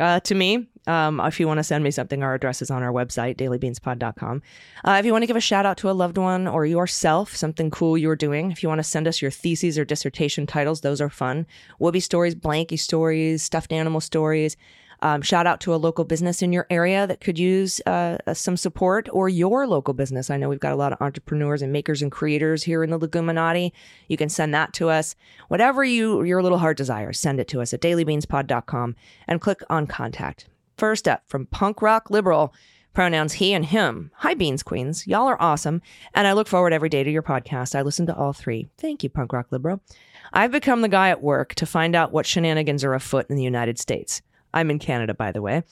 uh, 0.00 0.20
to 0.20 0.34
me. 0.34 0.68
Um, 0.86 1.20
if 1.20 1.38
you 1.38 1.46
want 1.46 1.58
to 1.58 1.64
send 1.64 1.84
me 1.84 1.92
something, 1.92 2.22
our 2.22 2.34
address 2.34 2.60
is 2.60 2.70
on 2.70 2.82
our 2.82 2.92
website, 2.92 3.36
dailybeanspod.com. 3.36 4.42
Uh, 4.84 4.96
if 4.98 5.06
you 5.06 5.12
want 5.12 5.22
to 5.22 5.26
give 5.26 5.36
a 5.36 5.40
shout 5.40 5.64
out 5.64 5.76
to 5.78 5.90
a 5.90 5.92
loved 5.92 6.18
one 6.18 6.48
or 6.48 6.66
yourself, 6.66 7.36
something 7.36 7.70
cool 7.70 7.96
you're 7.96 8.16
doing, 8.16 8.50
if 8.50 8.62
you 8.62 8.68
want 8.68 8.80
to 8.80 8.84
send 8.84 9.06
us 9.06 9.22
your 9.22 9.30
theses 9.30 9.78
or 9.78 9.84
dissertation 9.84 10.44
titles, 10.44 10.80
those 10.80 11.00
are 11.00 11.08
fun. 11.08 11.46
Whoopi 11.80 12.02
stories, 12.02 12.34
blanky 12.34 12.78
stories, 12.78 13.44
stuffed 13.44 13.72
animal 13.72 14.00
stories. 14.00 14.56
Um, 15.02 15.20
shout 15.20 15.48
out 15.48 15.60
to 15.62 15.74
a 15.74 15.76
local 15.76 16.04
business 16.04 16.42
in 16.42 16.52
your 16.52 16.66
area 16.70 17.08
that 17.08 17.20
could 17.20 17.36
use 17.36 17.80
uh, 17.86 18.18
some 18.32 18.56
support 18.56 19.08
or 19.12 19.28
your 19.28 19.66
local 19.66 19.94
business. 19.94 20.30
I 20.30 20.36
know 20.36 20.48
we've 20.48 20.60
got 20.60 20.72
a 20.72 20.76
lot 20.76 20.92
of 20.92 21.02
entrepreneurs 21.02 21.60
and 21.60 21.72
makers 21.72 22.02
and 22.02 22.10
creators 22.10 22.62
here 22.62 22.84
in 22.84 22.90
the 22.90 22.98
Leguminati. 22.98 23.72
You 24.06 24.16
can 24.16 24.28
send 24.28 24.54
that 24.54 24.72
to 24.74 24.90
us. 24.90 25.16
Whatever 25.48 25.82
you 25.82 26.22
your 26.22 26.40
little 26.40 26.58
heart 26.58 26.76
desires, 26.76 27.18
send 27.18 27.40
it 27.40 27.48
to 27.48 27.60
us 27.60 27.74
at 27.74 27.80
dailybeanspod.com 27.80 28.94
and 29.26 29.40
click 29.40 29.62
on 29.68 29.88
contact. 29.88 30.46
First 30.76 31.08
up 31.08 31.24
from 31.26 31.46
punk 31.46 31.82
rock 31.82 32.08
liberal, 32.08 32.54
pronouns 32.92 33.34
he 33.34 33.52
and 33.54 33.64
him. 33.64 34.12
Hi, 34.18 34.34
Beans 34.34 34.62
Queens. 34.62 35.06
Y'all 35.08 35.26
are 35.26 35.40
awesome. 35.42 35.82
And 36.14 36.28
I 36.28 36.32
look 36.32 36.46
forward 36.46 36.72
every 36.72 36.88
day 36.88 37.02
to 37.02 37.10
your 37.10 37.22
podcast. 37.22 37.74
I 37.74 37.82
listen 37.82 38.06
to 38.06 38.14
all 38.14 38.32
three. 38.32 38.68
Thank 38.78 39.02
you, 39.02 39.08
punk 39.10 39.32
rock 39.32 39.48
liberal. 39.50 39.80
I've 40.32 40.52
become 40.52 40.82
the 40.82 40.88
guy 40.88 41.08
at 41.08 41.22
work 41.22 41.54
to 41.56 41.66
find 41.66 41.96
out 41.96 42.12
what 42.12 42.26
shenanigans 42.26 42.84
are 42.84 42.94
afoot 42.94 43.26
in 43.28 43.34
the 43.36 43.42
United 43.42 43.78
States. 43.80 44.22
I'm 44.54 44.70
in 44.70 44.78
Canada, 44.78 45.14
by 45.14 45.32
the 45.32 45.42
way. 45.42 45.62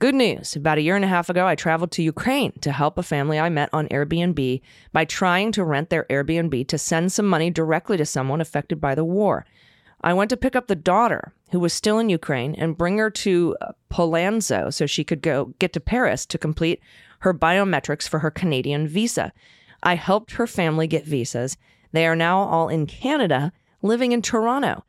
Good 0.00 0.14
news. 0.14 0.56
About 0.56 0.78
a 0.78 0.80
year 0.80 0.96
and 0.96 1.04
a 1.04 1.08
half 1.08 1.28
ago, 1.28 1.46
I 1.46 1.54
traveled 1.54 1.92
to 1.92 2.02
Ukraine 2.02 2.52
to 2.60 2.72
help 2.72 2.96
a 2.96 3.02
family 3.02 3.38
I 3.38 3.50
met 3.50 3.68
on 3.72 3.86
Airbnb 3.88 4.62
by 4.92 5.04
trying 5.04 5.52
to 5.52 5.62
rent 5.62 5.90
their 5.90 6.06
Airbnb 6.08 6.66
to 6.68 6.78
send 6.78 7.12
some 7.12 7.26
money 7.26 7.50
directly 7.50 7.98
to 7.98 8.06
someone 8.06 8.40
affected 8.40 8.80
by 8.80 8.94
the 8.94 9.04
war. 9.04 9.44
I 10.00 10.14
went 10.14 10.30
to 10.30 10.38
pick 10.38 10.56
up 10.56 10.68
the 10.68 10.74
daughter, 10.74 11.34
who 11.50 11.60
was 11.60 11.74
still 11.74 11.98
in 11.98 12.08
Ukraine, 12.08 12.54
and 12.54 12.78
bring 12.78 12.96
her 12.96 13.10
to 13.10 13.56
uh, 13.60 13.72
Polanzo 13.90 14.72
so 14.72 14.86
she 14.86 15.04
could 15.04 15.20
go 15.20 15.52
get 15.58 15.74
to 15.74 15.80
Paris 15.80 16.24
to 16.26 16.38
complete 16.38 16.80
her 17.18 17.34
biometrics 17.34 18.08
for 18.08 18.20
her 18.20 18.30
Canadian 18.30 18.88
visa. 18.88 19.32
I 19.82 19.96
helped 19.96 20.32
her 20.32 20.46
family 20.46 20.86
get 20.86 21.04
visas. 21.04 21.58
They 21.92 22.06
are 22.06 22.16
now 22.16 22.38
all 22.38 22.70
in 22.70 22.86
Canada, 22.86 23.52
living 23.82 24.12
in 24.12 24.22
Toronto. 24.22 24.84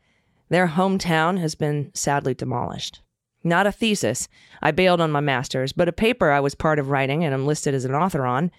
Their 0.47 0.67
hometown 0.67 1.39
has 1.39 1.55
been 1.55 1.91
sadly 1.93 2.33
demolished. 2.33 3.01
Not 3.43 3.67
a 3.67 3.71
thesis. 3.71 4.27
I 4.61 4.71
bailed 4.71 5.01
on 5.01 5.11
my 5.11 5.19
master's, 5.19 5.73
but 5.73 5.87
a 5.87 5.93
paper 5.93 6.31
I 6.31 6.39
was 6.39 6.55
part 6.55 6.79
of 6.79 6.89
writing 6.89 7.23
and 7.23 7.33
I'm 7.33 7.47
listed 7.47 7.73
as 7.73 7.85
an 7.85 7.95
author 7.95 8.25
on. 8.25 8.51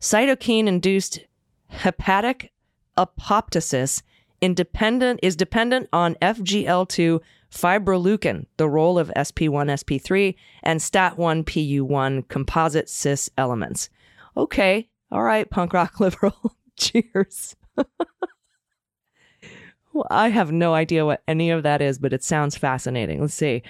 Cytokine 0.00 0.66
induced 0.66 1.20
hepatic 1.68 2.52
apoptosis 2.96 4.02
independent 4.40 5.20
is 5.22 5.36
dependent 5.36 5.88
on 5.92 6.14
FGL2 6.16 7.20
fibroleukin, 7.50 8.46
the 8.56 8.68
role 8.68 8.98
of 8.98 9.10
SP1, 9.16 9.70
SP3, 9.70 10.34
and 10.62 10.80
STAT1 10.80 11.44
PU1 11.44 12.28
composite 12.28 12.88
cis 12.88 13.30
elements. 13.38 13.88
Okay, 14.36 14.88
all 15.10 15.22
right, 15.22 15.48
punk 15.48 15.72
rock 15.72 16.00
liberal. 16.00 16.56
Cheers. 16.76 17.56
well, 19.92 20.06
I 20.10 20.28
have 20.28 20.52
no 20.52 20.74
idea 20.74 21.06
what 21.06 21.22
any 21.26 21.50
of 21.50 21.62
that 21.62 21.80
is, 21.80 21.98
but 21.98 22.12
it 22.12 22.22
sounds 22.22 22.56
fascinating. 22.56 23.20
Let's 23.20 23.34
see. 23.34 23.62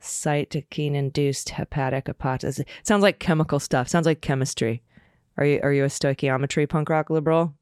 Cytokine 0.00 0.94
induced 0.94 1.50
hepatic 1.50 2.06
apoptosis. 2.06 2.64
Sounds 2.82 3.02
like 3.02 3.18
chemical 3.18 3.58
stuff. 3.58 3.88
Sounds 3.88 4.06
like 4.06 4.20
chemistry. 4.20 4.82
Are 5.36 5.44
you 5.44 5.60
are 5.62 5.72
you 5.72 5.84
a 5.84 5.88
stoichiometry 5.88 6.68
punk 6.68 6.88
rock 6.88 7.10
liberal? 7.10 7.54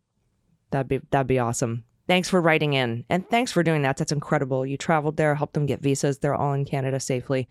That'd 0.71 0.89
be 0.89 1.01
that'd 1.11 1.27
be 1.27 1.39
awesome. 1.39 1.85
Thanks 2.07 2.29
for 2.29 2.41
writing 2.41 2.75
in. 2.75 3.05
And 3.11 3.29
thanks 3.29 3.51
for 3.51 3.63
doing 3.63 3.83
that. 3.83 3.97
That's 3.97 4.13
incredible. 4.13 4.65
You 4.65 4.77
traveled 4.77 5.17
there, 5.17 5.35
helped 5.35 5.55
them 5.55 5.67
get 5.67 5.83
visas. 5.83 6.19
They're 6.19 6.35
all 6.35 6.53
in 6.53 6.65
Canada 6.65 7.01
safely. 7.01 7.49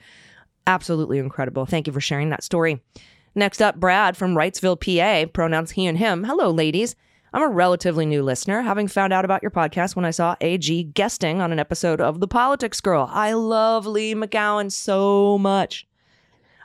Absolutely 0.65 1.19
incredible. 1.19 1.65
Thank 1.65 1.87
you 1.87 1.93
for 1.93 2.01
sharing 2.01 2.29
that 2.29 2.43
story. 2.43 2.81
Next 3.35 3.61
up, 3.61 3.75
Brad 3.75 4.15
from 4.15 4.33
Wrightsville, 4.33 4.79
PA, 4.79 5.29
pronouns 5.31 5.71
he 5.71 5.85
and 5.85 5.97
him. 5.97 6.23
Hello, 6.23 6.49
ladies. 6.51 6.95
I'm 7.35 7.43
a 7.43 7.49
relatively 7.49 8.05
new 8.05 8.23
listener, 8.23 8.61
having 8.61 8.87
found 8.87 9.11
out 9.11 9.25
about 9.25 9.41
your 9.41 9.51
podcast 9.51 9.93
when 9.93 10.05
I 10.05 10.11
saw 10.11 10.37
AG 10.39 10.83
guesting 10.93 11.41
on 11.41 11.51
an 11.51 11.59
episode 11.59 11.99
of 11.99 12.21
The 12.21 12.29
Politics 12.29 12.79
Girl. 12.79 13.09
I 13.11 13.33
love 13.33 13.85
Leigh 13.85 14.15
McGowan 14.15 14.71
so 14.71 15.37
much. 15.37 15.85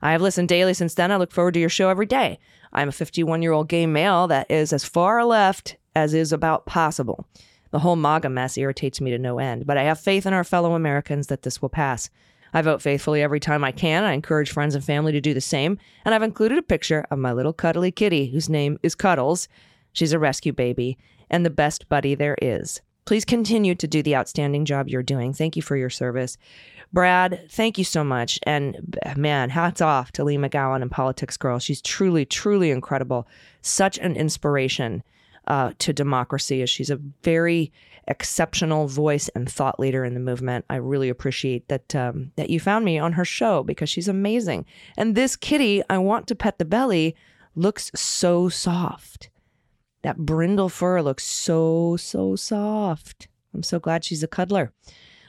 I 0.01 0.13
have 0.13 0.23
listened 0.23 0.49
daily 0.49 0.75
since 0.75 0.95
then. 0.95 1.11
I 1.11 1.17
look 1.17 1.33
forward 1.33 1.55
to 1.55 1.61
your 1.61 1.71
show 1.71 1.89
every 1.89 2.07
day. 2.07 2.39
I'm 2.73 2.89
a 2.89 2.93
51 2.93 3.43
year 3.43 3.51
old 3.51 3.69
gay 3.69 3.85
male 3.85 4.29
that 4.29 4.49
is 4.49 4.73
as 4.73 4.85
far 4.85 5.25
left 5.25 5.77
as 5.97 6.15
is 6.15 6.33
about 6.33 6.67
possible. 6.67 7.27
The 7.73 7.81
whole 7.81 7.97
MAGA 7.97 8.29
mess 8.29 8.57
irritates 8.57 9.01
me 9.01 9.11
to 9.11 9.19
no 9.19 9.41
end, 9.41 9.67
but 9.67 9.77
I 9.77 9.83
have 9.83 9.99
faith 9.99 10.25
in 10.25 10.33
our 10.33 10.45
fellow 10.45 10.77
Americans 10.77 11.27
that 11.27 11.43
this 11.43 11.61
will 11.61 11.69
pass. 11.69 12.11
I 12.53 12.63
vote 12.63 12.81
faithfully 12.81 13.23
every 13.23 13.41
time 13.41 13.65
I 13.65 13.73
can. 13.73 14.05
I 14.05 14.13
encourage 14.13 14.53
friends 14.53 14.77
and 14.77 14.85
family 14.85 15.11
to 15.11 15.21
do 15.21 15.35
the 15.35 15.41
same, 15.41 15.79
and 16.05 16.15
I've 16.15 16.23
included 16.23 16.59
a 16.59 16.63
picture 16.63 17.07
of 17.11 17.19
my 17.19 17.33
little 17.33 17.53
cuddly 17.53 17.91
kitty, 17.91 18.27
whose 18.27 18.49
name 18.49 18.79
is 18.85 18.95
Cuddles. 18.95 19.49
She's 19.93 20.13
a 20.13 20.19
rescue 20.19 20.53
baby 20.53 20.99
and 21.31 21.45
the 21.45 21.51
best 21.51 21.89
buddy 21.89 22.15
there 22.15 22.37
is. 22.41 22.81
Please 23.05 23.25
continue 23.25 23.75
to 23.75 23.89
do 23.89 24.03
the 24.03 24.17
outstanding 24.17 24.65
job 24.65 24.89
you're 24.89 25.03
doing. 25.03 25.33
Thank 25.33 25.57
you 25.57 25.63
for 25.63 25.77
your 25.77 25.91
service. 25.91 26.37
Brad, 26.93 27.49
thank 27.51 27.79
you 27.79 27.85
so 27.85 28.03
much. 28.03 28.39
And 28.43 28.97
man, 29.17 29.51
hats 29.51 29.81
off 29.81 30.13
to 30.13 30.25
Leigh 30.25 30.37
McGowan 30.37 30.83
and 30.83 30.91
Politics 30.91 31.37
Girl. 31.37 31.59
She's 31.59 31.81
truly, 31.81 32.25
truly 32.25 32.71
incredible. 32.71 33.27
Such 33.63 33.99
an 33.99 34.17
inspiration 34.17 35.03
uh, 35.47 35.73
to 35.79 35.93
democracy 35.93 36.65
she's 36.67 36.91
a 36.91 37.01
very 37.23 37.73
exceptional 38.07 38.87
voice 38.87 39.29
and 39.31 39.51
thought 39.51 39.81
leader 39.81 40.05
in 40.05 40.15
the 40.15 40.21
movement. 40.21 40.65
I 40.69 40.77
really 40.77 41.09
appreciate 41.09 41.69
that 41.69 41.95
um, 41.95 42.33
that 42.37 42.51
you 42.51 42.61
found 42.61 42.85
me 42.85 42.99
on 42.99 43.13
her 43.13 43.25
show 43.25 43.63
because 43.63 43.89
she's 43.89 44.09
amazing. 44.09 44.67
And 44.97 45.15
this 45.15 45.37
kitty, 45.37 45.83
I 45.89 45.99
want 45.99 46.27
to 46.29 46.35
pet 46.35 46.59
the 46.59 46.65
belly, 46.65 47.17
looks 47.55 47.91
so 47.95 48.49
soft. 48.49 49.31
That 50.03 50.19
brindle 50.19 50.69
fur 50.69 51.03
looks 51.03 51.27
so 51.27 51.97
so 51.97 52.37
soft. 52.37 53.29
I'm 53.55 53.63
so 53.63 53.79
glad 53.79 54.05
she's 54.05 54.23
a 54.23 54.29
cuddler. 54.29 54.73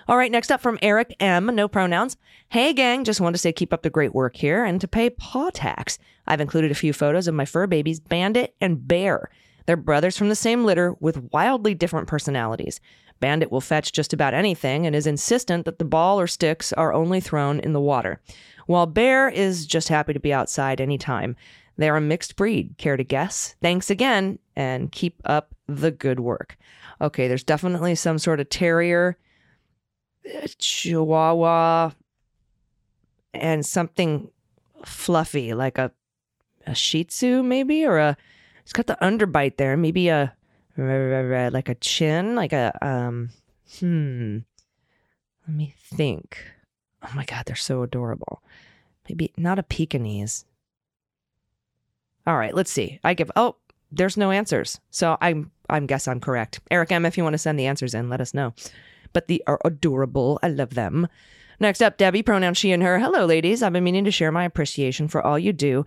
All 0.07 0.17
right, 0.17 0.32
next 0.32 0.51
up 0.51 0.61
from 0.61 0.80
Eric 0.82 1.15
M. 1.19 1.45
No 1.55 1.67
pronouns. 1.67 2.17
Hey, 2.49 2.74
gang, 2.74 3.03
just 3.03 3.22
wanted 3.22 3.34
to 3.34 3.39
say 3.39 3.53
keep 3.53 3.72
up 3.72 3.82
the 3.82 3.89
great 3.89 4.13
work 4.13 4.36
here 4.36 4.63
and 4.65 4.82
to 4.82 4.88
pay 4.88 5.09
paw 5.09 5.49
tax. 5.51 5.99
I've 6.28 6.41
included 6.41 6.72
a 6.72 6.76
few 6.76 6.93
photos 6.93 7.28
of 7.28 7.36
my 7.36 7.45
fur 7.45 7.67
babies, 7.67 7.99
Bandit 7.99 8.55
and 8.59 8.88
Bear. 8.88 9.30
They're 9.65 9.78
brothers 9.78 10.17
from 10.17 10.30
the 10.30 10.36
same 10.36 10.65
litter 10.65 10.95
with 10.99 11.32
wildly 11.32 11.76
different 11.76 12.07
personalities. 12.07 12.82
Bandit 13.19 13.51
will 13.51 13.61
fetch 13.61 13.91
just 13.91 14.13
about 14.13 14.34
anything 14.34 14.88
and 14.88 14.95
is 14.95 15.05
insistent 15.05 15.65
that 15.65 15.78
the 15.78 15.86
ball 15.86 16.19
or 16.19 16.28
sticks 16.28 16.74
are 16.74 16.93
only 16.93 17.19
thrown 17.19 17.59
in 17.59 17.74
the 17.74 17.80
water, 17.80 18.19
while 18.65 18.88
Bear 18.88 19.30
is 19.30 19.67
just 19.67 19.89
happy 19.89 20.13
to 20.13 20.19
be 20.19 20.34
outside 20.34 20.82
anytime. 20.82 21.36
They're 21.78 21.95
a 21.95 22.01
mixed 22.01 22.36
breed. 22.36 22.76
Care 22.78 22.97
to 22.97 23.03
guess? 23.03 23.55
Thanks 23.61 23.89
again 23.89 24.39
and 24.55 24.91
keep 24.91 25.21
up 25.25 25.55
the 25.67 25.91
good 25.91 26.19
work. 26.19 26.57
Okay, 26.99 27.27
there's 27.27 27.43
definitely 27.43 27.95
some 27.95 28.19
sort 28.19 28.39
of 28.39 28.49
terrier, 28.49 29.17
uh, 30.25 30.47
chihuahua, 30.57 31.91
and 33.33 33.65
something 33.65 34.29
fluffy 34.85 35.53
like 35.53 35.77
a 35.77 35.91
a 36.65 36.73
shih 36.73 37.03
tzu 37.03 37.43
maybe 37.43 37.85
or 37.85 37.97
a 37.99 38.17
it's 38.61 38.73
got 38.73 38.87
the 38.87 38.97
underbite 39.01 39.57
there. 39.57 39.75
Maybe 39.75 40.09
a 40.09 40.35
like 40.77 41.69
a 41.69 41.75
chin, 41.75 42.35
like 42.35 42.53
a 42.53 42.77
um. 42.81 43.29
Hmm. 43.79 44.39
Let 45.47 45.55
me 45.55 45.75
think. 45.77 46.37
Oh 47.03 47.11
my 47.15 47.25
god, 47.25 47.43
they're 47.45 47.55
so 47.55 47.83
adorable. 47.83 48.43
Maybe 49.09 49.33
not 49.37 49.59
a 49.59 49.63
Pekingese. 49.63 50.45
All 52.27 52.37
right, 52.37 52.53
let's 52.53 52.71
see. 52.71 52.99
I 53.03 53.13
give. 53.13 53.31
Oh, 53.35 53.55
there's 53.91 54.17
no 54.17 54.31
answers. 54.31 54.79
So 54.89 55.17
I'm. 55.21 55.51
I'm 55.69 55.85
guess 55.85 56.05
I'm 56.05 56.19
correct. 56.19 56.59
Eric 56.69 56.91
M. 56.91 57.05
If 57.05 57.17
you 57.17 57.23
want 57.23 57.33
to 57.33 57.37
send 57.37 57.57
the 57.57 57.65
answers 57.65 57.93
in, 57.93 58.09
let 58.09 58.19
us 58.19 58.33
know. 58.33 58.53
But 59.13 59.27
they 59.27 59.39
are 59.47 59.59
adorable. 59.63 60.37
I 60.43 60.49
love 60.49 60.71
them. 60.71 61.07
Next 61.61 61.81
up, 61.81 61.97
Debbie, 61.97 62.23
pronoun 62.23 62.55
she 62.55 62.71
and 62.71 62.83
her. 62.83 62.99
Hello, 62.99 63.25
ladies. 63.25 63.63
I've 63.63 63.71
been 63.71 63.83
meaning 63.83 64.03
to 64.05 64.11
share 64.11 64.31
my 64.31 64.43
appreciation 64.43 65.07
for 65.07 65.25
all 65.25 65.39
you 65.39 65.53
do, 65.53 65.85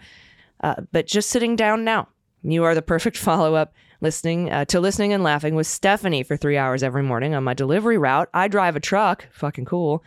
uh, 0.62 0.76
but 0.92 1.07
just 1.07 1.28
sitting 1.28 1.57
down 1.57 1.84
now. 1.84 2.09
You 2.42 2.64
are 2.64 2.74
the 2.74 2.80
perfect 2.80 3.16
follow 3.18 3.57
up 3.57 3.74
listening 4.00 4.50
uh, 4.50 4.64
to 4.66 4.80
listening 4.80 5.12
and 5.12 5.22
laughing 5.22 5.55
with 5.55 5.66
Stephanie 5.66 6.22
for 6.22 6.36
three 6.36 6.57
hours 6.57 6.82
every 6.82 7.02
morning 7.02 7.34
on 7.34 7.42
my 7.44 7.55
delivery 7.55 7.98
route. 7.98 8.28
I 8.32 8.48
drive 8.48 8.76
a 8.76 8.80
truck, 8.80 9.26
fucking 9.32 9.64
cool. 9.64 10.05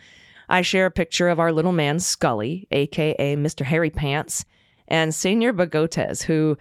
I 0.48 0.62
share 0.62 0.86
a 0.86 0.90
picture 0.90 1.28
of 1.28 1.38
our 1.38 1.52
little 1.52 1.72
man 1.72 2.00
Scully, 2.00 2.66
aka 2.70 3.36
Mr. 3.36 3.64
Harry 3.64 3.90
Pants, 3.90 4.44
and 4.88 5.14
Senor 5.14 5.52
Bagotes, 5.52 6.22
who 6.22 6.56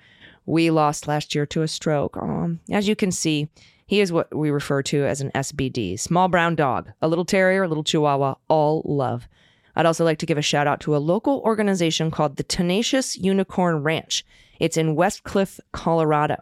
we 0.47 0.71
lost 0.71 1.07
last 1.07 1.35
year 1.35 1.45
to 1.45 1.61
a 1.61 1.67
stroke. 1.67 2.17
Um, 2.17 2.61
as 2.71 2.87
you 2.87 2.95
can 2.95 3.11
see, 3.11 3.49
he 3.85 3.99
is 3.99 4.11
what 4.11 4.33
we 4.35 4.49
refer 4.49 4.81
to 4.83 5.05
as 5.05 5.21
an 5.21 5.29
SBD, 5.35 5.99
small 5.99 6.29
brown 6.29 6.55
dog, 6.55 6.91
a 7.01 7.07
little 7.07 7.25
terrier, 7.25 7.63
a 7.63 7.67
little 7.67 7.83
chihuahua, 7.83 8.35
all 8.47 8.81
love. 8.85 9.27
I'd 9.75 9.85
also 9.85 10.03
like 10.03 10.17
to 10.19 10.25
give 10.25 10.37
a 10.37 10.41
shout 10.41 10.65
out 10.65 10.79
to 10.81 10.95
a 10.95 10.97
local 10.97 11.41
organization 11.41 12.09
called 12.09 12.37
the 12.37 12.43
Tenacious 12.43 13.17
Unicorn 13.17 13.83
Ranch. 13.83 14.25
It's 14.59 14.77
in 14.77 14.95
Westcliffe, 14.95 15.59
Colorado. 15.71 16.37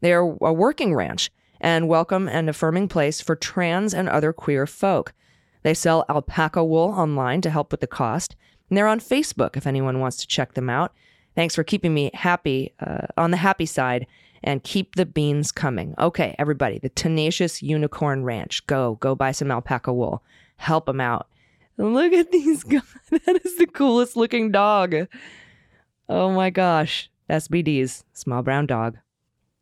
They 0.00 0.12
are 0.12 0.36
a 0.40 0.52
working 0.52 0.94
ranch 0.94 1.30
and 1.60 1.86
welcome 1.86 2.28
and 2.28 2.48
affirming 2.48 2.88
place 2.88 3.20
for 3.20 3.36
trans 3.36 3.94
and 3.94 4.08
other 4.08 4.32
queer 4.32 4.66
folk. 4.66 5.12
They 5.62 5.74
sell 5.74 6.06
alpaca 6.08 6.64
wool 6.64 6.88
online 6.88 7.42
to 7.42 7.50
help 7.50 7.70
with 7.70 7.80
the 7.80 7.86
cost. 7.86 8.34
And 8.68 8.76
they're 8.76 8.88
on 8.88 9.00
Facebook 9.00 9.56
if 9.56 9.66
anyone 9.66 10.00
wants 10.00 10.16
to 10.18 10.26
check 10.26 10.54
them 10.54 10.70
out. 10.70 10.94
Thanks 11.40 11.54
for 11.54 11.64
keeping 11.64 11.94
me 11.94 12.10
happy 12.12 12.74
uh, 12.86 13.06
on 13.16 13.30
the 13.30 13.38
happy 13.38 13.64
side 13.64 14.06
and 14.42 14.62
keep 14.62 14.96
the 14.96 15.06
beans 15.06 15.50
coming. 15.52 15.94
Okay, 15.98 16.36
everybody, 16.38 16.78
the 16.78 16.90
Tenacious 16.90 17.62
Unicorn 17.62 18.24
Ranch. 18.24 18.66
Go, 18.66 18.96
go 18.96 19.14
buy 19.14 19.32
some 19.32 19.50
alpaca 19.50 19.90
wool. 19.90 20.22
Help 20.56 20.84
them 20.84 21.00
out. 21.00 21.28
Look 21.78 22.12
at 22.12 22.30
these 22.30 22.62
guys. 22.62 22.82
That 23.24 23.40
is 23.42 23.56
the 23.56 23.66
coolest 23.66 24.18
looking 24.18 24.52
dog. 24.52 24.94
Oh 26.10 26.30
my 26.30 26.50
gosh. 26.50 27.10
SBDs, 27.30 28.04
small 28.12 28.42
brown 28.42 28.66
dog. 28.66 28.98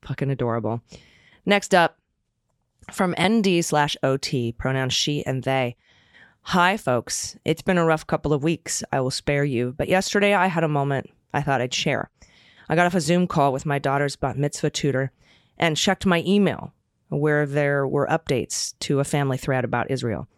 Fucking 0.03 0.33
adorable. 0.33 0.83
Next 1.47 1.77
up, 1.77 1.97
from 2.91 3.15
ND 3.23 3.65
slash 3.65 3.97
OT, 4.03 4.51
pronouns 4.51 4.95
she 4.95 5.25
and 5.25 5.45
they. 5.45 5.77
Hi, 6.41 6.77
folks. 6.77 7.37
It's 7.45 7.63
been 7.63 7.79
a 7.79 7.85
rough 7.85 8.05
couple 8.05 8.33
of 8.33 8.43
weeks. 8.43 8.83
I 8.91 8.99
will 8.99 9.13
spare 9.13 9.45
you. 9.45 9.77
But 9.79 9.87
yesterday 9.87 10.35
I 10.35 10.49
had 10.49 10.65
a 10.65 10.69
moment 10.69 11.11
I 11.33 11.43
thought 11.43 11.61
I'd 11.61 11.75
share. 11.75 12.11
I 12.69 12.75
got 12.75 12.87
off 12.87 12.95
a 12.95 13.01
Zoom 13.01 13.27
call 13.27 13.53
with 13.53 13.67
my 13.67 13.79
daughter's 13.79 14.17
bat 14.17 14.37
mitzvah 14.37 14.71
tutor 14.71 15.13
and 15.59 15.77
checked 15.77 16.07
my 16.07 16.23
email 16.27 16.73
where 17.09 17.47
there 17.47 17.87
were 17.87 18.07
updates 18.07 18.75
to 18.81 19.01
a 19.01 19.05
family 19.05 19.39
thread 19.39 19.65
about 19.65 19.91
Israel. 19.91 20.29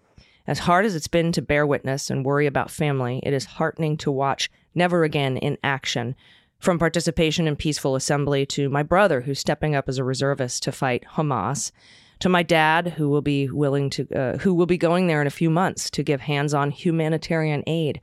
As 0.46 0.60
hard 0.60 0.84
as 0.84 0.94
it's 0.94 1.08
been 1.08 1.32
to 1.32 1.42
bear 1.42 1.66
witness 1.66 2.10
and 2.10 2.24
worry 2.24 2.46
about 2.46 2.70
family, 2.70 3.20
it 3.22 3.32
is 3.32 3.44
heartening 3.44 3.96
to 3.98 4.10
watch 4.10 4.50
Never 4.74 5.04
Again 5.04 5.36
in 5.36 5.58
action. 5.62 6.14
From 6.58 6.78
participation 6.78 7.46
in 7.46 7.56
peaceful 7.56 7.96
assembly 7.96 8.44
to 8.46 8.68
my 8.68 8.82
brother, 8.82 9.22
who's 9.22 9.40
stepping 9.40 9.74
up 9.74 9.88
as 9.88 9.98
a 9.98 10.04
reservist 10.04 10.62
to 10.64 10.72
fight 10.72 11.04
Hamas, 11.14 11.72
to 12.20 12.28
my 12.28 12.42
dad, 12.42 12.94
who 12.96 13.08
will 13.08 13.22
be 13.22 13.48
willing 13.48 13.90
to, 13.90 14.06
uh, 14.14 14.38
who 14.38 14.52
will 14.52 14.66
be 14.66 14.76
going 14.76 15.06
there 15.06 15.20
in 15.20 15.26
a 15.26 15.30
few 15.30 15.50
months 15.50 15.88
to 15.90 16.02
give 16.02 16.20
hands-on 16.20 16.70
humanitarian 16.70 17.62
aid, 17.66 18.00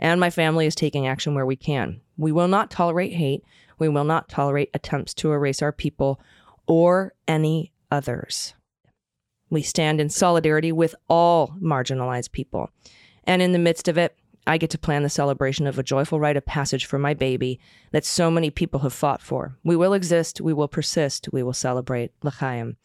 and 0.00 0.18
my 0.18 0.30
family 0.30 0.66
is 0.66 0.74
taking 0.74 1.06
action 1.06 1.34
where 1.34 1.46
we 1.46 1.56
can. 1.56 2.00
We 2.16 2.32
will 2.32 2.48
not 2.48 2.70
tolerate 2.70 3.12
hate. 3.12 3.44
We 3.78 3.88
will 3.88 4.04
not 4.04 4.28
tolerate 4.28 4.70
attempts 4.74 5.14
to 5.14 5.30
erase 5.30 5.62
our 5.62 5.72
people 5.72 6.20
or 6.66 7.12
any 7.28 7.72
others. 7.90 8.54
We 9.50 9.62
stand 9.62 10.00
in 10.00 10.08
solidarity 10.08 10.72
with 10.72 10.94
all 11.08 11.54
marginalized 11.60 12.32
people. 12.32 12.70
And 13.24 13.42
in 13.42 13.52
the 13.52 13.58
midst 13.58 13.88
of 13.88 13.98
it, 13.98 14.16
I 14.46 14.56
get 14.56 14.70
to 14.70 14.78
plan 14.78 15.02
the 15.02 15.10
celebration 15.10 15.66
of 15.66 15.78
a 15.78 15.82
joyful 15.82 16.18
rite 16.18 16.36
of 16.36 16.46
passage 16.46 16.86
for 16.86 16.98
my 16.98 17.12
baby 17.12 17.60
that 17.92 18.04
so 18.04 18.30
many 18.30 18.48
people 18.48 18.80
have 18.80 18.92
fought 18.92 19.20
for. 19.20 19.56
We 19.62 19.76
will 19.76 19.92
exist, 19.92 20.40
we 20.40 20.54
will 20.54 20.68
persist, 20.68 21.28
we 21.32 21.42
will 21.42 21.52
celebrate 21.52 22.12
L'chaim. 22.22 22.76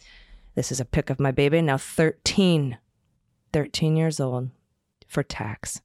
This 0.55 0.71
is 0.71 0.79
a 0.79 0.85
pic 0.85 1.09
of 1.09 1.19
my 1.19 1.31
baby, 1.31 1.61
now 1.61 1.77
13, 1.77 2.77
13 3.53 3.95
years 3.95 4.19
old, 4.19 4.49
for 5.07 5.23
tax. 5.23 5.81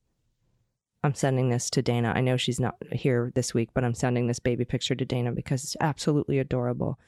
I'm 1.02 1.14
sending 1.14 1.48
this 1.48 1.70
to 1.70 1.82
Dana. 1.82 2.12
I 2.14 2.20
know 2.20 2.36
she's 2.36 2.60
not 2.60 2.76
here 2.92 3.32
this 3.34 3.54
week, 3.54 3.70
but 3.72 3.84
I'm 3.84 3.94
sending 3.94 4.26
this 4.26 4.38
baby 4.38 4.64
picture 4.64 4.94
to 4.94 5.04
Dana 5.04 5.32
because 5.32 5.64
it's 5.64 5.76
absolutely 5.80 6.38
adorable. 6.38 6.98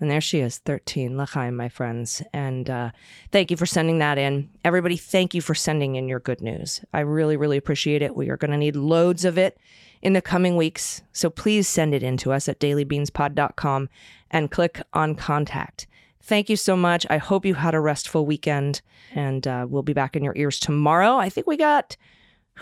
And 0.00 0.10
there 0.10 0.20
she 0.20 0.40
is, 0.40 0.58
13. 0.58 1.16
L'chaim, 1.16 1.54
my 1.54 1.68
friends. 1.68 2.22
And 2.32 2.68
uh, 2.68 2.90
thank 3.30 3.50
you 3.50 3.56
for 3.56 3.66
sending 3.66 4.00
that 4.00 4.18
in. 4.18 4.50
Everybody, 4.64 4.96
thank 4.96 5.32
you 5.32 5.40
for 5.40 5.54
sending 5.54 5.94
in 5.94 6.08
your 6.08 6.18
good 6.18 6.40
news. 6.40 6.84
I 6.92 7.00
really, 7.00 7.36
really 7.36 7.56
appreciate 7.56 8.02
it. 8.02 8.16
We 8.16 8.28
are 8.28 8.36
going 8.36 8.50
to 8.50 8.56
need 8.56 8.74
loads 8.74 9.24
of 9.24 9.38
it 9.38 9.58
in 10.02 10.12
the 10.12 10.20
coming 10.20 10.56
weeks. 10.56 11.02
So 11.12 11.30
please 11.30 11.68
send 11.68 11.94
it 11.94 12.02
in 12.02 12.16
to 12.18 12.32
us 12.32 12.48
at 12.48 12.58
dailybeanspod.com 12.58 13.88
and 14.30 14.50
click 14.50 14.82
on 14.92 15.14
contact. 15.14 15.86
Thank 16.20 16.50
you 16.50 16.56
so 16.56 16.76
much. 16.76 17.06
I 17.08 17.18
hope 17.18 17.46
you 17.46 17.54
had 17.54 17.74
a 17.74 17.80
restful 17.80 18.26
weekend. 18.26 18.80
And 19.14 19.46
uh, 19.46 19.66
we'll 19.68 19.82
be 19.82 19.92
back 19.92 20.16
in 20.16 20.24
your 20.24 20.36
ears 20.36 20.58
tomorrow. 20.58 21.16
I 21.16 21.28
think 21.28 21.46
we 21.46 21.56
got, 21.56 21.96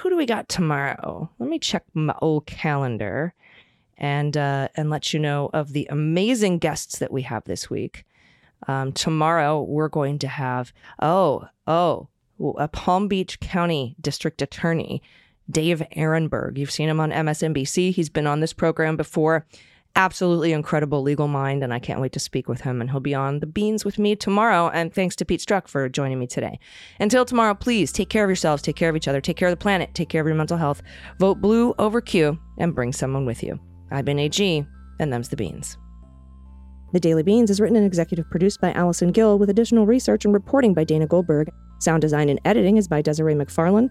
who 0.01 0.09
do 0.09 0.17
we 0.17 0.25
got 0.25 0.49
tomorrow? 0.49 1.31
Let 1.39 1.51
me 1.51 1.59
check 1.59 1.85
my 1.93 2.15
old 2.23 2.47
calendar 2.47 3.35
and 3.99 4.35
uh, 4.35 4.69
and 4.75 4.89
let 4.89 5.13
you 5.13 5.21
know 5.21 5.51
of 5.53 5.75
the 5.75 5.87
amazing 5.91 6.59
guests 6.59 6.99
that 6.99 7.13
we 7.13 7.23
have 7.23 7.45
this 7.45 7.69
week. 7.69 8.07
Um, 8.67 8.93
tomorrow 8.93 9.63
we're 9.63 9.89
going 9.89 10.19
to 10.21 10.29
have 10.29 10.73
oh 11.01 11.47
oh 11.67 12.09
a 12.57 12.69
Palm 12.69 13.09
Beach 13.09 13.41
County 13.41 13.95
District 14.01 14.41
Attorney 14.41 15.03
Dave 15.51 15.83
Aronberg. 15.95 16.57
You've 16.57 16.71
seen 16.71 16.89
him 16.89 17.01
on 17.01 17.11
MSNBC. 17.11 17.93
He's 17.93 18.09
been 18.09 18.27
on 18.27 18.41
this 18.41 18.55
program 18.55 18.97
before. 18.97 19.47
Absolutely 19.97 20.53
incredible 20.53 21.03
legal 21.03 21.27
mind, 21.27 21.65
and 21.65 21.75
I 21.75 21.79
can't 21.79 22.01
wait 22.01 22.13
to 22.13 22.21
speak 22.21 22.49
with 22.49 22.61
him. 22.61 22.81
And 22.81 22.91
he'll 22.91 23.01
be 23.01 23.15
on 23.15 23.41
the 23.41 23.47
beans 23.47 23.85
with 23.85 23.99
me 23.99 24.15
tomorrow. 24.15 24.71
And 24.71 24.95
thanks 24.95 25.17
to 25.17 25.25
Pete 25.25 25.41
Strzok 25.41 25.69
for 25.69 25.89
joining 25.89 26.19
me 26.19 26.27
today. 26.27 26.59
Until 27.01 27.25
tomorrow, 27.25 27.55
please 27.55 27.91
take 27.91 28.09
care 28.09 28.25
of 28.25 28.31
yourselves, 28.31 28.63
take 28.63 28.77
care 28.77 28.89
of 28.89 28.97
each 28.97 29.09
other, 29.09 29.21
take 29.21 29.37
care 29.37 29.49
of 29.49 29.53
the 29.53 29.63
planet, 29.63 29.95
take 29.95 30.09
care 30.09 30.21
of 30.21 30.27
your 30.27 30.37
mental 30.37 30.57
health. 30.57 30.83
Vote 31.19 31.41
blue 31.41 31.75
over 31.79 32.01
Q, 32.01 32.39
and 32.59 32.75
bring 32.75 32.93
someone 32.93 33.27
with 33.27 33.43
you. 33.43 33.59
I've 33.91 34.05
been 34.05 34.21
AG, 34.21 34.67
and 35.01 35.13
them's 35.13 35.29
the 35.29 35.37
beans. 35.37 35.77
The 36.93 37.01
Daily 37.01 37.23
Beans 37.23 37.51
is 37.51 37.61
written 37.61 37.77
and 37.77 37.87
executive 37.87 38.29
produced 38.31 38.61
by 38.61 38.73
Allison 38.73 39.13
Gill 39.13 39.39
with 39.39 39.51
additional 39.51 39.87
research 39.87 40.25
and 40.25 40.35
reporting 40.35 40.75
by 40.75 40.85
Dana 40.85 41.07
Goldberg. 41.07 41.51
Sound 41.79 42.01
design 42.01 42.29
and 42.29 42.41
editing 42.45 42.77
is 42.77 42.89
by 42.89 43.01
Desiree 43.01 43.35
McFarlane, 43.35 43.91